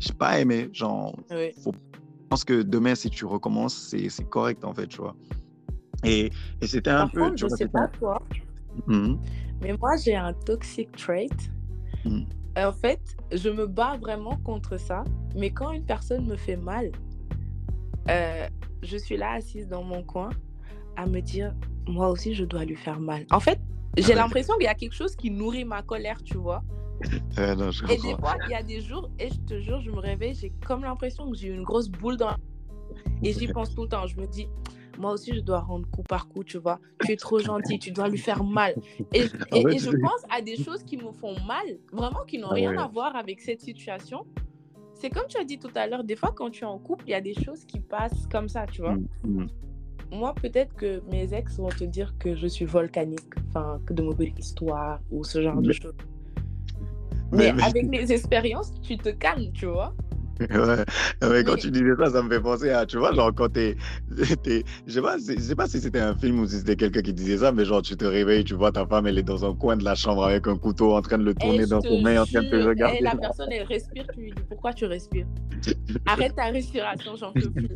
j'ai 0.00 0.12
pas 0.12 0.40
aimé. 0.40 0.68
Genre, 0.72 1.14
faut... 1.62 1.72
je 1.72 2.28
pense 2.28 2.44
que 2.44 2.62
demain, 2.62 2.96
si 2.96 3.10
tu 3.10 3.24
recommences, 3.26 3.94
c'est 4.08 4.28
correct, 4.28 4.64
en 4.64 4.74
fait, 4.74 4.88
tu 4.88 4.98
vois. 4.98 5.14
Et, 6.04 6.30
et 6.60 6.66
c'était 6.66 6.90
un 6.90 7.06
peu. 7.06 7.32
je 7.36 7.46
sais 7.48 7.68
pas 7.68 7.88
toi, 7.88 8.20
mmh 8.86 9.14
mais 9.62 9.74
moi, 9.80 9.96
j'ai 9.96 10.14
un 10.14 10.34
toxic 10.34 10.92
trait. 10.96 11.28
En 12.56 12.72
fait, 12.72 13.00
je 13.32 13.50
me 13.50 13.66
bats 13.66 13.96
vraiment 14.00 14.36
contre 14.38 14.78
ça. 14.78 15.04
Mais 15.34 15.50
quand 15.50 15.72
une 15.72 15.84
personne 15.84 16.26
me 16.26 16.36
fait 16.36 16.56
mal, 16.56 16.90
euh, 18.08 18.48
je 18.82 18.96
suis 18.96 19.16
là 19.16 19.32
assise 19.32 19.68
dans 19.68 19.82
mon 19.82 20.02
coin 20.02 20.30
à 20.96 21.06
me 21.06 21.20
dire, 21.20 21.54
moi 21.86 22.08
aussi, 22.08 22.34
je 22.34 22.44
dois 22.44 22.64
lui 22.64 22.76
faire 22.76 22.98
mal. 22.98 23.26
En 23.30 23.40
fait, 23.40 23.60
j'ai 23.96 24.14
l'impression 24.14 24.54
qu'il 24.54 24.64
y 24.64 24.68
a 24.68 24.74
quelque 24.74 24.94
chose 24.94 25.14
qui 25.16 25.30
nourrit 25.30 25.64
ma 25.64 25.82
colère, 25.82 26.22
tu 26.22 26.38
vois. 26.38 26.62
et 27.36 27.96
des 27.98 28.16
fois, 28.16 28.36
il 28.46 28.52
y 28.52 28.54
a 28.54 28.62
des 28.62 28.80
jours, 28.80 29.10
et 29.18 29.28
je 29.28 29.38
te 29.40 29.60
jure, 29.60 29.80
je 29.82 29.90
me 29.90 29.98
réveille, 29.98 30.34
j'ai 30.34 30.50
comme 30.66 30.82
l'impression 30.82 31.30
que 31.30 31.36
j'ai 31.36 31.48
une 31.48 31.62
grosse 31.62 31.88
boule 31.88 32.16
dans 32.16 32.34
Et 33.22 33.34
j'y 33.34 33.48
pense 33.48 33.74
tout 33.74 33.82
le 33.82 33.88
temps. 33.88 34.06
Je 34.06 34.16
me 34.16 34.26
dis, 34.26 34.48
moi 34.98 35.12
aussi, 35.12 35.34
je 35.34 35.40
dois 35.40 35.60
rendre 35.60 35.88
coup 35.90 36.02
par 36.02 36.28
coup, 36.28 36.44
tu 36.44 36.58
vois. 36.58 36.80
Tu 37.04 37.12
es 37.12 37.16
trop 37.16 37.38
gentil, 37.38 37.78
tu 37.78 37.90
dois 37.90 38.08
lui 38.08 38.18
faire 38.18 38.44
mal. 38.44 38.74
Et, 39.12 39.22
ah 39.52 39.56
je 39.56 39.90
pense 39.90 40.22
à 40.30 40.40
des 40.40 40.56
choses 40.56 40.82
qui 40.84 40.96
me 40.96 41.12
font 41.12 41.36
mal, 41.46 41.78
vraiment 41.92 42.24
qui 42.26 42.38
n'ont 42.38 42.50
ah 42.50 42.54
rien 42.54 42.76
à 42.78 42.86
voir 42.86 43.16
avec 43.16 43.40
cette 43.40 43.60
situation. 43.60 44.26
C'est 44.94 45.10
comme 45.10 45.26
tu 45.28 45.36
as 45.38 45.44
dit 45.44 45.58
tout 45.58 45.70
à 45.74 45.86
l'heure, 45.86 46.04
des 46.04 46.16
fois, 46.16 46.32
quand 46.34 46.50
tu 46.50 46.64
es 46.64 46.66
en 46.66 46.78
couple, 46.78 47.04
il 47.06 47.10
y 47.10 47.14
a 47.14 47.20
des 47.20 47.34
choses 47.34 47.64
qui 47.64 47.80
passent 47.80 48.26
comme 48.30 48.48
ça, 48.48 48.66
tu 48.66 48.80
vois. 48.80 48.94
Mm, 48.94 49.08
mm. 49.24 49.46
Moi, 50.12 50.34
peut-être 50.34 50.74
que 50.74 51.02
mes 51.10 51.34
ex 51.34 51.58
vont 51.58 51.68
te 51.68 51.84
dire 51.84 52.14
que 52.18 52.34
je 52.36 52.46
suis 52.46 52.64
volcanique, 52.64 53.34
enfin, 53.48 53.80
que 53.84 53.92
de 53.92 54.02
mauvaises 54.02 54.32
histoires 54.38 55.00
ou 55.10 55.24
ce 55.24 55.42
genre 55.42 55.60
de 55.60 55.72
choses. 55.72 55.94
mais 57.32 57.48
avec 57.62 57.88
les 57.90 58.12
expériences, 58.12 58.72
tu 58.82 58.96
te 58.96 59.10
calmes, 59.10 59.52
tu 59.52 59.66
vois. 59.66 59.94
Ouais, 60.40 61.44
quand 61.44 61.56
tu 61.56 61.70
disais 61.70 61.94
ça, 61.98 62.10
ça 62.10 62.22
me 62.22 62.28
fait 62.28 62.40
penser 62.40 62.70
à, 62.70 62.84
tu 62.84 62.98
vois, 62.98 63.14
genre 63.14 63.32
quand 63.34 63.48
t'es. 63.48 63.76
je 64.10 64.24
sais 64.24 65.02
pas, 65.02 65.16
je 65.18 65.38
sais 65.38 65.54
pas 65.54 65.66
si 65.66 65.80
c'était 65.80 66.00
un 66.00 66.14
film 66.14 66.40
ou 66.40 66.46
si 66.46 66.58
c'était 66.58 66.76
quelqu'un 66.76 67.00
qui 67.00 67.14
disait 67.14 67.38
ça, 67.38 67.52
mais 67.52 67.64
genre 67.64 67.82
tu 67.82 67.96
te 67.96 68.04
réveilles, 68.04 68.44
tu 68.44 68.54
vois 68.54 68.70
ta 68.70 68.86
femme, 68.86 69.06
elle 69.06 69.18
est 69.18 69.22
dans 69.22 69.44
un 69.44 69.54
coin 69.54 69.76
de 69.76 69.84
la 69.84 69.94
chambre 69.94 70.24
avec 70.24 70.46
un 70.46 70.56
couteau 70.56 70.94
en 70.94 71.00
train 71.00 71.18
de 71.18 71.24
le 71.24 71.30
eh, 71.30 71.34
tourner 71.34 71.66
dans 71.66 71.80
son 71.80 72.00
main, 72.00 72.22
en 72.22 72.26
train 72.26 72.42
de 72.42 72.50
te 72.50 72.56
regarder. 72.56 72.98
Et 72.98 73.02
la 73.02 73.16
personne, 73.16 73.48
elle 73.50 73.66
respire, 73.66 74.06
tu 74.12 74.20
lui 74.20 74.32
dis 74.32 74.42
pourquoi 74.48 74.72
tu 74.74 74.84
respires? 74.84 75.26
Arrête 76.06 76.34
ta 76.34 76.44
respiration, 76.46 77.16
j'en 77.16 77.32
peux 77.32 77.50
plus. 77.50 77.68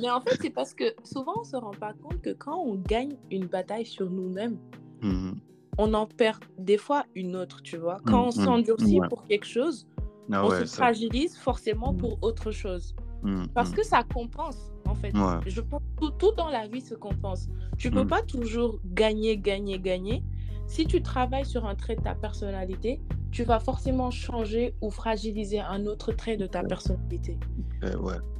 Mais 0.00 0.10
en 0.10 0.20
fait, 0.20 0.36
c'est 0.40 0.50
parce 0.50 0.74
que 0.74 0.84
souvent, 1.04 1.34
on 1.40 1.44
se 1.44 1.56
rend 1.56 1.72
pas 1.72 1.94
compte 2.02 2.20
que 2.20 2.30
quand 2.30 2.58
on 2.58 2.74
gagne 2.74 3.16
une 3.30 3.46
bataille 3.46 3.86
sur 3.86 4.10
nous-mêmes, 4.10 4.58
mmh 5.02 5.32
on 5.78 5.94
en 5.94 6.06
perd 6.06 6.38
des 6.58 6.78
fois 6.78 7.04
une 7.14 7.36
autre, 7.36 7.62
tu 7.62 7.76
vois. 7.76 7.98
Quand 8.06 8.22
mmh, 8.22 8.26
on 8.26 8.30
s'endurcit 8.30 9.00
pour 9.08 9.26
quelque 9.26 9.46
chose, 9.46 9.86
ah 10.32 10.44
on 10.44 10.50
se 10.50 10.64
fragilise 10.64 11.36
forcément 11.36 11.92
mmh. 11.92 11.98
pour 11.98 12.18
autre 12.22 12.50
chose. 12.50 12.94
Mmh, 13.22 13.46
Parce 13.54 13.70
mmh. 13.70 13.74
que 13.74 13.82
ça 13.84 14.02
compense, 14.02 14.72
en 14.86 14.94
fait. 14.94 15.12
Je 15.46 15.60
pense 15.60 15.82
tout, 16.00 16.10
tout 16.12 16.32
dans 16.32 16.48
la 16.48 16.66
vie 16.66 16.80
se 16.80 16.94
compense. 16.94 17.48
Tu 17.78 17.90
ne 17.90 17.94
peux 17.94 18.06
pas 18.06 18.22
toujours 18.22 18.78
gagner, 18.84 19.36
gagner, 19.36 19.78
gagner. 19.78 20.22
Si 20.66 20.86
tu 20.86 21.02
travailles 21.02 21.44
sur 21.44 21.66
un 21.66 21.74
trait 21.74 21.96
de 21.96 22.02
ta 22.02 22.14
personnalité, 22.14 23.00
tu 23.30 23.42
vas 23.42 23.58
forcément 23.58 24.10
changer 24.10 24.74
ou 24.80 24.90
fragiliser 24.90 25.60
un 25.60 25.86
autre 25.86 26.12
trait 26.12 26.36
de 26.36 26.46
ta 26.46 26.62
personnalité. 26.62 27.38
Eh 27.82 27.88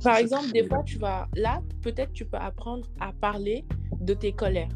Par 0.03 0.17
exemple, 0.17 0.53
des 0.53 0.65
fois, 0.67 0.83
tu 0.85 0.99
vas 0.99 1.29
là, 1.35 1.61
peut-être 1.83 2.13
tu 2.13 2.25
peux 2.25 2.37
apprendre 2.37 2.87
à 3.01 3.13
parler 3.13 3.65
de 4.01 4.15
tes 4.15 4.33
colères. 4.33 4.71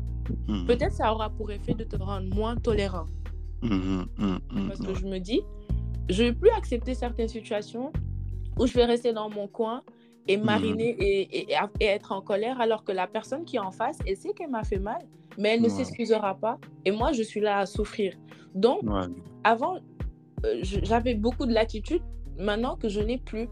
Peut-être 0.67 0.93
ça 0.93 1.13
aura 1.13 1.31
pour 1.31 1.51
effet 1.51 1.75
de 1.75 1.85
te 1.85 1.97
rendre 1.97 2.35
moins 2.35 2.57
tolérant. 2.57 3.07
Parce 3.61 4.81
que 4.81 4.95
je 4.95 5.07
me 5.07 5.19
dis, 5.19 5.41
je 6.09 6.23
ne 6.23 6.29
vais 6.29 6.35
plus 6.35 6.51
accepter 6.51 6.95
certaines 6.95 7.29
situations 7.29 7.93
où 8.59 8.67
je 8.67 8.75
vais 8.75 8.85
rester 8.85 9.13
dans 9.13 9.31
mon 9.31 9.47
coin 9.47 9.83
et 10.27 10.37
mhm. 10.37 10.45
mariner 10.45 10.97
et, 10.99 11.55
être 11.81 12.13
en 12.13 12.21
colère 12.21 12.61
alors 12.61 12.85
que 12.85 12.93
la 12.93 13.07
personne 13.07 13.45
qui 13.45 13.57
est 13.57 13.61
en 13.61 13.71
face, 13.71 13.99
elle 14.07 14.17
sait 14.17 14.33
qu'elle 14.33 14.51
m'a 14.51 14.65
fait 14.65 14.79
mal, 14.79 15.01
mais 15.39 15.55
elle 15.55 15.63
ne 15.63 15.69
s'excusera 15.69 16.35
pas. 16.35 16.59
Et 16.85 16.91
moi, 16.91 17.13
je 17.13 17.23
suis 17.23 17.41
là 17.41 17.59
à 17.59 17.67
souffrir. 17.67 18.15
Donc, 18.55 18.83
avant, 19.45 19.77
euh, 20.45 20.61
j'avais 20.63 21.15
beaucoup 21.15 21.47
de 21.47 21.53
latitude. 21.53 22.03
Maintenant 22.39 22.77
que 22.77 22.89
je 22.89 23.01
n'ai 23.01 23.19
plus, 23.19 23.49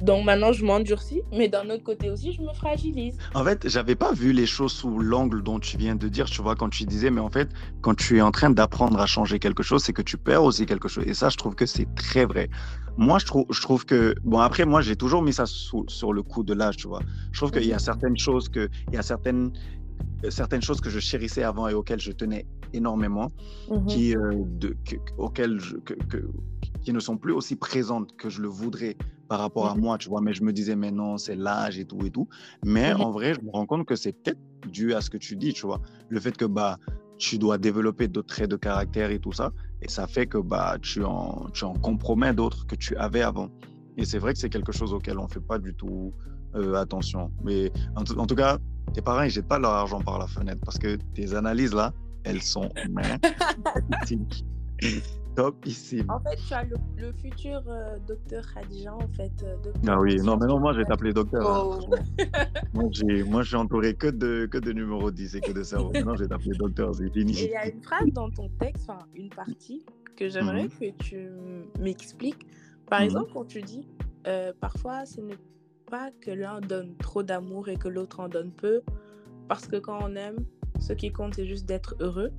Donc 0.00 0.24
maintenant, 0.24 0.52
je 0.52 0.64
m'endurcis, 0.64 1.22
mais 1.32 1.48
d'un 1.48 1.68
autre 1.70 1.82
côté 1.82 2.10
aussi, 2.10 2.32
je 2.32 2.40
me 2.42 2.52
fragilise. 2.54 3.18
En 3.34 3.44
fait, 3.44 3.68
j'avais 3.68 3.96
pas 3.96 4.12
vu 4.12 4.32
les 4.32 4.46
choses 4.46 4.72
sous 4.72 4.98
l'angle 4.98 5.42
dont 5.42 5.58
tu 5.58 5.76
viens 5.76 5.96
de 5.96 6.08
dire, 6.08 6.26
tu 6.26 6.40
vois, 6.40 6.54
quand 6.54 6.68
tu 6.68 6.84
disais, 6.84 7.10
mais 7.10 7.20
en 7.20 7.30
fait, 7.30 7.48
quand 7.80 7.94
tu 7.94 8.18
es 8.18 8.20
en 8.20 8.30
train 8.30 8.50
d'apprendre 8.50 9.00
à 9.00 9.06
changer 9.06 9.38
quelque 9.38 9.62
chose, 9.62 9.82
c'est 9.82 9.92
que 9.92 10.02
tu 10.02 10.16
perds 10.16 10.44
aussi 10.44 10.66
quelque 10.66 10.88
chose. 10.88 11.04
Et 11.06 11.14
ça, 11.14 11.28
je 11.30 11.36
trouve 11.36 11.54
que 11.54 11.66
c'est 11.66 11.92
très 11.94 12.24
vrai. 12.24 12.48
Moi, 12.96 13.18
je 13.18 13.26
trouve, 13.26 13.46
je 13.50 13.60
trouve 13.60 13.84
que, 13.84 14.14
bon, 14.24 14.38
après, 14.38 14.64
moi, 14.64 14.80
j'ai 14.80 14.96
toujours 14.96 15.22
mis 15.22 15.32
ça 15.32 15.44
sur 15.46 16.12
le 16.12 16.22
coup 16.22 16.42
de 16.42 16.54
l'âge, 16.54 16.76
tu 16.76 16.88
vois. 16.88 17.00
Je 17.32 17.40
trouve 17.40 17.50
qu'il 17.50 17.66
y 17.66 17.72
a 17.72 17.78
certaines 17.78 18.18
choses 18.18 18.48
que, 18.48 18.68
il 18.88 18.94
y 18.94 18.98
a 18.98 19.02
certaines, 19.02 19.52
certaines 20.28 20.62
choses 20.62 20.80
que 20.80 20.90
je 20.90 21.00
chérissais 21.00 21.42
avant 21.42 21.68
et 21.68 21.74
auxquelles 21.74 22.00
je 22.00 22.12
tenais 22.12 22.46
énormément, 22.72 23.30
mmh 23.70 23.86
qui, 23.86 24.16
euh, 24.16 24.32
de, 24.44 24.76
auxquelles 25.16 25.58
je, 25.60 25.76
que, 25.76 25.94
qui 26.82 26.92
ne 26.92 27.00
sont 27.00 27.16
plus 27.16 27.32
aussi 27.32 27.56
présentes 27.56 28.16
que 28.16 28.28
je 28.28 28.40
le 28.40 28.48
voudrais 28.48 28.96
par 29.28 29.40
rapport 29.40 29.66
à 29.66 29.74
mmh 29.74 29.80
moi, 29.80 29.98
tu 29.98 30.08
vois. 30.08 30.20
Mais 30.20 30.32
je 30.32 30.42
me 30.42 30.52
disais, 30.52 30.76
mais 30.76 30.90
non, 30.90 31.18
c'est 31.18 31.36
l'âge 31.36 31.78
et 31.78 31.84
tout 31.84 32.04
et 32.04 32.10
tout. 32.10 32.28
Mais 32.64 32.94
mmh 32.94 33.00
en 33.00 33.10
vrai, 33.10 33.34
je 33.34 33.40
me 33.40 33.50
rends 33.50 33.66
compte 33.66 33.86
que 33.86 33.96
c'est 33.96 34.12
peut-être 34.12 34.40
dû 34.70 34.94
à 34.94 35.00
ce 35.00 35.10
que 35.10 35.18
tu 35.18 35.36
dis, 35.36 35.52
tu 35.52 35.66
vois. 35.66 35.80
Le 36.08 36.20
fait 36.20 36.36
que 36.36 36.44
bah, 36.44 36.78
tu 37.18 37.38
dois 37.38 37.58
développer 37.58 38.08
d'autres 38.08 38.28
traits 38.28 38.50
de 38.50 38.56
caractère 38.56 39.10
et 39.10 39.18
tout 39.18 39.32
ça. 39.32 39.52
Et 39.82 39.88
ça 39.88 40.06
fait 40.06 40.26
que 40.26 40.38
bah, 40.38 40.76
tu, 40.80 41.04
en, 41.04 41.46
tu 41.52 41.64
en 41.64 41.74
compromets 41.74 42.32
d'autres 42.32 42.66
que 42.66 42.76
tu 42.76 42.96
avais 42.96 43.22
avant. 43.22 43.48
Et 43.96 44.04
c'est 44.04 44.18
vrai 44.18 44.32
que 44.32 44.38
c'est 44.38 44.48
quelque 44.48 44.72
chose 44.72 44.92
auquel 44.92 45.18
on 45.18 45.24
ne 45.24 45.28
fait 45.28 45.40
pas 45.40 45.58
du 45.58 45.74
tout 45.74 46.12
euh, 46.54 46.74
attention. 46.74 47.30
Mais 47.44 47.72
en, 47.96 48.02
en, 48.18 48.26
tout 48.26 48.36
cas, 48.36 48.58
tes 48.94 49.02
parents, 49.02 49.22
ils 49.22 49.30
jettent 49.30 49.48
pas 49.48 49.58
leur 49.58 49.72
argent 49.72 50.00
par 50.00 50.18
la 50.18 50.26
fenêtre 50.26 50.60
parce 50.64 50.78
que 50.78 50.96
tes 51.14 51.34
analyses 51.34 51.74
là, 51.74 51.92
elles 52.28 52.42
sont 52.42 52.68
magnifiques. 52.90 54.44
Topissime. 55.34 56.10
En 56.10 56.18
fait, 56.18 56.36
tu 56.48 56.52
as 56.52 56.64
le, 56.64 57.12
futur 57.12 57.62
euh, 57.68 57.96
docteur 58.08 58.44
Khadija, 58.52 58.92
en 58.92 59.08
fait. 59.16 59.30
Euh, 59.44 59.56
ah 59.86 60.00
oui, 60.00 60.16
non, 60.16 60.36
mais 60.36 60.46
non, 60.46 60.58
moi, 60.58 60.72
je 60.72 60.78
vais 60.78 60.84
t'appeler 60.84 61.12
docteur. 61.12 61.48
Hein, 61.48 61.78
oh. 61.80 61.94
moi, 62.74 63.42
je 63.42 63.46
suis 63.46 63.56
entouré 63.56 63.94
que 63.94 64.08
de, 64.08 64.46
que 64.46 64.58
de 64.58 64.72
numéro 64.72 65.12
10 65.12 65.36
et 65.36 65.40
que 65.40 65.52
de 65.52 65.62
cerveau. 65.62 65.92
non, 65.92 66.16
je 66.16 66.24
vais 66.24 66.28
t'appeler 66.28 66.56
docteur, 66.58 66.92
c'est 66.92 67.08
fini. 67.12 67.34
il 67.34 67.50
y 67.50 67.54
a 67.54 67.68
une 67.68 67.80
phrase 67.80 68.08
dans 68.12 68.30
ton 68.30 68.48
texte, 68.58 68.88
enfin, 68.88 69.06
une 69.14 69.28
partie, 69.28 69.86
que 70.16 70.28
j'aimerais 70.28 70.64
mhm. 70.64 70.70
que 70.70 71.04
tu 71.04 71.28
m'expliques. 71.78 72.44
Par 72.90 72.98
mhm. 72.98 73.04
exemple, 73.06 73.30
quand 73.32 73.44
tu 73.44 73.62
dis, 73.62 73.86
euh, 74.26 74.52
parfois, 74.60 75.06
ce 75.06 75.20
n'est 75.20 75.38
pas 75.88 76.10
que 76.20 76.32
l'un 76.32 76.60
donne 76.60 76.96
trop 76.96 77.22
d'amour 77.22 77.68
et 77.68 77.76
que 77.76 77.86
l'autre 77.86 78.18
en 78.18 78.28
donne 78.28 78.50
peu, 78.50 78.82
parce 79.46 79.68
que 79.68 79.76
quand 79.76 80.00
on 80.02 80.16
aime, 80.16 80.44
ce 80.78 80.92
qui 80.92 81.10
compte, 81.10 81.34
c'est 81.34 81.46
juste 81.46 81.66
d'être 81.66 81.94
heureux. 82.00 82.30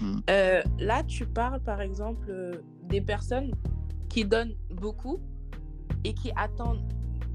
Mm. 0.00 0.18
Euh, 0.30 0.62
là, 0.78 1.02
tu 1.04 1.26
parles, 1.26 1.60
par 1.60 1.80
exemple, 1.80 2.26
euh, 2.30 2.54
des 2.84 3.00
personnes 3.00 3.52
qui 4.08 4.24
donnent 4.24 4.54
beaucoup 4.70 5.20
et 6.04 6.14
qui 6.14 6.30
attendent 6.36 6.82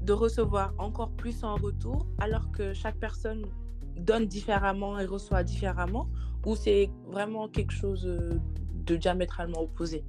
de 0.02 0.12
recevoir 0.12 0.74
encore 0.78 1.10
plus 1.10 1.44
en 1.44 1.56
retour, 1.56 2.06
alors 2.18 2.50
que 2.52 2.74
chaque 2.74 2.96
personne 2.96 3.46
donne 3.96 4.26
différemment 4.26 4.98
et 4.98 5.06
reçoit 5.06 5.42
différemment, 5.42 6.08
ou 6.44 6.56
c'est 6.56 6.90
vraiment 7.10 7.48
quelque 7.48 7.72
chose 7.72 8.06
euh, 8.06 8.38
de 8.86 8.96
diamétralement 8.96 9.62
opposé? 9.62 10.04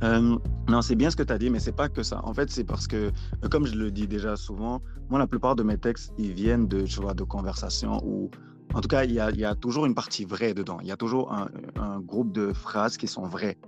Non, 0.00 0.82
c'est 0.82 0.94
bien 0.94 1.10
ce 1.10 1.16
que 1.16 1.22
tu 1.22 1.32
as 1.32 1.38
dit, 1.38 1.50
mais 1.50 1.58
c'est 1.58 1.72
pas 1.72 1.88
que 1.88 2.02
ça. 2.02 2.20
En 2.24 2.32
fait, 2.34 2.50
c'est 2.50 2.62
parce 2.62 2.86
que, 2.86 3.10
comme 3.50 3.66
je 3.66 3.74
le 3.74 3.90
dis 3.90 4.06
déjà 4.06 4.36
souvent, 4.36 4.80
moi, 5.08 5.18
la 5.18 5.26
plupart 5.26 5.56
de 5.56 5.62
mes 5.62 5.78
textes, 5.78 6.12
ils 6.18 6.32
viennent 6.32 6.68
de, 6.68 6.82
tu 6.82 7.00
vois, 7.00 7.14
de 7.14 7.24
conversations 7.24 7.98
où 8.04 8.30
en 8.78 8.80
tout 8.80 8.86
cas, 8.86 9.02
il 9.02 9.12
y, 9.12 9.18
a, 9.18 9.54
toujours 9.56 9.86
une 9.86 9.94
partie 9.96 10.24
vraie 10.24 10.54
dedans. 10.54 10.78
Il 10.82 10.86
y 10.86 10.92
a 10.92 10.96
toujours 10.96 11.32
un, 11.32 11.98
groupe 11.98 12.30
de 12.30 12.52
phrases 12.52 12.96
qui 12.96 13.08
sont 13.08 13.26
vraies, 13.26 13.58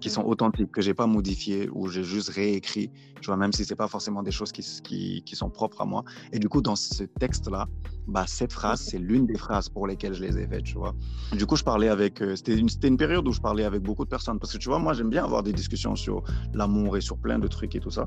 qui 0.00 0.10
sont 0.10 0.22
authentiques, 0.22 0.70
que 0.72 0.82
j'ai 0.82 0.94
pas 0.94 1.06
modifiées 1.06 1.68
ou 1.72 1.88
j'ai 1.88 2.04
juste 2.04 2.30
réécrit. 2.30 2.90
Tu 3.20 3.26
vois, 3.26 3.36
même 3.36 3.52
si 3.52 3.64
c'est 3.64 3.76
pas 3.76 3.88
forcément 3.88 4.22
des 4.22 4.30
choses 4.30 4.52
qui, 4.52 5.22
qui, 5.24 5.36
sont 5.36 5.50
propres 5.50 5.80
à 5.80 5.84
moi. 5.84 6.04
Et 6.32 6.38
du 6.38 6.48
coup, 6.48 6.60
dans 6.60 6.76
ce 6.76 7.04
texte-là, 7.04 7.66
bah, 8.06 8.24
cette 8.26 8.52
phrase, 8.52 8.80
c'est 8.80 8.98
l'une 8.98 9.26
des 9.26 9.38
phrases 9.38 9.68
pour 9.68 9.86
lesquelles 9.86 10.14
je 10.14 10.22
les 10.22 10.38
ai 10.38 10.46
faites, 10.46 10.64
tu 10.64 10.74
vois. 10.74 10.94
Du 11.32 11.46
coup, 11.46 11.56
je 11.56 11.64
parlais 11.64 11.88
avec, 11.88 12.20
euh, 12.20 12.36
c'était 12.36 12.56
une, 12.56 12.68
une, 12.84 12.96
période 12.96 13.26
où 13.26 13.32
je 13.32 13.40
parlais 13.40 13.64
avec 13.64 13.82
beaucoup 13.82 14.04
de 14.04 14.10
personnes 14.10 14.38
parce 14.38 14.52
que 14.52 14.58
tu 14.58 14.68
vois, 14.68 14.78
moi, 14.78 14.92
j'aime 14.92 15.10
bien 15.10 15.24
avoir 15.24 15.42
des 15.42 15.52
discussions 15.52 15.96
sur 15.96 16.22
l'amour 16.52 16.96
et 16.96 17.00
sur 17.00 17.16
plein 17.16 17.38
de 17.38 17.48
trucs 17.48 17.74
et 17.74 17.80
tout 17.80 17.90
ça. 17.90 18.06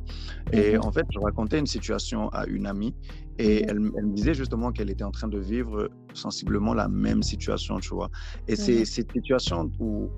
Et 0.53 0.77
mhm. 0.77 0.85
en 0.85 0.91
fait, 0.91 1.05
je 1.11 1.19
racontais 1.19 1.59
une 1.59 1.67
situation 1.67 2.29
à 2.29 2.45
une 2.45 2.65
amie 2.65 2.93
et 3.39 3.63
elle, 3.63 3.91
elle 3.97 4.05
me 4.05 4.13
disait 4.13 4.33
justement 4.33 4.71
qu'elle 4.71 4.89
était 4.89 5.03
en 5.03 5.11
train 5.11 5.27
de 5.27 5.39
vivre 5.39 5.89
sensiblement 6.13 6.73
la 6.73 6.87
même 6.87 7.23
situation, 7.23 7.79
tu 7.79 7.93
vois. 7.93 8.09
Et 8.47 8.55
c'est 8.55 8.85
cette 8.85 9.11
situation 9.11 9.71
où, 9.79 10.09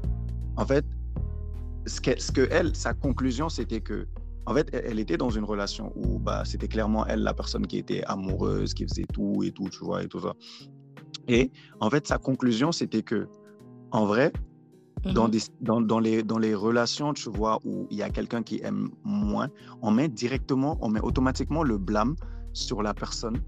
en 0.57 0.65
fait, 0.65 0.85
ce 1.85 2.01
que, 2.01 2.19
ce 2.19 2.31
que 2.31 2.47
elle, 2.51 2.75
sa 2.75 2.93
conclusion, 2.93 3.49
c'était 3.49 3.81
que 3.81 4.07
en 4.45 4.55
fait, 4.55 4.73
elle, 4.73 4.99
était 4.99 5.17
dans 5.17 5.29
une 5.29 5.43
relation 5.43 5.93
où 5.95 6.17
bah, 6.17 6.43
c'était 6.45 6.67
clairement 6.67 7.05
elle 7.05 7.21
la 7.21 7.33
personne 7.33 7.67
qui 7.67 7.77
était 7.77 8.03
amoureuse, 8.05 8.73
qui 8.73 8.87
faisait 8.87 9.05
tout 9.13 9.43
et 9.43 9.51
tout, 9.51 9.69
tu 9.69 9.83
vois, 9.85 10.03
et 10.03 10.07
tout 10.07 10.19
ça. 10.19 10.33
Et 11.27 11.51
en 11.79 11.89
fait, 11.89 12.07
sa 12.07 12.17
conclusion, 12.17 12.71
c'était 12.71 13.03
que, 13.03 13.27
en 13.91 14.05
vrai, 14.05 14.33
dans, 15.03 15.27
mmh 15.27 15.31
des, 15.31 15.39
dans, 15.61 15.81
dans, 15.81 15.99
les, 15.99 16.23
dans 16.23 16.39
les 16.39 16.55
relations, 16.55 17.13
tu 17.13 17.29
vois, 17.29 17.59
où 17.65 17.87
il 17.91 17.97
y 17.97 18.03
a 18.03 18.09
quelqu'un 18.09 18.41
qui 18.41 18.61
aime 18.63 18.89
moins, 19.03 19.49
on 19.81 19.91
met 19.91 20.09
directement, 20.09 20.77
on 20.81 20.89
met 20.89 21.01
automatiquement 21.01 21.63
le 21.63 21.77
blâme 21.77 22.15
sur 22.53 22.81
la 22.81 22.93
personne 22.93 23.41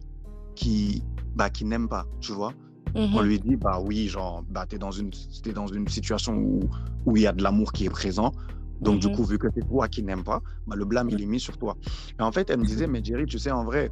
qui, 0.56 1.04
bah, 1.36 1.50
qui 1.50 1.65
n'aime 1.65 1.89
pas, 1.89 2.06
tu 2.22 2.32
vois. 2.34 2.54
On 2.95 3.08
mmh 3.08 3.25
lui 3.25 3.39
dit, 3.39 3.56
bah 3.56 3.79
oui, 3.82 4.08
genre, 4.08 4.43
bah, 4.49 4.65
tu 4.67 4.75
es, 4.75 4.79
dans 4.79 4.91
une, 4.91 5.10
es 5.45 5.51
dans 5.51 5.67
une 5.67 5.88
situation 5.88 6.36
où, 6.36 6.60
où 7.06 7.17
il 7.17 7.23
y 7.23 7.27
a 7.27 7.32
de 7.32 7.41
l'amour 7.41 7.73
qui 7.73 7.86
est 7.86 7.89
présent. 7.89 8.32
Donc, 8.82 8.99
du 8.99 9.08
mmh 9.08 9.15
coup, 9.15 9.23
vu 9.23 9.38
que 9.39 9.47
c'est 9.56 9.67
toi 9.67 9.88
qui 9.88 10.03
n'aimes 10.03 10.23
pas, 10.23 10.41
bah, 10.67 10.75
le 10.75 10.86
blâme, 10.86 11.10
il 11.10 11.21
est 11.21 11.25
mis 11.25 11.39
sur 11.39 11.58
toi. 11.58 11.75
Et 12.19 12.21
en 12.21 12.32
fait, 12.32 12.49
elle 12.49 12.60
me 12.60 12.65
disait, 12.65 12.88
mais 12.93 13.03
Jerry, 13.03 13.25
tu 13.25 13.39
sais, 13.39 13.51
en 13.51 13.63
vrai, 13.63 13.91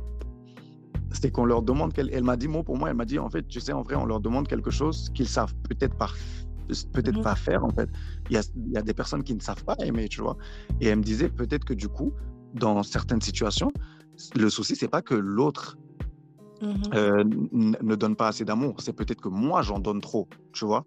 c'était 1.11 1.31
qu'on 1.31 1.45
leur 1.45 1.63
demande, 1.63 1.93
elle, 1.97 2.09
elle 2.13 2.23
m'a 2.23 2.37
dit, 2.37 2.47
mot 2.47 2.63
pour 2.63 2.77
moi, 2.77 2.89
elle 2.89 2.95
m'a 2.95 3.05
dit, 3.05 3.17
en 3.17 3.29
fait, 3.29 3.47
tu 3.47 3.59
sais, 3.59 3.73
en 3.73 3.81
vrai, 3.81 3.95
on 3.95 4.05
leur 4.05 4.19
demande 4.19 4.47
quelque 4.47 4.69
chose 4.69 5.09
qu'ils 5.15 5.27
savent 5.27 5.53
peut-être 5.67 5.95
pas, 5.95 6.09
peut-être 6.93 7.19
mmh 7.19 7.23
pas 7.23 7.35
faire, 7.35 7.65
en 7.65 7.71
fait. 7.71 7.89
Il 8.29 8.35
y, 8.35 8.37
a, 8.37 8.43
il 8.55 8.71
y 8.71 8.77
a 8.77 8.81
des 8.83 8.93
personnes 8.93 9.23
qui 9.23 9.33
ne 9.33 9.41
savent 9.41 9.63
pas 9.63 9.75
aimer, 9.83 10.07
tu 10.09 10.21
vois. 10.21 10.37
Et 10.79 10.87
elle 10.87 10.99
me 10.99 11.03
disait, 11.03 11.29
peut-être 11.29 11.65
que 11.65 11.73
du 11.73 11.87
coup, 11.87 12.13
dans 12.53 12.83
certaines 12.83 13.21
situations, 13.21 13.71
le 14.35 14.49
souci, 14.49 14.75
c'est 14.75 14.87
pas 14.87 15.01
que 15.01 15.15
l'autre 15.15 15.77
mmh 16.61 16.73
euh, 16.93 17.23
ne 17.53 17.95
donne 17.95 18.15
pas 18.15 18.27
assez 18.27 18.45
d'amour, 18.45 18.75
c'est 18.79 18.93
peut-être 18.93 19.21
que 19.21 19.29
moi, 19.29 19.61
j'en 19.61 19.79
donne 19.79 20.01
trop, 20.01 20.27
tu 20.53 20.65
vois. 20.65 20.85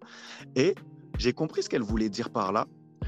Et 0.55 0.75
j'ai 1.17 1.33
compris 1.33 1.63
ce 1.63 1.69
qu'elle 1.69 1.81
voulait 1.81 2.09
dire 2.09 2.29
par 2.29 2.51
là, 2.51 2.65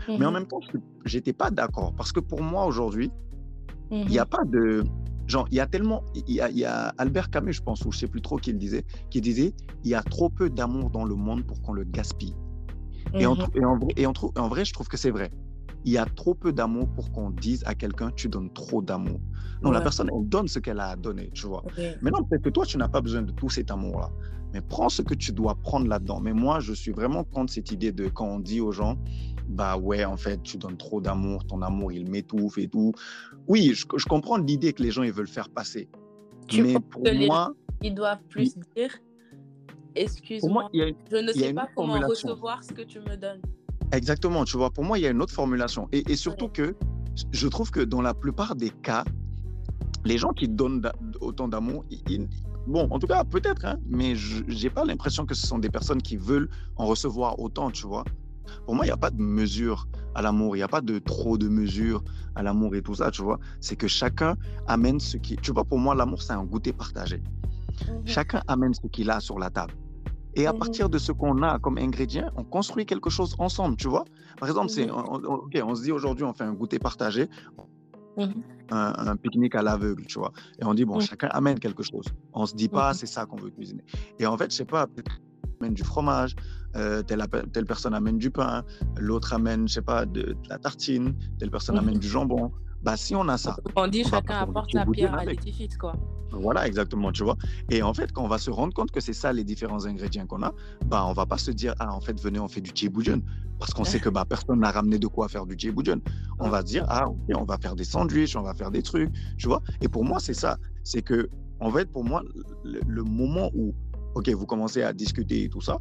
mais 0.07 0.25
en 0.25 0.31
mmh 0.31 0.33
même 0.33 0.47
temps, 0.47 0.59
j'étais 1.05 1.33
pas 1.33 1.49
d'accord 1.49 1.93
parce 1.95 2.11
que 2.11 2.19
pour 2.19 2.41
moi 2.41 2.65
aujourd'hui, 2.65 3.11
il 3.91 4.07
n'y 4.07 4.19
a 4.19 4.25
mmh 4.25 4.29
pas 4.29 4.43
de 4.45 4.83
genre 5.27 5.47
il 5.51 5.55
y 5.55 5.59
a 5.59 5.67
tellement 5.67 6.03
il 6.15 6.33
y 6.33 6.41
a, 6.41 6.49
y 6.49 6.63
a, 6.63 6.93
Albert 6.97 7.29
Camus 7.29 7.53
je 7.53 7.61
pense 7.61 7.83
ou 7.85 7.91
je 7.91 7.99
sais 7.99 8.07
plus 8.07 8.21
trop 8.21 8.37
qui 8.37 8.53
le 8.53 8.57
disait 8.57 8.85
qui 9.09 9.19
disait 9.19 9.53
il 9.83 9.89
y 9.89 9.95
a 9.95 10.01
trop 10.01 10.29
peu 10.29 10.49
d'amour 10.49 10.89
dans 10.89 11.03
le 11.03 11.15
monde 11.15 11.45
pour 11.45 11.61
qu'on 11.61 11.73
le 11.73 11.83
gaspille. 11.83 12.35
Et, 13.13 13.25
en, 13.25 13.35
et, 13.35 13.63
en, 13.63 13.79
et 13.95 14.05
en, 14.05 14.13
en, 14.35 14.47
vrai, 14.49 14.65
je 14.65 14.73
trouve 14.73 14.87
que 14.87 14.97
c'est 14.97 15.11
vrai. 15.11 15.31
Il 15.87 15.93
y 15.93 15.97
a 15.97 16.03
trop 16.03 16.35
peu 16.35 16.51
d'amour 16.51 16.89
pour 16.89 17.13
qu'on 17.13 17.29
dise 17.29 17.63
à 17.65 17.73
quelqu'un 17.73 18.11
tu 18.11 18.27
donnes 18.27 18.51
trop 18.51 18.81
d'amour. 18.81 19.21
Non, 19.61 19.71
la 19.71 19.79
personne, 19.79 20.09
elle 20.13 20.27
donne 20.27 20.49
ce 20.49 20.59
qu'elle 20.59 20.81
a 20.81 20.89
à 20.89 20.95
donner, 20.97 21.29
tu 21.33 21.47
vois. 21.47 21.63
Maintenant, 22.01 22.25
peut-être 22.25 22.41
que 22.41 22.49
toi, 22.49 22.65
tu 22.65 22.77
n'as 22.77 22.89
pas 22.89 22.99
besoin 22.99 23.21
de 23.21 23.31
tout 23.31 23.49
cet 23.49 23.71
amour-là. 23.71 24.11
Mais 24.53 24.59
prends 24.59 24.89
ce 24.89 25.01
que 25.01 25.13
tu 25.13 25.31
dois 25.31 25.55
prendre 25.55 25.87
là-dedans. 25.87 26.19
Mais 26.19 26.33
moi, 26.33 26.59
je 26.59 26.73
suis 26.73 26.91
vraiment 26.91 27.23
contre 27.23 27.53
cette 27.53 27.71
idée 27.71 27.93
de 27.93 28.09
quand 28.09 28.27
on 28.27 28.39
dit 28.39 28.59
aux 28.59 28.73
gens, 28.73 28.97
bah 29.47 29.77
ouais, 29.77 30.03
en 30.03 30.17
fait, 30.17 30.43
tu 30.43 30.57
donnes 30.57 30.75
trop 30.75 30.99
d'amour, 30.99 31.47
ton 31.47 31.61
amour, 31.61 31.93
il 31.93 32.11
m'étouffe 32.11 32.57
et 32.57 32.67
tout. 32.67 32.91
Oui, 33.47 33.73
je, 33.73 34.05
comprends 34.05 34.35
l'idée 34.35 34.73
que 34.73 34.83
les 34.83 34.91
gens, 34.91 35.03
ils 35.03 35.13
veulent 35.13 35.25
faire 35.25 35.49
passer. 35.49 35.87
Tu 36.49 36.63
mais 36.63 36.81
pour 36.81 37.03
moi... 37.13 37.53
ils 37.81 37.95
doivent 37.95 38.23
plus 38.27 38.57
dire, 38.75 38.93
excuse-moi, 39.95 40.69
je 40.73 41.15
ne 41.15 41.31
sais 41.31 41.53
pas 41.53 41.69
comment 41.73 41.97
recevoir 42.01 42.61
ce 42.61 42.73
que 42.73 42.81
tu 42.81 42.99
me 42.99 43.15
donnes. 43.15 43.41
Exactement, 43.91 44.43
tu 44.43 44.57
vois, 44.57 44.69
pour 44.69 44.83
moi, 44.83 44.99
il 44.99 45.03
y 45.03 45.07
a 45.07 45.11
une 45.11 45.21
autre 45.21 45.33
formulation. 45.33 45.87
Et, 45.91 46.15
surtout 46.15 46.49
que 46.49 46.75
je 47.31 47.47
trouve 47.47 47.71
que 47.71 47.79
dans 47.79 48.01
la 48.01 48.13
plupart 48.13 48.55
des 48.55 48.69
cas, 48.69 49.05
les 50.05 50.17
gens 50.17 50.33
qui 50.33 50.47
donnent 50.47 50.81
autant 51.21 51.47
d'amour, 51.47 51.85
bon, 52.67 52.87
en 52.91 52.99
tout 52.99 53.07
cas, 53.07 53.23
peut-être, 53.23 53.65
hein, 53.65 53.77
mais 53.87 54.15
je 54.15 54.43
n'ai 54.43 54.69
pas 54.69 54.83
l'impression 54.83 55.25
que 55.25 55.33
ce 55.33 55.47
sont 55.47 55.57
des 55.57 55.69
personnes 55.69 56.01
qui 56.01 56.17
veulent 56.17 56.49
en 56.75 56.85
recevoir 56.85 57.39
autant, 57.39 57.71
tu 57.71 57.87
vois. 57.87 58.03
Pour 58.65 58.75
moi, 58.75 58.85
il 58.85 58.89
n'y 58.89 58.93
a 58.93 58.97
pas 58.97 59.09
de 59.09 59.21
mesure 59.21 59.87
à 60.15 60.21
l'amour, 60.21 60.55
il 60.55 60.59
n'y 60.59 60.63
a 60.63 60.67
pas 60.67 60.81
de 60.81 60.99
trop 60.99 61.37
de 61.37 61.47
mesure 61.47 62.03
à 62.35 62.43
l'amour 62.43 62.75
et 62.75 62.81
tout 62.81 62.95
ça, 62.95 63.11
tu 63.11 63.21
vois. 63.21 63.39
C'est 63.61 63.75
que 63.75 63.87
chacun 63.87 64.35
amène 64.67 64.99
ce 64.99 65.17
qui... 65.17 65.37
Tu 65.37 65.51
vois, 65.51 65.63
pour 65.63 65.79
moi, 65.79 65.95
l'amour, 65.95 66.21
c'est 66.21 66.33
un 66.33 66.43
goûter 66.43 66.73
partagé. 66.73 67.17
Mmh 67.17 67.91
chacun 68.05 68.41
amène 68.47 68.73
ce 68.73 68.87
qu'il 68.87 69.09
a 69.11 69.19
sur 69.19 69.37
la 69.37 69.49
table. 69.49 69.73
Et 70.37 70.45
à 70.45 70.53
mmh 70.53 70.59
partir 70.59 70.89
de 70.89 70.99
ce 70.99 71.11
qu'on 71.11 71.41
a 71.41 71.57
comme 71.57 71.77
ingrédient, 71.79 72.29
on 72.35 72.43
construit 72.43 72.85
quelque 72.85 73.09
chose 73.09 73.35
ensemble, 73.39 73.75
tu 73.75 73.89
vois. 73.89 74.05
Par 74.39 74.47
exemple, 74.47 74.69
c'est, 74.69 74.89
on, 74.91 75.21
on 75.23 75.75
se 75.75 75.81
dit 75.83 75.91
aujourd'hui, 75.91 76.23
on 76.23 76.33
fait 76.33 76.43
un 76.43 76.53
goûter 76.53 76.79
partagé, 76.79 77.27
mmh 78.17 78.25
un, 78.69 79.15
pique-nique 79.15 79.55
à 79.55 79.61
l'aveugle, 79.61 80.05
tu 80.05 80.19
vois. 80.19 80.33
Et 80.59 80.65
on 80.65 80.73
dit, 80.73 80.83
bon, 80.85 80.99
chacun 80.99 81.29
amène 81.29 81.57
quelque 81.57 81.83
chose. 81.83 82.05
On 82.33 82.45
se 82.45 82.53
dit 82.53 82.67
pas, 82.67 82.93
c'est 82.93 83.05
ça 83.05 83.25
qu'on 83.25 83.37
veut 83.37 83.49
cuisiner. 83.49 83.81
Et 84.19 84.25
en 84.25 84.37
fait, 84.37 84.51
je 84.51 84.57
sais 84.57 84.65
pas, 84.65 84.87
amène 85.61 85.73
du 85.73 85.83
fromage, 85.83 86.35
euh, 86.75 87.01
telle, 87.01 87.65
personne 87.65 87.93
amène 87.93 88.17
du 88.17 88.29
pain, 88.29 88.63
l'autre 88.97 89.33
amène, 89.33 89.67
je 89.67 89.75
sais 89.75 89.81
pas, 89.81 90.05
de, 90.05 90.35
la 90.49 90.57
tartine, 90.57 91.15
telle 91.39 91.49
personne 91.49 91.77
amène 91.77 91.97
du 91.97 92.07
jambon. 92.07 92.51
Bah, 92.81 92.97
si 92.97 93.15
on 93.15 93.27
a 93.27 93.37
ça. 93.37 93.57
On 93.75 93.87
dit 93.87 94.03
chacun 94.03 94.39
apporte 94.39 94.71
sa 94.71 94.85
pierre 94.85 95.13
à 95.15 95.25
l'édifice, 95.25 95.77
quoi. 95.77 95.93
Voilà, 96.31 96.67
exactement, 96.67 97.11
tu 97.11 97.23
vois. 97.23 97.37
Et 97.69 97.81
en 97.81 97.93
fait, 97.93 98.11
quand 98.11 98.23
on 98.23 98.27
va 98.27 98.37
se 98.37 98.51
rendre 98.51 98.73
compte 98.73 98.91
que 98.91 98.99
c'est 98.99 99.13
ça 99.13 99.31
les 99.33 99.43
différents 99.43 99.85
ingrédients 99.85 100.25
qu'on 100.25 100.43
a, 100.43 100.53
bah, 100.85 101.05
on 101.07 101.13
va 101.13 101.25
pas 101.25 101.37
se 101.37 101.51
dire, 101.51 101.73
ah, 101.79 101.93
en 101.93 102.01
fait, 102.01 102.19
venez, 102.21 102.39
on 102.39 102.47
fait 102.47 102.61
du 102.61 102.71
tchiboujon. 102.71 103.21
Parce 103.59 103.73
qu'on 103.73 103.85
sait 103.85 103.99
que 103.99 104.09
bah, 104.09 104.23
personne 104.23 104.59
n'a 104.59 104.69
ramené 104.69 104.99
de 104.99 105.07
quoi 105.07 105.27
faire 105.29 105.45
du 105.45 105.55
tchiboujon. 105.55 105.99
On 106.39 106.49
va 106.49 106.61
se 106.61 106.65
dire, 106.65 106.85
ah, 106.89 107.07
on 107.33 107.43
va 107.43 107.57
faire 107.57 107.75
des 107.75 107.85
sandwichs, 107.85 108.35
on 108.35 108.43
va 108.43 108.53
faire 108.53 108.69
des 108.69 108.83
trucs, 108.83 109.11
tu 109.37 109.47
vois. 109.47 109.61
Et 109.81 109.87
pour 109.87 110.03
moi, 110.03 110.19
c'est 110.19 110.35
ça. 110.35 110.57
C'est 110.83 111.01
que, 111.01 111.27
en 111.59 111.71
fait, 111.71 111.91
pour 111.91 112.03
moi, 112.03 112.21
le, 112.63 113.03
moment 113.03 113.49
où, 113.55 113.73
OK, 114.15 114.29
vous 114.29 114.45
commencez 114.45 114.83
à 114.83 114.93
discuter 114.93 115.43
et 115.43 115.49
tout 115.49 115.61
ça, 115.61 115.77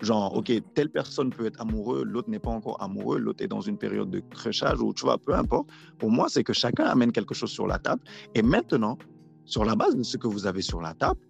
genre, 0.00 0.36
OK, 0.36 0.52
telle 0.74 0.90
personne 0.90 1.30
peut 1.30 1.46
être 1.46 1.60
amoureux, 1.60 2.04
l'autre 2.04 2.30
n'est 2.30 2.38
pas 2.38 2.50
encore 2.50 2.82
amoureux, 2.82 3.18
l'autre 3.18 3.42
est 3.42 3.48
dans 3.48 3.60
une 3.60 3.78
période 3.78 4.10
de 4.10 4.20
crachage 4.20 4.80
ou, 4.80 4.92
tu 4.92 5.04
vois, 5.04 5.18
peu 5.18 5.34
importe. 5.34 5.68
Pour 5.98 6.10
moi, 6.10 6.26
c'est 6.28 6.44
que 6.44 6.52
chacun 6.52 6.84
amène 6.84 7.12
quelque 7.12 7.34
chose 7.34 7.50
sur 7.50 7.66
la 7.66 7.78
table. 7.78 8.02
Et 8.34 8.42
maintenant, 8.42 8.98
sur 9.44 9.64
la 9.64 9.74
base 9.74 9.96
de 9.96 10.02
ce 10.02 10.16
que 10.16 10.26
vous 10.26 10.46
avez 10.46 10.62
sur 10.62 10.80
la 10.80 10.94
table, 10.94 11.20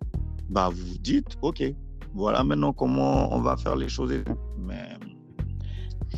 bah, 0.49 0.71
vous 0.73 0.85
vous 0.85 0.99
dites, 0.99 1.37
OK, 1.43 1.63
voilà 2.15 2.45
maintenant 2.45 2.73
comment 2.73 3.35
on 3.35 3.41
va 3.41 3.57
faire 3.57 3.77
les 3.77 3.89
choses. 3.89 4.13
Mais, 4.59 4.97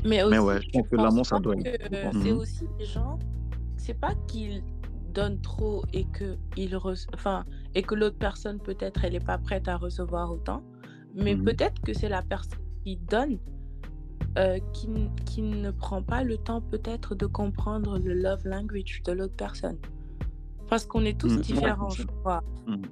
mais, 0.04 0.22
aussi, 0.22 0.38
ouais, 0.38 0.60
je 0.62 0.68
pense 0.70 0.88
que 0.88 0.96
l'amour, 0.96 1.26
ça 1.26 1.38
doit 1.38 1.54
être. 1.64 1.88
C'est 1.90 2.32
mhm. 2.32 2.38
aussi 2.38 2.64
les 2.78 2.84
gens, 2.84 3.18
c'est 3.76 3.98
pas 3.98 4.14
qu'ils 4.28 4.62
donnent 5.12 5.40
trop 5.40 5.82
et 5.94 6.04
que, 6.04 6.36
ils 6.56 6.76
enfin, 7.14 7.44
et 7.74 7.82
que 7.82 7.94
l'autre 7.94 8.18
personne, 8.18 8.58
peut-être, 8.60 9.04
elle 9.04 9.14
n'est 9.14 9.20
pas 9.20 9.38
prête 9.38 9.66
à 9.68 9.76
recevoir 9.76 10.30
autant, 10.30 10.62
mais 11.16 11.34
mhm. 11.34 11.44
peut-être 11.44 11.80
que 11.82 11.92
c'est 11.92 12.08
la 12.08 12.22
personne 12.22 12.60
qui 12.84 12.96
donne 12.96 13.38
euh, 14.38 14.58
qui, 14.74 14.88
qui, 15.24 15.40
ne 15.40 15.70
prend 15.70 16.02
pas 16.02 16.22
le 16.22 16.36
temps 16.36 16.60
peut-être 16.60 17.14
de 17.14 17.24
comprendre 17.24 17.98
le 17.98 18.12
love 18.12 18.46
language 18.46 19.02
de 19.04 19.12
l'autre 19.12 19.34
personne. 19.34 19.78
Parce 20.68 20.84
qu'on 20.84 21.06
est 21.06 21.18
tous 21.18 21.38
mmh, 21.38 21.40
différents, 21.40 21.88
je 21.88 22.02
crois. 22.02 22.44
Mmh. 22.66 22.82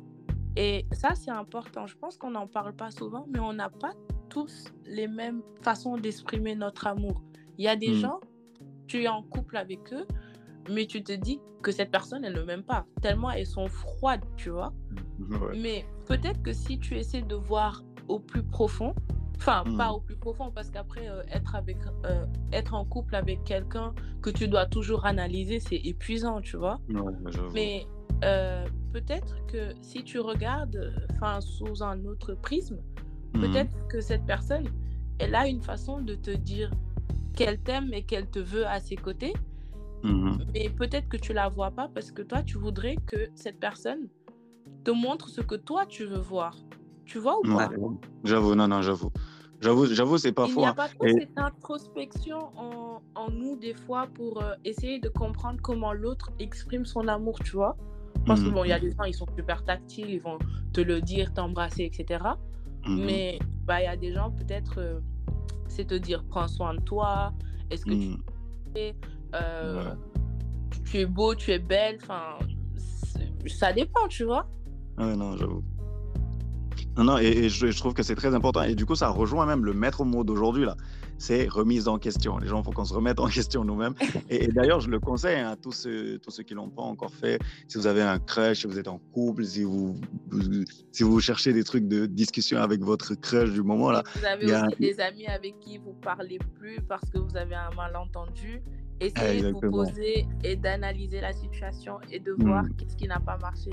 Et 0.56 0.86
ça, 0.92 1.14
c'est 1.14 1.30
important. 1.30 1.86
Je 1.86 1.96
pense 1.96 2.16
qu'on 2.16 2.30
n'en 2.30 2.46
parle 2.46 2.74
pas 2.74 2.90
souvent, 2.90 3.26
mais 3.30 3.40
on 3.40 3.52
n'a 3.52 3.68
pas 3.68 3.92
tous 4.30 4.72
les 4.86 5.06
mêmes 5.06 5.42
façons 5.60 5.98
d'exprimer 5.98 6.54
notre 6.54 6.86
amour. 6.86 7.22
Il 7.58 7.64
y 7.64 7.68
a 7.68 7.76
des 7.76 7.90
mmh. 7.90 7.96
gens, 7.96 8.20
tu 8.86 9.02
es 9.02 9.08
en 9.08 9.22
couple 9.22 9.58
avec 9.58 9.92
eux, 9.92 10.06
mais 10.70 10.86
tu 10.86 11.02
te 11.02 11.12
dis 11.12 11.40
que 11.62 11.72
cette 11.72 11.90
personne, 11.90 12.24
elle 12.24 12.36
ne 12.36 12.42
m'aime 12.42 12.62
pas, 12.62 12.86
tellement 13.02 13.30
elles 13.30 13.46
sont 13.46 13.68
froides, 13.68 14.24
tu 14.36 14.48
vois. 14.48 14.72
Mais 15.54 15.84
peut-être 16.06 16.42
que 16.42 16.54
si 16.54 16.78
tu 16.78 16.96
essaies 16.96 17.22
de 17.22 17.34
voir 17.34 17.82
au 18.08 18.18
plus 18.18 18.42
profond, 18.42 18.94
Enfin, 19.36 19.64
pas 19.76 19.90
mmh. 19.90 19.94
au 19.94 20.00
plus 20.00 20.16
profond, 20.16 20.50
parce 20.50 20.70
qu'après, 20.70 21.08
euh, 21.08 21.22
être, 21.30 21.54
avec, 21.54 21.76
euh, 22.06 22.24
être 22.52 22.74
en 22.74 22.84
couple 22.84 23.14
avec 23.14 23.44
quelqu'un 23.44 23.92
que 24.22 24.30
tu 24.30 24.48
dois 24.48 24.66
toujours 24.66 25.04
analyser, 25.06 25.60
c'est 25.60 25.76
épuisant, 25.76 26.40
tu 26.40 26.56
vois. 26.56 26.80
Mais 27.52 27.86
euh, 28.24 28.64
peut-être 28.92 29.44
que 29.46 29.74
si 29.82 30.02
tu 30.04 30.20
regardes 30.20 30.94
sous 31.40 31.82
un 31.82 32.04
autre 32.04 32.34
prisme, 32.34 32.78
mmh. 33.34 33.40
peut-être 33.40 33.86
que 33.88 34.00
cette 34.00 34.24
personne, 34.24 34.64
elle 35.18 35.34
a 35.34 35.46
une 35.46 35.60
façon 35.60 36.00
de 36.00 36.14
te 36.14 36.30
dire 36.30 36.70
qu'elle 37.34 37.58
t'aime 37.58 37.92
et 37.92 38.02
qu'elle 38.02 38.30
te 38.30 38.38
veut 38.38 38.66
à 38.66 38.80
ses 38.80 38.96
côtés. 38.96 39.34
Mmh 40.04 40.38
Mais 40.52 40.68
peut-être 40.68 41.08
que 41.08 41.16
tu 41.16 41.32
la 41.32 41.48
vois 41.48 41.70
pas 41.70 41.88
parce 41.92 42.12
que 42.12 42.22
toi, 42.22 42.42
tu 42.42 42.58
voudrais 42.58 42.96
que 43.06 43.28
cette 43.34 43.58
personne 43.58 44.08
te 44.84 44.90
montre 44.90 45.28
ce 45.28 45.40
que 45.40 45.54
toi, 45.54 45.86
tu 45.86 46.04
veux 46.04 46.18
voir. 46.18 46.56
Tu 47.04 47.18
vois 47.18 47.38
ou 47.38 47.42
pas? 47.42 47.70
J'avoue, 48.24 48.54
non, 48.54 48.68
non, 48.68 48.82
j'avoue. 48.82 49.10
J'avoue, 49.60 49.86
j'avoue, 49.86 50.18
c'est 50.18 50.32
pas 50.32 50.46
Il 50.46 50.52
faux. 50.52 50.60
Il 50.60 50.64
n'y 50.64 50.68
a 50.68 50.74
pas 50.74 50.88
trop 50.88 51.06
cette 51.08 51.38
introspection 51.38 52.50
en, 52.56 53.00
en, 53.14 53.30
nous, 53.30 53.56
des 53.56 53.74
fois, 53.74 54.06
pour 54.14 54.42
euh, 54.42 54.54
essayer 54.64 54.98
de 54.98 55.08
comprendre 55.08 55.58
comment 55.62 55.92
l'autre 55.92 56.30
exprime 56.38 56.84
son 56.84 57.08
amour, 57.08 57.38
tu 57.40 57.52
vois? 57.52 57.76
Parce 58.26 58.42
que, 58.42 58.48
mmh. 58.48 58.52
bon, 58.52 58.64
il 58.64 58.68
y 58.68 58.72
a 58.72 58.80
des 58.80 58.90
gens, 58.90 59.04
ils 59.04 59.14
sont 59.14 59.26
super 59.36 59.64
tactiles, 59.64 60.10
ils 60.10 60.20
vont 60.20 60.38
te 60.72 60.80
le 60.80 61.00
dire, 61.00 61.32
t'embrasser, 61.32 61.84
etc. 61.84 62.22
Mmh. 62.86 63.04
Mais 63.04 63.38
bah, 63.64 63.80
il 63.80 63.84
y 63.84 63.88
a 63.88 63.96
des 63.96 64.12
gens, 64.12 64.30
peut-être, 64.30 64.74
euh, 64.78 65.00
c'est 65.68 65.86
te 65.86 65.94
dire, 65.94 66.24
prends 66.28 66.48
soin 66.48 66.74
de 66.74 66.80
toi, 66.80 67.32
est-ce 67.70 67.84
que 67.84 67.90
tu 67.90 68.08
mmh. 68.08 68.22
es, 68.76 68.94
euh, 69.34 69.94
tu 70.84 70.98
es 70.98 71.06
beau, 71.06 71.34
tu 71.34 71.52
es 71.52 71.58
belle, 71.58 71.98
enfin, 72.02 72.38
ça 73.46 73.72
dépend, 73.72 74.08
tu 74.08 74.24
vois? 74.24 74.46
Ouais, 74.98 75.16
non, 75.16 75.36
j'avoue. 75.36 75.62
Non, 76.96 77.04
non, 77.04 77.18
et, 77.18 77.48
je, 77.48 77.76
trouve 77.76 77.92
que 77.92 78.02
c'est 78.02 78.14
très 78.14 78.34
important. 78.34 78.62
Et 78.62 78.74
du 78.74 78.86
coup, 78.86 78.94
ça 78.94 79.08
rejoint 79.08 79.46
même 79.46 79.64
le 79.64 79.72
maître 79.72 80.04
mot 80.04 80.22
d'aujourd'hui, 80.22 80.64
là. 80.64 80.76
C'est 81.18 81.48
remise 81.48 81.88
en 81.88 81.98
question. 81.98 82.38
Les 82.38 82.48
gens, 82.48 82.60
il 82.60 82.64
faut 82.64 82.72
qu'on 82.72 82.84
se 82.84 82.94
remette 82.94 83.20
en 83.20 83.28
question 83.28 83.64
nous-mêmes. 83.64 83.94
Et, 84.30 84.48
d'ailleurs, 84.48 84.80
je 84.80 84.90
le 84.90 85.00
conseille 85.00 85.40
hein, 85.40 85.50
à 85.50 85.56
tous 85.56 85.72
ceux, 85.72 86.18
tous 86.18 86.30
ceux 86.30 86.42
qui 86.42 86.54
ne 86.54 86.58
l'ont 86.58 86.70
pas 86.70 86.82
encore 86.82 87.12
fait. 87.12 87.40
Si 87.68 87.78
vous 87.78 87.86
avez 87.86 88.02
un 88.02 88.18
crush, 88.18 88.60
si 88.60 88.66
vous 88.66 88.78
êtes 88.78 88.88
en 88.88 88.98
couple, 89.12 89.44
si 89.44 89.64
vous, 89.64 89.94
si 90.92 91.02
vous 91.02 91.20
cherchez 91.20 91.52
des 91.52 91.64
trucs 91.64 91.88
de 91.88 92.06
discussion 92.06 92.58
avec 92.58 92.80
votre 92.80 93.14
crush 93.14 93.50
du 93.50 93.62
moment, 93.62 93.90
là. 93.90 94.02
vous 94.16 94.24
avez 94.24 94.44
aussi 94.52 94.76
des 94.78 95.00
amis 95.00 95.26
avec 95.26 95.58
qui 95.60 95.78
vous 95.78 95.94
parlez 95.94 96.38
plus 96.58 96.80
parce 96.88 97.08
que 97.10 97.18
vous 97.18 97.36
avez 97.36 97.54
un 97.54 97.70
malentendu. 97.76 98.62
Essayez 99.00 99.42
de 99.42 99.50
vous 99.50 99.60
poser 99.60 100.26
et 100.44 100.54
d'analyser 100.56 101.20
la 101.20 101.32
situation 101.32 101.98
et 102.12 102.20
de 102.20 102.32
voir 102.38 102.62
mmh. 102.62 102.76
qu'est-ce 102.76 102.96
qui 102.96 103.08
n'a 103.08 103.18
pas 103.18 103.36
marché. 103.38 103.70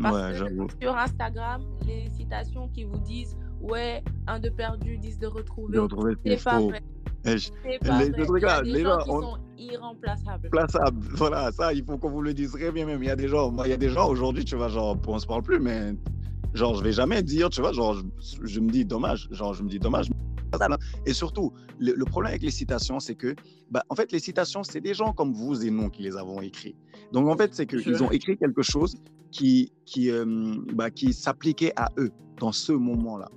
Parce 0.00 0.40
que 0.40 0.46
sur 0.80 0.96
Instagram, 0.96 1.62
les 1.86 2.08
citations 2.10 2.68
qui 2.68 2.84
vous 2.84 2.98
disent 2.98 3.36
Ouais, 3.60 4.02
un 4.26 4.40
de 4.40 4.48
perdu, 4.48 4.96
dix 4.98 5.18
de 5.18 5.26
retrouvé. 5.26 5.78
c'est 6.24 6.42
pas 6.42 6.60
vrai. 6.60 6.82
Eh, 7.26 7.78
pas 7.80 8.02
les, 8.02 8.10
vrai. 8.24 8.40
Là, 8.40 8.62
il 8.64 8.70
y 8.70 8.74
a 8.74 8.76
des 8.78 8.82
gens 8.82 8.98
qui 8.98 9.10
sont 9.10 9.38
irremplaçables. 9.58 10.48
Plaçables, 10.48 11.06
voilà, 11.16 11.52
ça, 11.52 11.74
il 11.74 11.84
faut 11.84 11.98
qu'on 11.98 12.08
vous 12.08 12.22
le 12.22 12.32
dise 12.32 12.52
très 12.52 12.72
bien 12.72 12.86
même. 12.86 13.02
Il 13.02 13.06
y 13.06 13.10
a 13.10 13.16
des 13.16 13.28
gens, 13.28 13.54
il 13.64 13.70
y 13.70 13.74
a 13.74 13.76
des 13.76 13.90
gens 13.90 14.08
aujourd'hui, 14.08 14.44
tu 14.46 14.56
vois, 14.56 14.68
genre, 14.68 14.96
on 15.06 15.18
se 15.18 15.26
parle 15.26 15.42
plus, 15.42 15.60
mais 15.60 15.92
genre, 16.54 16.74
je 16.74 16.82
vais 16.82 16.92
jamais 16.92 17.22
dire, 17.22 17.50
tu 17.50 17.60
vois, 17.60 17.72
genre, 17.72 17.94
je, 17.94 18.46
je 18.46 18.60
me 18.60 18.70
dis 18.70 18.86
dommage, 18.86 19.28
genre, 19.30 19.52
je 19.52 19.62
me 19.62 19.68
dis 19.68 19.78
dommage. 19.78 20.08
Et 21.06 21.12
surtout, 21.12 21.52
le, 21.78 22.04
problème 22.04 22.30
avec 22.30 22.42
les 22.42 22.50
citations, 22.50 23.00
c'est 23.00 23.14
que, 23.14 23.34
bah, 23.70 23.84
en 23.88 23.94
fait, 23.94 24.12
les 24.12 24.18
citations, 24.18 24.62
c'est 24.62 24.80
des 24.80 24.94
gens 24.94 25.12
comme 25.12 25.32
vous 25.32 25.64
et 25.64 25.70
nous 25.70 25.90
qui 25.90 26.02
les 26.02 26.16
avons 26.16 26.40
écrits. 26.40 26.74
Donc, 27.12 27.28
en 27.28 27.36
fait, 27.36 27.54
c'est 27.54 27.66
qu'ils 27.66 28.02
ont 28.02 28.10
écrit 28.10 28.36
quelque 28.36 28.62
chose 28.62 28.96
qui, 29.30 29.72
qui, 29.86 30.10
euh, 30.10 30.56
bah, 30.74 30.90
qui 30.90 31.12
s'appliquait 31.12 31.72
à 31.76 31.88
eux 31.98 32.10
dans 32.38 32.52
ce 32.52 32.72
moment-là. 32.72 33.28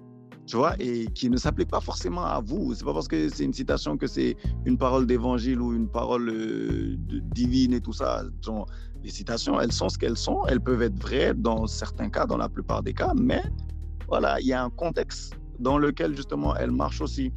Tu 0.45 0.57
vois, 0.57 0.75
et 0.77 1.05
qui 1.07 1.29
ne 1.29 1.37
s'applique 1.37 1.69
pas 1.69 1.79
forcément 1.79 2.25
à 2.25 2.41
vous. 2.41 2.73
C'est 2.75 2.83
pas 2.83 2.93
parce 2.93 3.07
que 3.07 3.29
c'est 3.29 3.45
une 3.45 3.53
citation 3.53 3.97
que 3.97 4.07
c'est 4.07 4.35
une 4.65 4.77
parole 4.77 5.07
d'évangile 5.07 5.61
ou 5.61 5.73
une 5.73 5.87
parole 5.87 6.29
euh, 6.29 6.97
divine 7.33 7.73
et 7.73 7.79
tout 7.79 7.93
ça. 7.93 8.23
Les 9.03 9.09
citations, 9.09 9.59
elles 9.61 9.71
sont 9.71 9.87
ce 9.87 9.97
qu'elles 9.97 10.17
sont. 10.17 10.45
Elles 10.47 10.59
peuvent 10.59 10.81
être 10.81 11.01
vraies 11.01 11.33
dans 11.33 11.65
certains 11.65 12.09
cas, 12.09 12.25
dans 12.25 12.37
la 12.37 12.49
plupart 12.49 12.83
des 12.83 12.93
cas, 12.93 13.13
mais 13.15 13.41
voilà, 14.09 14.39
il 14.41 14.47
y 14.47 14.53
a 14.53 14.63
un 14.63 14.69
contexte 14.69 15.33
dans 15.59 15.77
lequel 15.77 16.15
justement 16.15 16.55
elle 16.55 16.71
marche 16.71 17.01
aussi. 17.01 17.31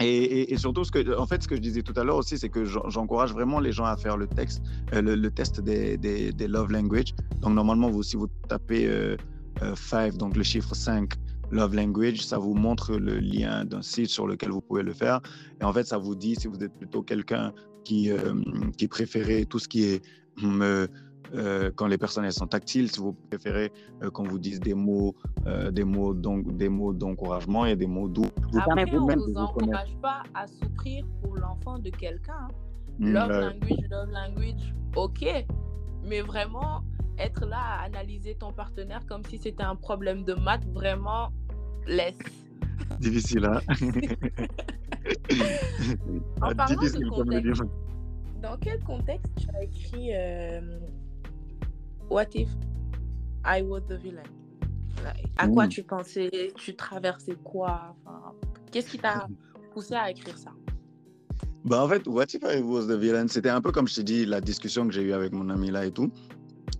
Et, 0.00 0.56
surtout, 0.56 0.82
en 1.18 1.26
fait, 1.26 1.42
ce 1.42 1.48
que 1.48 1.56
je 1.56 1.60
disais 1.60 1.82
tout 1.82 1.92
à 1.96 2.04
l'heure 2.04 2.16
aussi, 2.16 2.38
c'est 2.38 2.48
que 2.48 2.64
j'encourage 2.64 3.32
vraiment 3.32 3.60
les 3.60 3.72
gens 3.72 3.84
à 3.84 3.96
faire 3.96 4.16
le 4.16 4.26
euh, 4.94 5.30
test 5.30 5.60
des, 5.60 6.32
love 6.48 6.72
language. 6.72 7.14
Donc, 7.40 7.54
normalement, 7.54 7.90
vous, 7.90 8.02
si 8.02 8.16
vous 8.16 8.28
tapez 8.48 8.86
5, 8.86 8.92
euh, 8.92 9.16
euh, 9.62 10.10
donc 10.12 10.36
le 10.36 10.42
chiffre 10.42 10.74
5, 10.74 11.12
love 11.50 11.74
language, 11.74 12.24
ça 12.24 12.38
vous 12.38 12.54
montre 12.54 12.96
le 12.96 13.18
lien 13.18 13.64
d'un 13.66 13.82
site 13.82 14.08
sur 14.08 14.26
lequel 14.26 14.50
vous 14.50 14.62
pouvez 14.62 14.82
le 14.82 14.94
faire. 14.94 15.20
Et 15.60 15.64
en 15.64 15.72
fait, 15.72 15.86
ça 15.86 15.98
vous 15.98 16.14
dit 16.14 16.34
si 16.34 16.48
vous 16.48 16.62
êtes 16.64 16.72
plutôt 16.78 17.02
quelqu'un 17.02 17.52
qui, 17.84 18.10
qui 18.76 18.88
préférait 18.88 19.44
tout 19.44 19.58
ce 19.58 19.66
qui 19.66 19.84
est 19.84 20.02
euh, 20.44 20.86
quand 21.76 21.86
les 21.86 21.98
personnes 21.98 22.24
elles 22.24 22.32
sont 22.32 22.46
tactiles, 22.46 22.90
si 22.90 23.00
vous 23.00 23.12
préférez 23.12 23.72
euh, 24.02 24.10
qu'on 24.10 24.24
vous 24.24 24.38
dise 24.38 24.60
des 24.60 24.74
mots, 24.74 25.14
euh, 25.46 25.70
des 25.70 25.84
mots 25.84 26.14
donc 26.14 26.56
des 26.56 26.68
mots 26.68 26.92
d'encouragement 26.92 27.64
et 27.66 27.76
des 27.76 27.86
mots 27.86 28.08
doux. 28.08 28.26
Après, 28.58 28.84
on 28.92 29.06
ne 29.06 29.16
vous 29.16 29.36
encourage 29.36 29.96
pas 30.02 30.22
à 30.34 30.46
souffrir 30.46 31.06
pour 31.22 31.36
l'enfant 31.36 31.78
de 31.78 31.90
quelqu'un. 31.90 32.34
Hein. 32.34 32.48
Mm, 32.98 33.12
love 33.12 33.30
language, 33.30 33.88
love 33.90 34.10
language, 34.10 34.74
ok, 34.96 35.46
mais 36.04 36.20
vraiment 36.20 36.82
être 37.18 37.46
là 37.46 37.58
à 37.58 37.84
analyser 37.84 38.34
ton 38.34 38.52
partenaire 38.52 39.06
comme 39.06 39.24
si 39.24 39.38
c'était 39.38 39.62
un 39.62 39.76
problème 39.76 40.24
de 40.24 40.34
maths, 40.34 40.66
vraiment 40.72 41.30
laisse. 41.86 42.18
Difficile, 42.98 43.44
hein 43.44 43.60
En 46.42 46.54
parlant 46.54 46.80
de 46.80 47.08
contexte, 47.08 47.62
dans 48.42 48.56
quel 48.58 48.82
contexte 48.84 49.32
tu 49.36 49.46
as 49.54 49.62
écrit 49.62 50.12
What 52.10 52.34
if 52.34 52.48
I 53.44 53.62
was 53.62 53.82
the 53.88 53.96
villain? 53.96 54.24
À 55.38 55.46
quoi 55.46 55.68
tu 55.68 55.84
pensais? 55.84 56.52
Tu 56.56 56.74
traversais 56.74 57.36
quoi? 57.44 57.94
Qu'est-ce 58.72 58.90
qui 58.90 58.98
t'a 58.98 59.28
poussé 59.72 59.94
à 59.94 60.10
écrire 60.10 60.36
ça? 60.36 60.50
Bah 61.64 61.84
en 61.84 61.88
fait, 61.88 62.06
What 62.08 62.24
if 62.34 62.42
I 62.42 62.62
was 62.62 62.86
the 62.88 62.98
villain? 62.98 63.28
C'était 63.28 63.48
un 63.48 63.60
peu 63.60 63.70
comme 63.70 63.86
je 63.86 63.94
t'ai 63.94 64.02
dit, 64.02 64.26
la 64.26 64.40
discussion 64.40 64.88
que 64.88 64.92
j'ai 64.92 65.02
eue 65.02 65.12
avec 65.12 65.32
mon 65.32 65.50
ami 65.50 65.70
là 65.70 65.86
et 65.86 65.92
tout. 65.92 66.10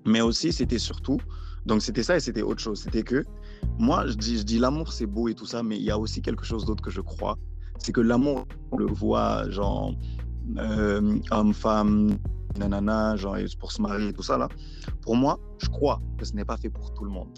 Mais 0.05 0.21
aussi, 0.21 0.53
c'était 0.53 0.79
surtout. 0.79 1.19
Donc, 1.65 1.83
c'était 1.83 2.03
ça 2.03 2.17
et 2.17 2.21
c'était 2.21 2.43
autre 2.43 2.61
chose. 2.61 2.81
C'était 2.83 3.03
que 3.03 3.25
moi, 3.79 4.07
je 4.09 4.15
dis, 4.15 4.39
je 4.39 4.43
dis 4.43 4.59
l'amour, 4.59 4.93
c'est 4.93 5.07
beau 5.07 5.29
et 5.29 5.35
tout 5.35 5.47
ça, 5.47 5.63
mais 5.63 5.77
il 5.77 5.83
y 5.83 5.91
a 5.91 5.99
aussi 5.99 6.23
quelque 6.23 6.45
chose 6.45 6.65
d'autre 6.65 6.83
que 6.83 6.91
je 6.91 7.03
crois. 7.03 7.39
C'est 7.79 7.93
que 7.93 8.01
l'amour, 8.01 8.47
on 8.73 8.79
le 8.79 8.87
voit, 8.87 9.49
genre, 9.51 9.95
euh, 10.57 11.19
homme, 11.31 11.55
femme, 11.55 12.19
nanana, 12.59 13.17
genre 13.17 13.37
pour 13.59 13.73
se 13.73 13.81
marier, 13.81 14.13
tout 14.13 14.23
ça 14.23 14.39
là. 14.39 14.49
Pour 15.03 15.17
moi, 15.17 15.39
je 15.59 15.69
crois 15.69 16.01
que 16.19 16.25
ce 16.25 16.35
n'est 16.35 16.45
pas 16.45 16.57
fait 16.57 16.71
pour 16.71 16.93
tout 16.93 17.05
le 17.05 17.11
monde. 17.11 17.29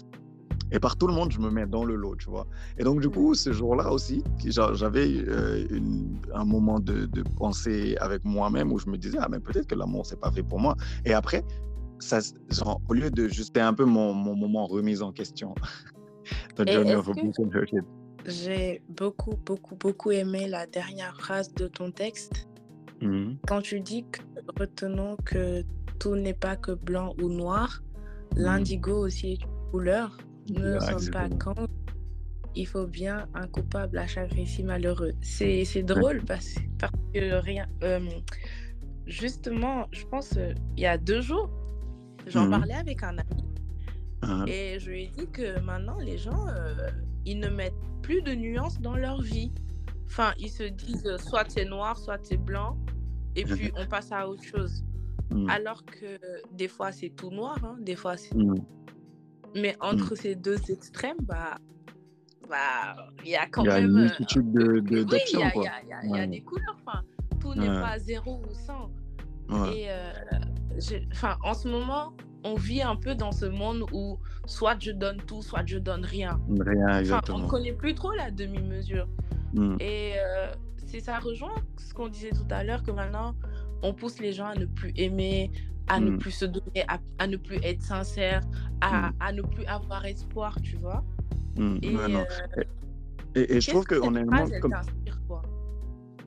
Et 0.71 0.79
par 0.79 0.97
tout 0.97 1.05
le 1.05 1.13
monde, 1.13 1.31
je 1.31 1.39
me 1.39 1.51
mets 1.51 1.67
dans 1.67 1.85
le 1.85 1.95
lot, 1.95 2.15
tu 2.15 2.29
vois. 2.31 2.47
Et 2.79 2.83
donc, 2.83 2.99
du 2.99 3.07
coup, 3.07 3.35
ce 3.35 3.53
jour-là 3.53 3.91
aussi, 3.91 4.23
j'avais 4.43 5.07
euh, 5.27 5.67
un 6.33 6.45
moment 6.45 6.79
de, 6.79 7.05
de 7.05 7.21
pensée 7.21 7.95
avec 7.99 8.25
moi-même 8.25 8.71
où 8.71 8.79
je 8.79 8.89
me 8.89 8.97
disais, 8.97 9.19
ah, 9.21 9.27
mais 9.29 9.39
peut-être 9.39 9.67
que 9.67 9.75
l'amour, 9.75 10.05
c'est 10.07 10.19
pas 10.19 10.31
fait 10.31 10.41
pour 10.41 10.59
moi. 10.59 10.75
Et 11.05 11.13
après, 11.13 11.43
ça, 11.99 12.19
genre, 12.49 12.81
au 12.89 12.93
lieu 12.93 13.11
de 13.11 13.27
juste, 13.27 13.55
un 13.57 13.73
peu 13.73 13.85
mon, 13.85 14.13
mon 14.13 14.35
moment 14.35 14.65
remise 14.65 15.03
en 15.03 15.11
question. 15.11 15.53
J'ai 18.25 18.81
beaucoup, 18.89 19.35
beaucoup, 19.45 19.75
beaucoup 19.75 20.11
aimé 20.11 20.47
la 20.47 20.65
dernière 20.65 21.15
phrase 21.15 21.53
de 21.53 21.67
ton 21.67 21.91
texte? 21.91 22.47
Mmh. 23.03 23.37
Quand 23.47 23.61
tu 23.61 23.79
dis 23.79 24.05
que 24.11 24.21
retenons 24.57 25.17
que 25.25 25.63
tout 25.99 26.15
n'est 26.15 26.33
pas 26.33 26.55
que 26.55 26.71
blanc 26.71 27.13
ou 27.21 27.29
noir, 27.29 27.83
mmh. 28.35 28.39
l'indigo 28.39 29.05
aussi 29.05 29.33
est 29.33 29.43
une 29.43 29.71
couleur. 29.71 30.17
Nous 30.49 30.61
ne 30.61 30.79
sommes 30.79 31.11
pas 31.11 31.29
quand 31.29 31.55
il 32.55 32.67
faut 32.67 32.87
bien 32.87 33.27
un 33.33 33.47
coupable 33.47 33.97
à 33.97 34.07
chaque 34.07 34.33
récit 34.33 34.63
malheureux. 34.63 35.13
C'est 35.21 35.83
drôle 35.83 36.21
parce, 36.25 36.55
parce, 36.79 36.93
que 37.13 37.35
rien. 37.41 37.65
Euh, 37.83 38.07
justement, 39.07 39.87
je 39.91 40.05
pense, 40.05 40.37
euh, 40.37 40.53
il 40.77 40.83
y 40.83 40.85
a 40.85 40.97
deux 40.97 41.21
jours, 41.21 41.49
j'en 42.27 42.47
mmh 42.47 42.51
parlais 42.51 42.73
avec 42.73 43.03
un 43.03 43.17
ami 43.17 43.43
ah. 44.21 44.45
et 44.47 44.79
je 44.79 44.89
lui 44.89 45.03
ai 45.03 45.07
dit 45.07 45.27
que 45.31 45.59
maintenant, 45.59 45.97
les 45.99 46.17
gens, 46.17 46.47
euh, 46.47 46.89
ils 47.25 47.39
ne 47.39 47.49
mettent 47.49 47.73
plus 48.01 48.21
de 48.21 48.33
nuances 48.33 48.79
dans 48.79 48.95
leur 48.95 49.21
vie. 49.21 49.51
Enfin, 50.05 50.33
ils 50.37 50.49
se 50.49 50.63
disent 50.63 51.17
soit 51.17 51.45
c'est 51.49 51.65
noir, 51.65 51.97
soit 51.97 52.19
c'est 52.23 52.37
blanc, 52.37 52.77
et 53.35 53.43
puis 53.43 53.71
on 53.75 53.85
passe 53.85 54.11
à 54.11 54.27
autre 54.27 54.43
chose. 54.43 54.83
Mmh. 55.31 55.49
Alors 55.49 55.83
que 55.85 56.19
des 56.51 56.67
fois, 56.67 56.91
c'est 56.91 57.09
tout 57.09 57.31
noir, 57.31 57.57
hein, 57.63 57.77
des 57.79 57.95
fois, 57.95 58.17
c'est. 58.17 58.35
Mmh. 58.35 58.63
Mais 59.55 59.75
entre 59.79 60.15
ces 60.15 60.35
deux 60.35 60.59
extrêmes, 60.69 61.17
bah, 61.21 61.57
bah, 62.49 62.95
il 63.23 63.31
y 63.31 63.35
a 63.35 63.47
quand 63.47 63.63
même. 63.63 63.71
Il 63.71 63.75
y 63.75 63.75
a 63.75 63.85
une 63.85 63.93
multitude 63.93 64.51
de, 64.51 64.79
de, 64.79 65.03
oui, 65.03 65.19
il 65.31 65.39
y, 65.39 65.43
a, 65.43 66.17
y 66.17 66.19
a 66.19 66.27
des 66.27 66.41
couleurs. 66.41 66.77
Enfin, 66.85 67.01
tout 67.39 67.53
n'est 67.55 67.67
pas 67.67 67.99
zéro 67.99 68.41
ou 68.47 68.53
100. 68.53 69.73
Et 69.73 69.87
enfin, 71.11 71.37
en 71.43 71.53
ce 71.53 71.67
moment, 71.67 72.13
on 72.43 72.55
vit 72.55 72.81
un 72.81 72.95
peu 72.95 73.15
dans 73.15 73.31
ce 73.31 73.45
monde 73.45 73.85
où 73.93 74.19
soit 74.45 74.75
je 74.79 74.91
donne 74.91 75.17
tout, 75.17 75.41
soit 75.41 75.63
je 75.65 75.77
donne 75.77 76.03
rien. 76.03 76.39
Rien, 76.59 76.99
exactement. 76.99 77.37
on 77.37 77.41
ne 77.43 77.47
connaît 77.47 77.73
plus 77.73 77.95
trop 77.95 78.11
la 78.11 78.31
demi-mesure. 78.31 79.07
Mmh. 79.53 79.77
Et 79.79 80.13
c'est 80.72 80.72
ça 80.99 81.19
rejoint 81.19 81.55
ce 81.77 81.93
qu'on 81.93 82.07
disait 82.07 82.31
tout 82.31 82.47
à 82.49 82.63
l'heure, 82.63 82.83
que 82.83 82.91
maintenant, 82.91 83.35
on 83.81 83.93
pousse 83.93 84.19
les 84.19 84.33
gens 84.33 84.47
à 84.47 84.55
ne 84.55 84.65
plus 84.65 84.93
aimer, 84.95 85.51
à 85.87 85.99
ne 85.99 86.11
mmh. 86.11 86.19
plus 86.19 86.31
se 86.31 86.45
donner, 86.45 86.85
à, 87.17 87.27
ne 87.27 87.37
plus 87.37 87.57
être 87.63 87.81
sincère, 87.81 88.41
à, 88.81 89.09
mmh. 89.09 89.13
à, 89.19 89.31
ne 89.33 89.41
plus 89.41 89.65
avoir 89.65 90.05
espoir, 90.05 90.59
tu 90.61 90.77
vois. 90.77 91.03
Et, 93.35 93.55
et, 93.55 93.61
je 93.61 93.69
trouve 93.69 93.85
qu'on 93.85 94.15
est 94.15 94.21
un 94.21 94.25
monde 94.25 94.51
comme... 94.61 94.73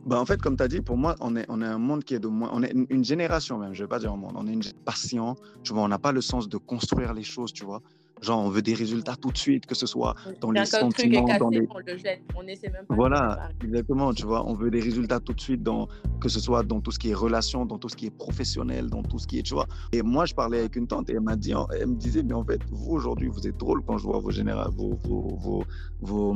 Bah, 0.07 0.21
en 0.21 0.25
fait, 0.25 0.41
comme 0.41 0.57
tu 0.57 0.63
as 0.63 0.69
dit, 0.69 0.81
pour 0.81 0.97
moi, 0.97 1.17
on 1.21 1.35
est, 1.35 1.45
on 1.49 1.61
est 1.61 1.67
un 1.67 1.79
monde 1.79 2.05
qui 2.05 2.15
est 2.15 2.21
de 2.21 2.29
moins. 2.29 2.49
On 2.53 2.63
est 2.63 2.73
une, 2.91 3.05
génération 3.05 3.59
même, 3.59 3.75
je 3.75 3.83
ne 3.83 3.87
vais 3.87 3.89
pas 3.89 3.99
dire 3.99 4.13
un 4.13 4.17
monde. 4.17 4.35
On 4.37 4.47
est 4.47 4.53
une 4.53 4.63
patient, 4.85 5.35
tu 5.65 5.73
vois. 5.73 5.83
On 5.83 5.89
n'a 5.89 5.99
pas 5.99 6.13
le 6.13 6.21
sens 6.21 6.49
de 6.49 6.57
construire 6.59 7.13
les 7.13 7.25
choses, 7.25 7.53
tu 7.53 7.65
vois. 7.65 7.83
Genre, 8.23 8.43
on 8.43 8.49
veut 8.49 8.63
des 8.63 8.75
résultats 8.75 9.15
tout 9.17 9.31
de 9.31 9.37
suite, 9.37 9.67
que 9.67 9.75
ce 9.75 9.87
soit 9.87 10.15
dans 10.41 10.51
les 10.51 10.65
sentiments, 10.65 11.27
dans 11.39 11.51
les... 11.51 11.67
On 11.71 11.79
le 11.79 11.99
jette. 11.99 12.23
On 12.35 12.47
essaie 12.47 12.71
même 12.71 12.87
pas 12.87 12.95
voilà, 12.95 13.51
exactement, 13.63 14.15
tu 14.15 14.25
vois. 14.25 14.49
On 14.49 14.55
veut 14.55 14.71
des 14.71 14.81
résultats 14.81 15.21
tout 15.21 15.35
de 15.35 15.41
suite, 15.41 15.63
dans, 15.63 15.87
que 16.21 16.31
ce 16.31 16.41
soit 16.41 16.63
dans 16.63 16.81
tout 16.81 16.91
ce 16.91 16.99
qui 16.99 17.11
est 17.11 17.15
relation, 17.15 17.67
dans 17.67 17.79
tout 17.79 17.91
ce 17.91 17.97
qui 17.97 18.07
est 18.07 18.17
professionnel, 18.17 18.89
dans 18.89 19.03
tout 19.03 19.19
ce 19.19 19.27
qui 19.27 19.39
est, 19.39 19.43
tu 19.43 19.53
vois. 19.53 19.67
Et 19.93 20.01
moi, 20.01 20.25
je 20.25 20.35
parlais 20.35 20.61
avec 20.61 20.77
une 20.77 20.87
tante 20.87 21.11
et 21.11 21.13
elle 21.13 21.21
m'a 21.21 21.37
dit, 21.37 21.53
elle 21.79 21.89
me 21.89 21.95
disait, 21.97 22.23
mais 22.23 22.35
en 22.35 22.45
fait, 22.45 22.61
vous 22.71 22.93
aujourd'hui, 22.93 23.29
vous 23.29 23.47
êtes 23.47 23.59
drôle 23.59 23.83
quand 23.85 23.99
je 23.99 24.05
vois 24.05 24.19
vos, 24.19 24.31
généra 24.31 24.71
vos, 24.71 24.99
vos, 25.05 25.37
vos, 25.37 25.65
vos, 26.01 26.35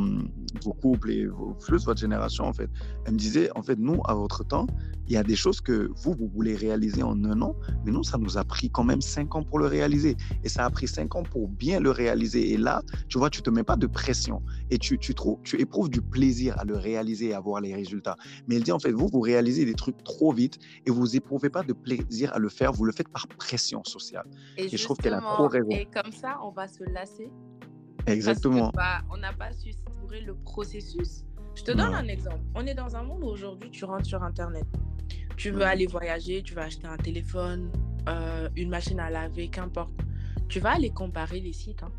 vos 0.63 0.73
couples 0.75 1.11
et 1.11 1.27
vos, 1.27 1.55
plus 1.55 1.85
votre 1.87 2.01
génération, 2.01 2.45
en 2.45 2.53
fait. 2.53 2.69
Elle 3.07 3.15
me 3.15 3.19
disait, 3.19 3.49
en 3.57 3.63
fait, 3.63 3.79
nous, 3.79 4.01
à 4.05 4.15
votre 4.15 4.45
temps, 4.45 4.67
il 5.11 5.15
y 5.15 5.17
a 5.17 5.25
des 5.25 5.35
choses 5.35 5.61
que 5.61 5.91
vous, 5.97 6.15
vous 6.15 6.29
voulez 6.29 6.55
réaliser 6.55 7.03
en 7.03 7.25
un 7.25 7.43
an, 7.43 7.57
mais 7.85 7.91
nous, 7.91 8.05
ça 8.05 8.17
nous 8.17 8.39
a 8.39 8.45
pris 8.45 8.71
quand 8.71 8.85
même 8.85 9.01
cinq 9.01 9.35
ans 9.35 9.43
pour 9.43 9.59
le 9.59 9.67
réaliser. 9.67 10.17
Et 10.45 10.49
ça 10.49 10.65
a 10.65 10.71
pris 10.71 10.87
cinq 10.87 11.17
ans 11.17 11.25
pour 11.25 11.49
bien 11.49 11.81
le 11.81 11.91
réaliser. 11.91 12.53
Et 12.53 12.57
là, 12.57 12.83
tu 13.09 13.19
vois, 13.19 13.29
tu 13.29 13.43
te 13.43 13.51
mets 13.51 13.65
pas 13.65 13.77
de 13.77 13.89
pression 13.89 14.41
et 14.71 14.79
tu, 14.79 14.99
tu, 14.99 15.13
trouves, 15.17 15.41
tu 15.43 15.61
éprouves 15.61 15.91
du 15.91 16.01
plaisir 16.01 16.57
à 16.61 16.65
le 16.65 16.77
réaliser 16.77 17.31
et 17.31 17.35
à 17.35 17.41
voir 17.41 17.61
les 17.61 17.75
résultats. 17.75 18.17
Mais 18.47 18.55
elle 18.55 18.63
dit, 18.63 18.71
en 18.71 18.79
fait, 18.79 18.93
vous, 18.93 19.09
vous 19.13 19.21
réalisez 19.21 19.65
des 19.65 19.75
trucs 19.75 20.01
trop 20.05 20.33
vite 20.33 20.61
et 20.87 20.93
vous 20.93 21.17
éprouvez 21.17 21.51
pas 21.51 21.65
de 21.65 21.73
plaisir 21.73 22.33
à 22.33 22.39
le 22.39 22.49
faire, 22.49 22.73
vous 22.73 22.85
le 22.85 22.93
faites 22.93 23.09
par 23.09 23.27
pression 23.27 23.83
sociale. 23.83 24.27
Et, 24.57 24.69
je 24.69 24.85
trouve 24.85 24.97
qu'elle 24.99 25.15
a 25.15 25.21
trop 25.21 25.49
raison. 25.49 25.71
Et 25.71 25.87
comme 25.87 26.13
ça, 26.13 26.39
on 26.45 26.53
va 26.53 26.69
se 26.69 26.85
lasser. 26.85 27.29
Exactement. 28.07 28.71
Parce 28.71 29.03
on 29.11 29.17
n'a 29.17 29.33
pas 29.33 29.53
su 29.53 29.73
savourer 29.73 30.21
le 30.21 30.37
processus. 30.37 31.25
Je 31.55 31.63
te 31.63 31.73
donne 31.73 31.95
un 31.95 32.07
exemple. 32.09 32.41
On 32.55 32.67
est 32.67 32.75
dans 32.75 32.97
un 32.97 33.03
monde 33.03 33.23
où 33.25 33.29
aujourd'hui, 33.29 33.71
tu 33.71 33.85
rentres 33.85 34.07
sur 34.07 34.23
Internet. 34.23 34.67
Tu 35.37 35.51
veux 35.51 35.63
aller 35.63 35.87
voyager, 35.87 36.43
tu 36.43 36.55
vas 36.55 36.65
acheter 36.65 36.87
un 36.87 36.97
téléphone, 36.97 37.71
euh, 38.09 38.49
une 38.57 38.69
machine 38.69 39.01
à 39.01 39.11
laver, 39.11 39.49
qu'importe. 39.49 39.93
Tu 40.49 40.61
vas 40.61 40.73
aller 40.73 40.91
comparer 40.91 41.41
les 41.41 41.53
sites 41.53 41.83
hein, 41.83 41.93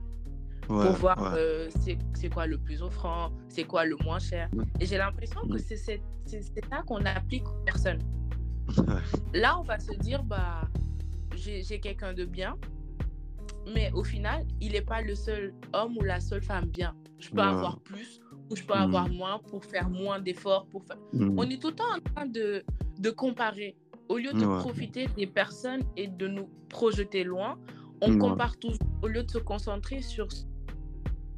pour 0.68 0.92
voir 0.94 1.34
euh, 1.36 1.70
c'est 2.14 2.30
quoi 2.30 2.46
le 2.46 2.58
plus 2.58 2.82
offrant, 2.82 3.32
c'est 3.50 3.64
quoi 3.64 3.86
le 3.86 3.96
moins 4.04 4.20
cher. 4.20 4.50
Et 4.80 4.86
j'ai 4.86 4.98
l'impression 4.98 5.42
que 5.48 5.58
c'est 5.58 5.78
ça 5.78 6.84
qu'on 6.86 7.04
applique 7.06 7.48
aux 7.48 7.64
personnes. 7.66 8.00
Là, 9.34 9.58
on 9.60 9.64
va 9.64 9.80
se 9.80 9.94
dire, 9.94 10.24
bah, 10.24 10.62
j'ai 11.36 11.80
quelqu'un 11.80 12.14
de 12.14 12.26
bien, 12.26 12.58
mais 13.74 13.92
au 13.94 14.04
final, 14.04 14.46
il 14.60 14.74
n'est 14.74 14.82
pas 14.82 15.02
le 15.02 15.16
seul 15.16 15.54
homme 15.74 15.98
ou 15.98 16.04
la 16.04 16.20
seule 16.20 16.44
femme 16.44 16.66
bien. 16.66 16.96
Je 17.20 17.30
peux 17.30 17.42
avoir 17.42 17.80
plus 17.80 18.21
ou 18.52 18.56
je 18.56 18.64
peux 18.64 18.74
avoir 18.74 19.10
mmh. 19.10 19.14
moins 19.14 19.40
pour 19.50 19.64
faire 19.64 19.90
moins 19.90 20.20
d'efforts. 20.20 20.68
Pour 20.68 20.84
faire... 20.84 20.98
Mmh. 21.14 21.36
On 21.38 21.50
est 21.50 21.62
tout 21.62 21.70
le 21.70 21.76
temps 21.76 21.96
en 21.96 22.14
train 22.14 22.26
de, 22.26 22.64
de 23.00 23.10
comparer. 23.10 23.76
Au 24.10 24.18
lieu 24.18 24.34
de 24.34 24.46
profiter 24.60 25.08
des 25.16 25.28
personnes 25.28 25.84
et 25.96 26.08
de 26.08 26.28
nous 26.28 26.50
projeter 26.68 27.24
loin, 27.24 27.58
on 28.02 28.18
compare 28.18 28.58
toujours 28.58 28.78
au 29.02 29.08
lieu 29.08 29.24
de 29.24 29.32
se 29.32 29.38
concentrer 29.38 30.02
sur 30.02 30.28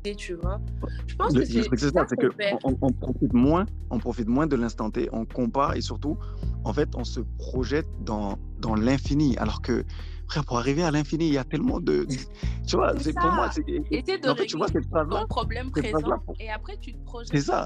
et 0.05 0.16
tu 0.16 0.34
vois. 0.34 0.59
Je 1.07 1.16
pense 1.16 1.34
que 1.34 1.45
c'est 1.45 1.64
ça, 1.93 2.05
c'est 2.07 2.16
qu'on 2.18 2.78
on, 2.82 2.91
profite 2.91 3.34
moins, 3.34 3.66
on 3.89 3.99
profite 3.99 4.28
moins 4.28 4.47
de 4.47 4.55
l'instant 4.55 4.89
T, 4.89 5.07
on 5.14 5.26
compare 5.26 5.76
et 5.76 5.82
surtout, 5.82 6.18
en 6.66 6.74
fait, 6.74 6.89
on 6.95 7.03
se 7.03 7.22
projette 7.38 7.88
dans, 8.01 8.38
dans 8.59 8.76
l'infini, 8.76 9.38
alors 9.38 9.61
que 9.61 9.86
frère, 10.34 10.46
pour 10.46 10.58
arriver 10.58 10.84
à 10.84 10.92
l'infini, 10.92 11.28
il 11.28 11.34
y 11.34 11.38
a 11.38 11.44
tellement 11.44 11.80
de, 11.80 12.06
tu 12.68 12.76
vois, 12.76 12.94
c'est 13.00 13.14
pour 13.14 13.32
moi, 13.32 13.50
c'est 13.52 13.64
de 13.64 14.30
en 14.30 14.36
fait, 14.36 14.46
tu 14.46 14.58
vois 14.58 14.68
cette 14.68 14.88
phrase 14.88 15.08
ton 15.10 15.28
problème 15.28 15.72
présent 15.72 16.00
et 16.40 16.50
après 16.50 16.78
tu 16.78 16.94
te 16.94 17.04
projettes. 17.06 17.32
C'est 17.32 17.42
ça. 17.42 17.66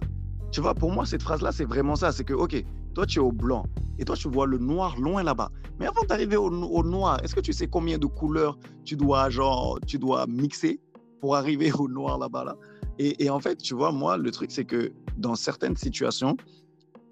Tu 0.52 0.62
vois, 0.62 0.74
pour 0.74 0.92
moi, 0.92 1.06
cette 1.06 1.24
phrase-là, 1.24 1.52
c'est 1.52 1.66
vraiment 1.66 1.96
ça. 1.96 2.12
C'est 2.14 2.24
que, 2.24 2.34
OK, 2.34 2.64
toi, 2.94 3.06
tu 3.06 3.20
es 3.20 3.22
au 3.22 3.34
blanc 3.34 3.66
et 4.00 4.06
toi, 4.06 4.16
tu 4.16 4.30
vois 4.30 4.48
le 4.48 4.58
noir 4.58 4.98
loin 4.98 5.22
là-bas. 5.22 5.52
Mais 5.80 5.88
avant 5.88 6.04
d'arriver 6.08 6.38
au, 6.38 6.50
noir, 6.84 7.20
est-ce 7.24 7.36
que 7.36 7.42
tu 7.42 7.52
sais 7.52 7.68
combien 7.68 7.98
de 7.98 8.06
couleurs 8.06 8.58
tu 8.86 8.96
dois, 8.96 9.30
genre, 9.30 9.78
tu 9.86 10.00
dois 10.00 10.26
mixer 10.28 10.80
pour 11.20 11.36
arriver 11.36 11.72
au 11.74 11.90
noir 11.90 12.18
là-bas 12.18 12.46
là? 12.46 12.56
Et, 12.98 13.26
et 13.26 13.30
en 13.30 13.40
fait, 13.40 13.58
tu 13.58 13.76
vois, 13.76 13.92
moi, 13.92 14.18
le 14.18 14.32
truc, 14.32 14.52
c'est 14.52 14.66
que 14.66 14.92
dans 15.18 15.36
certaines 15.36 15.76
situations, 15.76 16.38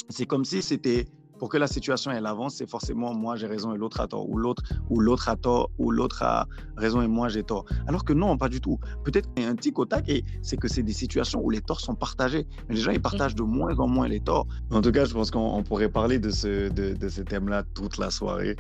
c'est 0.10 0.26
comme 0.26 0.46
si 0.46 0.62
c'était 0.62 1.06
pour 1.38 1.50
que 1.50 1.58
la 1.58 1.68
situation 1.68 2.12
elle 2.12 2.26
avance, 2.26 2.56
c'est 2.56 2.70
forcément 2.70 3.14
moi 3.14 3.36
j'ai 3.36 3.48
raison 3.48 3.74
et 3.74 3.78
l'autre 3.78 4.00
a 4.00 4.08
tort, 4.08 4.30
ou 4.30 4.38
l'autre 4.38 4.64
ou 4.90 5.00
l'autre 5.00 5.30
a 5.30 5.36
tort, 5.36 5.70
ou 5.78 5.92
l'autre 5.92 6.24
a 6.24 6.48
raison 6.78 7.02
et 7.02 7.08
moi 7.08 7.30
j'ai 7.30 7.44
tort. 7.44 7.66
Alors 7.88 8.06
que 8.06 8.14
non, 8.14 8.38
pas 8.38 8.50
du 8.50 8.62
tout. 8.62 8.80
Peut-être 9.04 9.34
qu'il 9.34 9.44
y 9.44 9.48
a 9.48 9.50
un 9.50 9.56
tic 9.56 9.78
au 9.80 9.86
tac 9.86 10.08
et 10.10 10.24
c'est 10.42 10.58
que 10.58 10.68
c'est 10.68 10.84
des 10.84 10.94
situations 10.94 11.42
où 11.44 11.50
les 11.50 11.62
torts 11.62 11.82
sont 11.82 11.96
partagés, 11.96 12.48
mais 12.68 12.76
les 12.76 12.82
gens 12.82 12.92
ils 12.92 13.02
partagent 13.02 13.36
de 13.36 13.44
moins 13.44 13.78
en 13.80 13.88
moins 13.88 14.08
les 14.08 14.20
torts. 14.20 14.48
En 14.72 14.82
tout 14.82 14.92
cas, 14.92 15.06
je 15.06 15.14
pense 15.14 15.32
qu'on 15.32 15.64
pourrait 15.64 15.90
parler 15.90 16.20
de 16.20 16.30
ce 16.30 16.70
de, 16.70 16.94
de 16.94 17.10
ce 17.10 17.22
thème-là 17.22 17.64
toute 17.74 17.98
la 17.98 18.12
soirée 18.12 18.56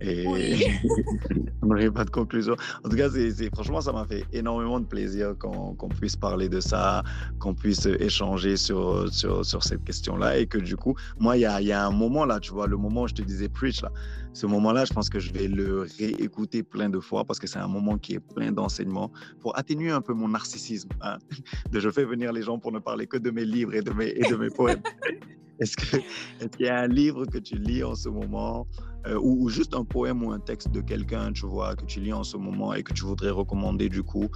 et 0.00 0.26
on 1.62 1.66
n'aurait 1.66 1.90
pas 1.90 2.04
de 2.04 2.10
conclusion. 2.10 2.54
En 2.84 2.88
tout 2.88 2.96
cas, 2.96 3.08
c'est 3.10 3.50
franchement 3.54 3.80
ça 3.80 3.92
m'a 3.92 4.04
fait 4.04 4.24
énormément 4.32 4.80
de 4.80 4.86
plaisir 4.86 5.34
qu'on 5.38 5.88
puisse 5.88 6.16
parler 6.16 6.48
de 6.48 6.60
ça, 6.60 7.02
qu'on 7.38 7.54
puisse 7.54 7.86
échanger 7.86 8.56
sur 8.56 9.12
sur 9.12 9.44
sur 9.44 9.62
cette 9.62 9.84
question-là 9.84 10.38
et 10.38 10.46
que 10.46 10.58
du 10.58 10.76
coup, 10.76 10.94
moi 11.18 11.36
il 11.36 11.40
y 11.40 11.46
a, 11.46 11.60
y 11.60 11.72
a 11.72 11.86
un 11.86 11.90
moment 11.90 12.19
là 12.26 12.40
tu 12.40 12.52
vois, 12.52 12.66
le 12.66 12.76
moment 12.76 13.02
où 13.02 13.08
je 13.08 13.14
te 13.14 13.22
disais 13.22 13.48
preach, 13.48 13.82
là, 13.82 13.90
ce 14.32 14.46
moment-là, 14.46 14.84
je 14.84 14.92
pense 14.92 15.08
que 15.08 15.18
je 15.18 15.32
vais 15.32 15.48
le 15.48 15.86
réécouter 15.98 16.62
plein 16.62 16.88
de 16.88 17.00
fois 17.00 17.24
parce 17.24 17.38
que 17.38 17.46
c'est 17.46 17.58
un 17.58 17.68
moment 17.68 17.98
qui 17.98 18.14
est 18.14 18.20
plein 18.20 18.52
d'enseignements 18.52 19.10
pour 19.40 19.58
atténuer 19.58 19.90
un 19.90 20.00
peu 20.00 20.14
mon 20.14 20.28
narcissisme. 20.28 20.90
Hein, 21.00 21.18
de 21.70 21.80
je 21.80 21.90
fais 21.90 22.04
venir 22.04 22.32
les 22.32 22.42
gens 22.42 22.58
pour 22.58 22.72
ne 22.72 22.78
parler 22.78 23.06
que 23.06 23.16
de 23.16 23.30
mes 23.30 23.44
livres 23.44 23.74
et 23.74 23.82
de 23.82 23.92
mes, 23.92 24.08
et 24.08 24.28
de 24.28 24.36
mes 24.36 24.50
poèmes. 24.50 24.82
Est-ce 25.60 25.76
qu'il 25.76 26.00
est 26.40 26.60
y 26.60 26.68
a 26.68 26.80
un 26.80 26.86
livre 26.86 27.26
que 27.26 27.36
tu 27.36 27.56
lis 27.56 27.84
en 27.84 27.94
ce 27.94 28.08
moment 28.08 28.66
euh, 29.06 29.18
ou, 29.20 29.48
juste 29.50 29.74
un 29.74 29.84
poème 29.84 30.22
ou 30.22 30.32
un 30.32 30.40
texte 30.40 30.70
de 30.70 30.80
quelqu'un, 30.80 31.32
tu 31.32 31.46
vois, 31.46 31.76
que 31.76 31.84
tu 31.84 32.00
lis 32.00 32.12
en 32.12 32.24
ce 32.24 32.36
moment 32.38 32.72
et 32.74 32.82
que 32.82 32.92
tu 32.94 33.04
voudrais 33.04 33.30
recommander 33.30 33.88
du 33.88 34.02
coup 34.02 34.28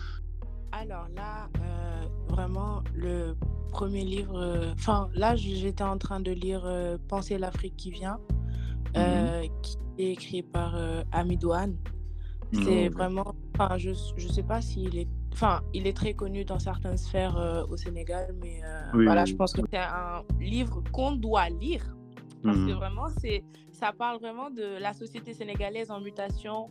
Alors 0.81 1.07
là, 1.14 1.49
euh, 1.61 2.03
vraiment, 2.29 2.83
le 2.95 3.37
premier 3.70 4.05
livre. 4.05 4.37
Euh, 4.37 4.72
enfin, 4.72 5.09
là, 5.14 5.37
j'étais 5.37 5.85
en 5.85 5.99
train 5.99 6.20
de 6.20 6.33
lire 6.33 6.62
euh, 6.64 6.99
Penser 7.09 7.39
l'Afrique 7.39 7.77
qui 7.77 7.91
vient 7.91 8.18
euh, 8.97 9.43
qui 9.62 9.77
est 9.99 10.12
écrit 10.12 10.43
par 10.43 10.77
Amidouane. 11.12 11.77
C'est 12.53 12.89
vraiment, 12.89 13.35
enfin, 13.59 13.79
je 13.79 13.91
ne 13.91 14.33
sais 14.33 14.45
pas 14.45 14.61
s'il 14.61 14.97
est, 14.97 15.09
enfin, 15.33 15.61
il 15.72 15.89
est 15.89 15.97
très 15.97 16.14
connu 16.14 16.45
dans 16.45 16.61
certaines 16.61 16.97
sphères 16.97 17.66
au 17.68 17.77
Sénégal, 17.77 18.33
mais 18.41 18.61
voilà, 18.93 19.25
je 19.25 19.35
pense 19.35 19.53
que 19.53 19.62
c'est 19.68 19.79
un 19.79 20.22
livre 20.39 20.83
qu'on 20.93 21.12
doit 21.12 21.49
lire. 21.49 21.85
Parce 22.45 22.59
que 22.59 22.72
vraiment, 22.72 23.09
c'est, 23.20 23.43
ça 23.72 23.93
parle 23.93 24.20
vraiment 24.20 24.51
de 24.51 24.79
la 24.79 24.93
société 24.93 25.33
sénégalaise 25.33 25.91
en 25.91 26.01
mutation, 26.01 26.68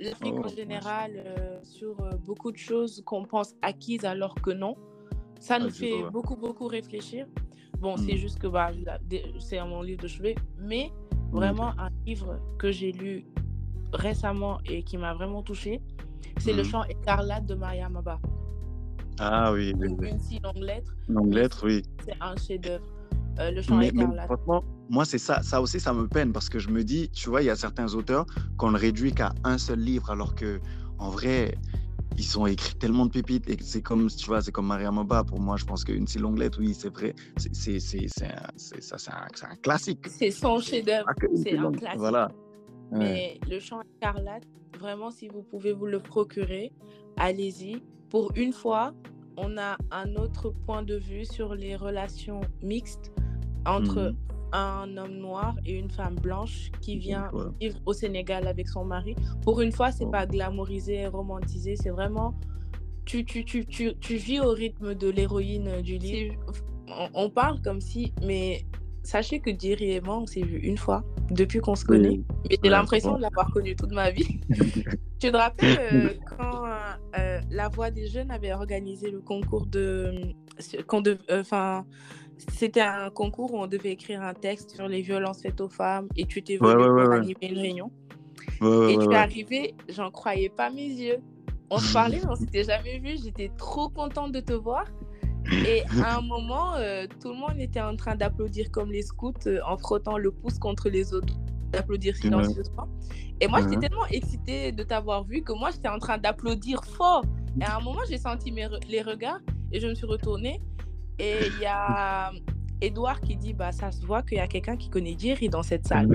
l'Afrique 0.00 0.34
en 0.34 0.42
oh, 0.44 0.48
général, 0.48 1.60
sur 1.62 1.96
beaucoup 2.24 2.52
de 2.52 2.56
choses 2.56 3.02
qu'on 3.04 3.24
pense 3.24 3.54
acquises 3.62 4.04
alors 4.04 4.34
que 4.34 4.50
non. 4.50 4.76
Ça 5.40 5.58
nous 5.58 5.70
fait 5.70 6.02
beaucoup, 6.12 6.36
beaucoup 6.36 6.66
réfléchir. 6.66 7.26
Bon, 7.78 7.96
c'est 7.96 8.14
mmh. 8.14 8.16
juste 8.16 8.38
que 8.38 8.46
bah, 8.46 8.70
c'est 9.38 9.60
mon 9.60 9.82
livre 9.82 10.02
de 10.02 10.08
chevet, 10.08 10.34
mais 10.58 10.90
vraiment 11.30 11.78
un 11.78 11.90
livre 12.06 12.40
que 12.58 12.70
j'ai 12.70 12.92
lu 12.92 13.26
récemment 13.92 14.58
et 14.64 14.82
qui 14.82 14.96
m'a 14.96 15.14
vraiment 15.14 15.42
touché, 15.42 15.80
c'est 16.38 16.52
Le 16.52 16.62
mmh. 16.62 16.64
chant 16.64 16.84
écarlate 16.84 17.46
de 17.46 17.54
Maria 17.54 17.88
Maba. 17.88 18.18
Ah 19.18 19.52
oui, 19.52 19.72
Une 19.80 20.18
si 20.18 20.38
longue 20.40 20.62
lettre. 20.62 20.94
Longue 21.08 21.34
lettre, 21.34 21.64
oui. 21.64 21.82
C'est 22.04 22.14
un 22.20 22.36
chef-d'œuvre. 22.36 22.84
Euh, 23.38 23.50
le 23.50 23.62
chant 23.62 23.80
écarlate. 23.80 24.26
franchement, 24.26 24.64
moi, 24.88 25.04
c'est 25.04 25.18
ça, 25.18 25.42
ça 25.42 25.60
aussi, 25.60 25.80
ça 25.80 25.92
me 25.92 26.06
peine 26.06 26.32
parce 26.32 26.48
que 26.48 26.58
je 26.58 26.68
me 26.68 26.84
dis, 26.84 27.08
tu 27.10 27.28
vois, 27.28 27.42
il 27.42 27.46
y 27.46 27.50
a 27.50 27.56
certains 27.56 27.94
auteurs 27.94 28.26
qu'on 28.56 28.70
ne 28.70 28.78
réduit 28.78 29.12
qu'à 29.12 29.32
un 29.44 29.58
seul 29.58 29.80
livre, 29.80 30.10
alors 30.10 30.34
que 30.34 30.60
en 30.98 31.10
vrai, 31.10 31.56
ils 32.18 32.38
ont 32.38 32.46
écrit 32.46 32.74
tellement 32.76 33.06
de 33.06 33.10
pépites 33.10 33.48
et 33.48 33.56
c'est 33.60 33.82
comme 33.82 34.08
tu 34.08 34.26
vois 34.26 34.40
c'est 34.40 34.52
comme 34.52 34.66
Maria 34.66 34.90
Moba 34.90 35.22
pour 35.22 35.38
moi 35.38 35.56
je 35.56 35.66
pense 35.66 35.84
qu'une 35.84 36.06
si 36.06 36.18
longue 36.18 36.38
lettre 36.38 36.58
oui 36.60 36.72
c'est 36.72 36.88
vrai. 36.88 37.14
C'est 37.36 37.78
c'est 37.78 38.24
un, 38.24 39.50
un, 39.50 39.56
classique. 39.56 40.06
C'est 40.08 40.30
son 40.30 40.58
chef-d'œuvre. 40.58 41.06
C'est 41.34 41.58
un 41.58 41.72
classique. 41.72 41.98
voilà. 41.98 42.30
Mais 42.90 43.38
le 43.50 43.58
chant 43.58 43.80
écarlate 43.96 44.44
vraiment 44.78 45.10
si 45.10 45.28
vous 45.28 45.42
pouvez 45.42 45.72
vous 45.72 45.86
le 45.86 46.00
procurer 46.00 46.72
allez-y. 47.18 47.82
Pour 48.08 48.32
une 48.36 48.52
fois 48.52 48.94
on 49.36 49.58
a 49.58 49.76
un 49.90 50.14
autre 50.14 50.50
point 50.64 50.82
de 50.82 50.96
vue 50.96 51.26
sur 51.26 51.54
les 51.54 51.76
relations 51.76 52.40
mixtes 52.62 53.12
entre 53.66 54.12
mmh 54.12 54.16
un 54.52 54.96
homme 54.96 55.16
noir 55.18 55.56
et 55.64 55.72
une 55.72 55.90
femme 55.90 56.16
blanche 56.16 56.70
qui 56.80 56.98
vient 56.98 57.30
vivre 57.60 57.78
au 57.86 57.92
Sénégal 57.92 58.46
avec 58.46 58.68
son 58.68 58.84
mari. 58.84 59.14
Pour 59.42 59.60
une 59.60 59.72
fois, 59.72 59.92
c'est 59.92 60.04
n'est 60.04 60.08
oh. 60.08 60.12
pas 60.12 60.26
glamourisé, 60.26 61.06
romantisé, 61.06 61.76
c'est 61.76 61.90
vraiment 61.90 62.34
tu, 63.06 63.24
tu, 63.24 63.44
tu, 63.44 63.64
tu, 63.64 63.96
tu 63.98 64.16
vis 64.16 64.40
au 64.40 64.50
rythme 64.50 64.94
de 64.94 65.08
l'héroïne 65.08 65.80
du 65.80 65.96
livre. 65.96 66.34
On, 67.14 67.30
parle 67.30 67.60
comme 67.62 67.80
si, 67.80 68.12
mais 68.22 68.64
sachez 69.02 69.40
que 69.40 69.50
Jerry 69.56 69.92
et 69.92 70.00
moi, 70.00 70.18
on 70.18 70.26
s'est 70.26 70.42
vu 70.42 70.58
une 70.58 70.76
fois 70.76 71.04
depuis 71.30 71.60
qu'on 71.60 71.74
se 71.74 71.84
connaît. 71.84 72.20
Mais 72.48 72.58
j'ai 72.62 72.70
l'impression 72.70 73.16
de 73.16 73.22
l'avoir 73.22 73.50
connu 73.52 73.74
toute 73.74 73.92
ma 73.92 74.10
vie. 74.10 74.40
tu 75.20 75.30
te 75.30 75.36
rappelles 75.36 75.78
euh, 75.92 76.14
quand 76.38 76.64
euh, 77.18 77.40
La 77.50 77.68
Voix 77.68 77.90
des 77.90 78.08
Jeunes 78.08 78.30
avait 78.30 78.52
organisé 78.52 79.10
le 79.10 79.20
concours 79.20 79.66
de. 79.66 80.12
Enfin 81.30 81.84
c'était 82.38 82.80
un 82.80 83.10
concours 83.10 83.54
où 83.54 83.58
on 83.58 83.66
devait 83.66 83.92
écrire 83.92 84.22
un 84.22 84.34
texte 84.34 84.74
sur 84.74 84.88
les 84.88 85.02
violences 85.02 85.40
faites 85.40 85.60
aux 85.60 85.68
femmes 85.68 86.08
et 86.16 86.26
tu 86.26 86.40
étais 86.40 86.58
venu 86.58 86.84
pour 86.84 87.12
animer 87.12 87.36
une 87.42 87.58
réunion. 87.58 87.90
et 88.60 88.98
tu 88.98 89.12
es 89.12 89.16
arrivé, 89.16 89.74
j'en 89.88 90.10
croyais 90.10 90.48
pas 90.48 90.70
mes 90.70 90.88
yeux. 90.88 91.18
On 91.70 91.78
se 91.78 91.92
parlait, 91.92 92.20
mais 92.22 92.30
on 92.30 92.36
s'était 92.36 92.62
jamais 92.62 92.98
vu. 92.98 93.16
J'étais 93.22 93.50
trop 93.56 93.88
contente 93.88 94.32
de 94.32 94.40
te 94.40 94.52
voir. 94.52 94.84
Et 95.50 95.82
à 96.02 96.18
un 96.18 96.20
moment, 96.22 96.74
euh, 96.74 97.06
tout 97.20 97.30
le 97.30 97.36
monde 97.36 97.58
était 97.58 97.80
en 97.80 97.96
train 97.96 98.14
d'applaudir 98.14 98.70
comme 98.70 98.92
les 98.92 99.02
scouts 99.02 99.32
euh, 99.46 99.58
en 99.66 99.76
frottant 99.76 100.16
le 100.16 100.30
pouce 100.30 100.58
contre 100.58 100.88
les 100.88 101.12
autres, 101.12 101.34
d'applaudir 101.72 102.14
silencieusement. 102.14 102.86
Et 103.40 103.48
moi, 103.48 103.62
j'étais 103.62 103.88
tellement 103.88 104.06
excitée 104.06 104.70
de 104.70 104.82
t'avoir 104.84 105.24
vu 105.24 105.42
que 105.42 105.52
moi, 105.52 105.70
j'étais 105.70 105.88
en 105.88 105.98
train 105.98 106.18
d'applaudir 106.18 106.84
fort. 106.84 107.24
Et 107.60 107.64
à 107.64 107.78
un 107.78 107.80
moment, 107.80 108.00
j'ai 108.08 108.18
senti 108.18 108.52
mes 108.52 108.68
les 108.88 109.02
regards 109.02 109.40
et 109.76 109.80
je 109.80 109.86
me 109.86 109.94
suis 109.94 110.06
retournée. 110.06 110.60
Et 111.18 111.36
il 111.46 111.62
y 111.62 111.66
a 111.66 112.32
Edouard 112.80 113.20
qui 113.20 113.36
dit 113.36 113.52
bah 113.52 113.72
ça 113.72 113.92
se 113.92 114.04
voit 114.04 114.22
qu'il 114.22 114.38
y 114.38 114.40
a 114.40 114.46
quelqu'un 114.46 114.76
qui 114.76 114.88
connaît 114.88 115.16
Jerry 115.18 115.48
dans 115.48 115.62
cette 115.62 115.86
salle. 115.86 116.08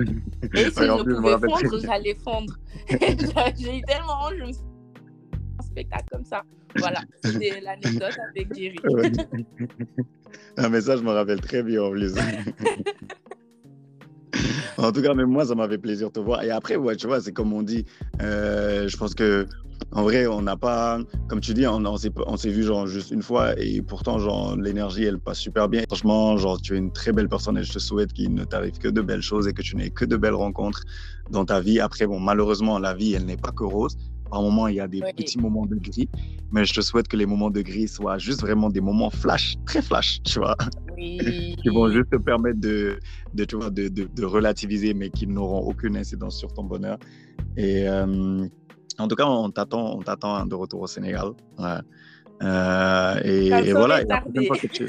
Et 0.54 0.66
si 0.66 0.66
je 0.66 1.04
pouvais 1.04 1.48
fondre, 1.48 1.80
j'allais 1.82 2.16
fondre. 2.16 2.58
J'ai 2.90 3.78
eu 3.78 3.82
tellement 3.84 4.26
honte, 4.26 4.34
je 4.38 4.44
me 4.46 4.52
suis 4.52 4.64
un 5.60 5.64
spectacle 5.64 6.06
comme 6.12 6.26
ça. 6.26 6.44
Voilà, 6.78 7.02
c'était 7.24 7.62
l'anecdote 7.62 8.18
avec 8.30 8.54
Jerry. 8.54 8.78
un 10.58 10.70
message 10.70 11.00
je 11.00 11.04
me 11.04 11.12
rappelle 11.12 11.42
très 11.42 11.64
bien 11.64 11.84
en 11.84 11.92
plus. 11.92 12.14
en 14.78 14.92
tout 14.92 15.02
cas, 15.02 15.14
même 15.14 15.30
moi, 15.30 15.46
ça 15.46 15.56
m'avait 15.56 15.78
plaisir 15.78 16.08
de 16.08 16.14
te 16.14 16.20
voir. 16.20 16.44
Et 16.44 16.52
après, 16.52 16.76
ouais, 16.76 16.96
tu 16.96 17.08
vois, 17.08 17.22
c'est 17.22 17.32
comme 17.32 17.54
on 17.54 17.62
dit, 17.62 17.86
euh, 18.22 18.88
je 18.88 18.98
pense 18.98 19.14
que 19.14 19.46
en 19.94 20.04
vrai, 20.04 20.28
on 20.28 20.42
n'a 20.42 20.56
pas, 20.56 21.00
comme 21.28 21.42
tu 21.42 21.54
dis, 21.54 21.66
on, 21.68 21.84
on 21.86 21.98
s'est 22.38 22.50
vu 22.50 22.64
genre 22.64 22.88
juste 22.88 23.12
une 23.12 23.22
fois 23.22 23.60
et 23.60 23.82
pourtant, 23.82 24.20
genre, 24.20 24.56
l'énergie, 24.56 25.04
elle 25.04 25.20
passe 25.20 25.40
super 25.40 25.68
bien. 25.68 25.82
Franchement, 25.88 26.38
genre, 26.38 26.62
tu 26.62 26.76
es 26.76 26.78
une 26.78 26.92
très 26.92 27.12
belle 27.12 27.28
personne 27.28 27.58
et 27.58 27.64
je 27.64 27.74
te 27.74 27.80
souhaite 27.80 28.14
qu'il 28.14 28.34
ne 28.34 28.44
t'arrive 28.44 28.78
que 28.78 28.88
de 28.88 29.02
belles 29.02 29.22
choses 29.22 29.48
et 29.48 29.54
que 29.54 29.62
tu 29.62 29.76
n'aies 29.76 29.90
que 29.90 30.06
de 30.06 30.18
belles 30.18 30.36
rencontres 30.36 30.84
dans 31.30 31.46
ta 31.46 31.60
vie. 31.60 31.80
Après, 31.80 32.06
bon, 32.08 32.20
malheureusement, 32.20 32.80
la 32.80 32.94
vie, 32.94 33.14
elle 33.14 33.26
n'est 33.26 33.38
pas 33.38 33.52
que 33.52 33.64
rose. 33.64 33.98
Par 34.32 34.42
moments, 34.42 34.68
il 34.68 34.76
y 34.76 34.80
a 34.80 34.88
des 34.88 35.02
petits 35.02 35.38
moments 35.38 35.66
de 35.66 35.76
gris, 35.76 36.10
mais 36.54 36.64
je 36.64 36.74
te 36.74 36.80
souhaite 36.80 37.10
que 37.10 37.18
les 37.18 37.26
moments 37.26 37.50
de 37.50 37.62
gris 37.62 37.90
soient 37.90 38.18
juste 38.18 38.40
vraiment 38.40 38.70
des 38.70 38.80
moments 38.80 39.10
flash, 39.10 39.58
très 39.66 39.82
flash, 39.82 40.24
tu 40.24 40.40
vois, 40.40 40.56
qui 40.98 41.70
vont 41.70 41.90
juste 41.92 42.12
te 42.12 42.16
permettre 42.16 42.62
de, 42.62 42.98
de, 43.34 43.44
tu 43.44 43.58
vois, 43.58 43.70
de, 43.70 43.90
de, 43.90 44.26
relativiser, 44.26 44.94
mais 44.94 45.10
qui 45.10 45.28
n'auront 45.28 45.60
aucune 45.60 45.98
incidence 45.98 46.38
sur 46.38 46.54
ton 46.54 46.64
bonheur. 46.64 46.98
Et 47.58 47.90
euh, 47.90 48.46
en 48.98 49.08
tout 49.10 49.16
cas, 49.16 49.26
on 49.26 49.50
t'attend, 49.52 49.98
on 49.98 50.02
t'attend 50.02 50.46
de 50.46 50.56
retour 50.56 50.80
au 50.80 50.88
Sénégal. 50.88 51.32
Euh, 52.42 53.20
et, 53.26 53.74
voilà. 53.74 54.02
Et 54.02 54.06
la 54.06 54.22
prochaine 54.22 54.46
fois 54.48 54.58
que 54.58 54.68
tu, 54.68 54.88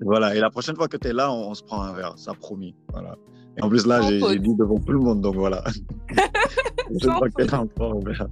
voilà. 0.00 0.36
Et 0.36 0.40
la 0.40 0.50
prochaine 0.50 0.76
fois 0.76 0.86
que 0.86 0.96
tu 0.96 1.08
es 1.08 1.12
là, 1.12 1.32
on, 1.32 1.52
se 1.54 1.64
prend 1.64 1.82
un 1.82 1.92
verre, 1.94 2.14
ça 2.16 2.32
promis. 2.34 2.76
Voilà. 2.92 3.16
Et 3.58 3.62
en 3.62 3.68
plus, 3.68 3.86
là, 3.86 4.02
j'ai 4.02 4.20
dit 4.38 4.54
devant 4.54 4.78
tout 4.78 4.92
le 4.92 5.00
monde, 5.00 5.20
donc 5.20 5.34
voilà. 5.34 5.64
Je 7.00 7.08
crois 7.08 7.28
que 7.28 7.42
là, 7.42 7.62
on 7.62 7.66
prend 7.66 8.00
un 8.00 8.04
verre. 8.04 8.28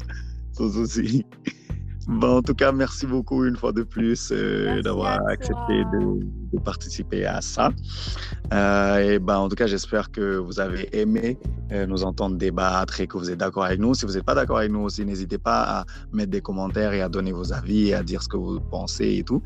Sans 0.53 0.71
souci. 0.71 1.25
Bon, 2.09 2.39
en 2.39 2.43
tout 2.43 2.55
cas, 2.55 2.73
merci 2.73 3.07
beaucoup 3.07 3.45
une 3.45 3.57
fois 3.57 3.73
de 3.73 3.85
plus 3.85 4.33
euh, 4.33 4.83
d'avoir 4.83 5.21
accepté 5.29 5.85
de, 5.85 6.59
participer 6.65 7.25
à 7.25 7.41
ça. 7.41 7.71
Euh, 8.53 9.15
et 9.15 9.19
ben, 9.19 9.39
en 9.39 9.49
tout 9.49 9.55
cas, 9.55 9.67
j'espère 9.67 10.11
que 10.11 10.37
vous 10.37 10.59
avez 10.59 10.89
aimé 10.97 11.39
euh, 11.71 11.87
nous 11.87 12.03
entendre 12.03 12.37
débattre 12.37 13.01
et 13.01 13.07
que 13.07 13.17
vous 13.17 13.31
êtes 13.31 13.39
d'accord 13.39 13.65
avec 13.65 13.79
nous. 13.79 13.95
Si 13.95 14.05
vous 14.05 14.15
n'êtes 14.15 14.25
pas 14.25 14.35
d'accord 14.35 14.59
avec 14.59 14.73
nous 14.73 14.81
aussi, 14.81 15.05
n'hésitez 15.05 15.39
pas 15.39 15.63
à 15.63 15.85
mettre 16.13 16.31
des 16.31 16.41
commentaires 16.41 16.93
et 16.93 17.03
à 17.03 17.09
donner 17.09 17.33
vos 17.33 17.53
avis 17.53 17.89
et 17.89 17.95
à 17.95 18.03
dire 18.03 18.23
ce 18.23 18.29
que 18.29 18.37
vous 18.37 18.61
pensez 18.61 19.19
et 19.19 19.23
tout. 19.23 19.43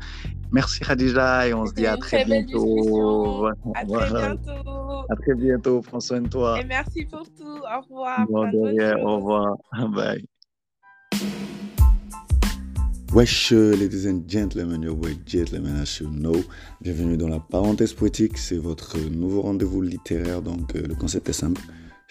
Merci 0.51 0.79
Khadija 0.79 1.47
et 1.47 1.53
on 1.53 1.65
se 1.65 1.73
dit 1.73 1.85
à 1.87 1.97
très, 1.97 2.25
bientôt. 2.25 3.45
À 3.75 3.85
très 3.85 4.09
bientôt. 4.09 5.05
À 5.09 5.15
très 5.15 5.35
bientôt. 5.35 5.81
Prends 5.81 5.99
soin 5.99 6.21
de 6.21 6.27
toi. 6.27 6.59
Et 6.59 6.65
merci 6.65 7.05
pour 7.05 7.23
tout. 7.23 7.43
Au 7.45 7.81
revoir. 7.81 8.25
au 8.29 9.15
revoir. 9.17 9.55
Bye. 9.91 10.27
Wesh, 13.13 13.51
ladies 13.51 14.05
and 14.05 14.27
gentlemen, 14.27 14.83
your 14.83 14.95
boy 14.95 15.15
gentlemen, 15.25 15.77
as 15.77 15.99
you 15.99 16.09
know. 16.09 16.43
Bienvenue 16.81 17.15
dans 17.15 17.29
la 17.29 17.39
parenthèse 17.39 17.93
poétique, 17.93 18.37
c'est 18.37 18.57
votre 18.57 18.97
nouveau 18.99 19.41
rendez-vous 19.43 19.81
littéraire, 19.81 20.41
donc 20.41 20.75
euh, 20.75 20.85
le 20.85 20.93
concept 20.93 21.29
est 21.29 21.33
simple. 21.33 21.61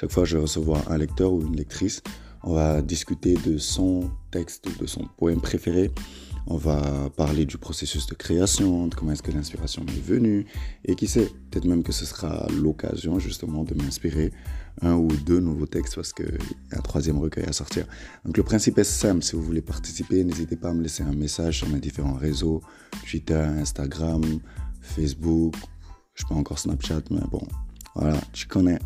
Chaque 0.00 0.10
fois, 0.10 0.24
je 0.24 0.36
vais 0.36 0.42
recevoir 0.42 0.90
un 0.90 0.96
lecteur 0.96 1.34
ou 1.34 1.42
une 1.42 1.54
lectrice. 1.54 2.02
On 2.42 2.54
va 2.54 2.80
discuter 2.80 3.34
de 3.34 3.58
son 3.58 4.10
texte 4.30 4.66
ou 4.68 4.82
de 4.82 4.86
son 4.86 5.06
poème 5.18 5.40
préféré. 5.40 5.90
On 6.46 6.56
va 6.56 7.10
parler 7.16 7.44
du 7.44 7.58
processus 7.58 8.06
de 8.06 8.14
création, 8.14 8.86
de 8.86 8.94
comment 8.94 9.12
est-ce 9.12 9.22
que 9.22 9.32
l'inspiration 9.32 9.84
m'est 9.84 10.00
venue. 10.00 10.46
Et 10.84 10.94
qui 10.94 11.08
sait, 11.08 11.28
peut-être 11.50 11.66
même 11.66 11.82
que 11.82 11.92
ce 11.92 12.06
sera 12.06 12.46
l'occasion 12.62 13.18
justement 13.18 13.64
de 13.64 13.74
m'inspirer 13.74 14.32
un 14.82 14.94
ou 14.94 15.08
deux 15.08 15.40
nouveaux 15.40 15.66
textes 15.66 15.94
parce 15.94 16.12
qu'il 16.12 16.38
y 16.70 16.74
a 16.74 16.78
un 16.78 16.82
troisième 16.82 17.18
recueil 17.18 17.44
à 17.46 17.52
sortir. 17.52 17.86
Donc 18.24 18.36
le 18.36 18.42
principe 18.42 18.78
est 18.78 18.84
simple, 18.84 19.22
si 19.22 19.36
vous 19.36 19.42
voulez 19.42 19.62
participer, 19.62 20.22
n'hésitez 20.24 20.56
pas 20.56 20.70
à 20.70 20.72
me 20.74 20.82
laisser 20.82 21.02
un 21.02 21.14
message 21.14 21.58
sur 21.58 21.68
mes 21.68 21.80
différents 21.80 22.14
réseaux, 22.14 22.62
Twitter, 23.08 23.34
Instagram, 23.34 24.22
Facebook, 24.80 25.54
je 26.14 26.22
ne 26.24 26.28
sais 26.28 26.34
pas 26.34 26.40
encore 26.40 26.58
Snapchat, 26.58 27.02
mais 27.10 27.20
bon, 27.30 27.42
voilà, 27.94 28.18
tu 28.32 28.46
connais. 28.46 28.78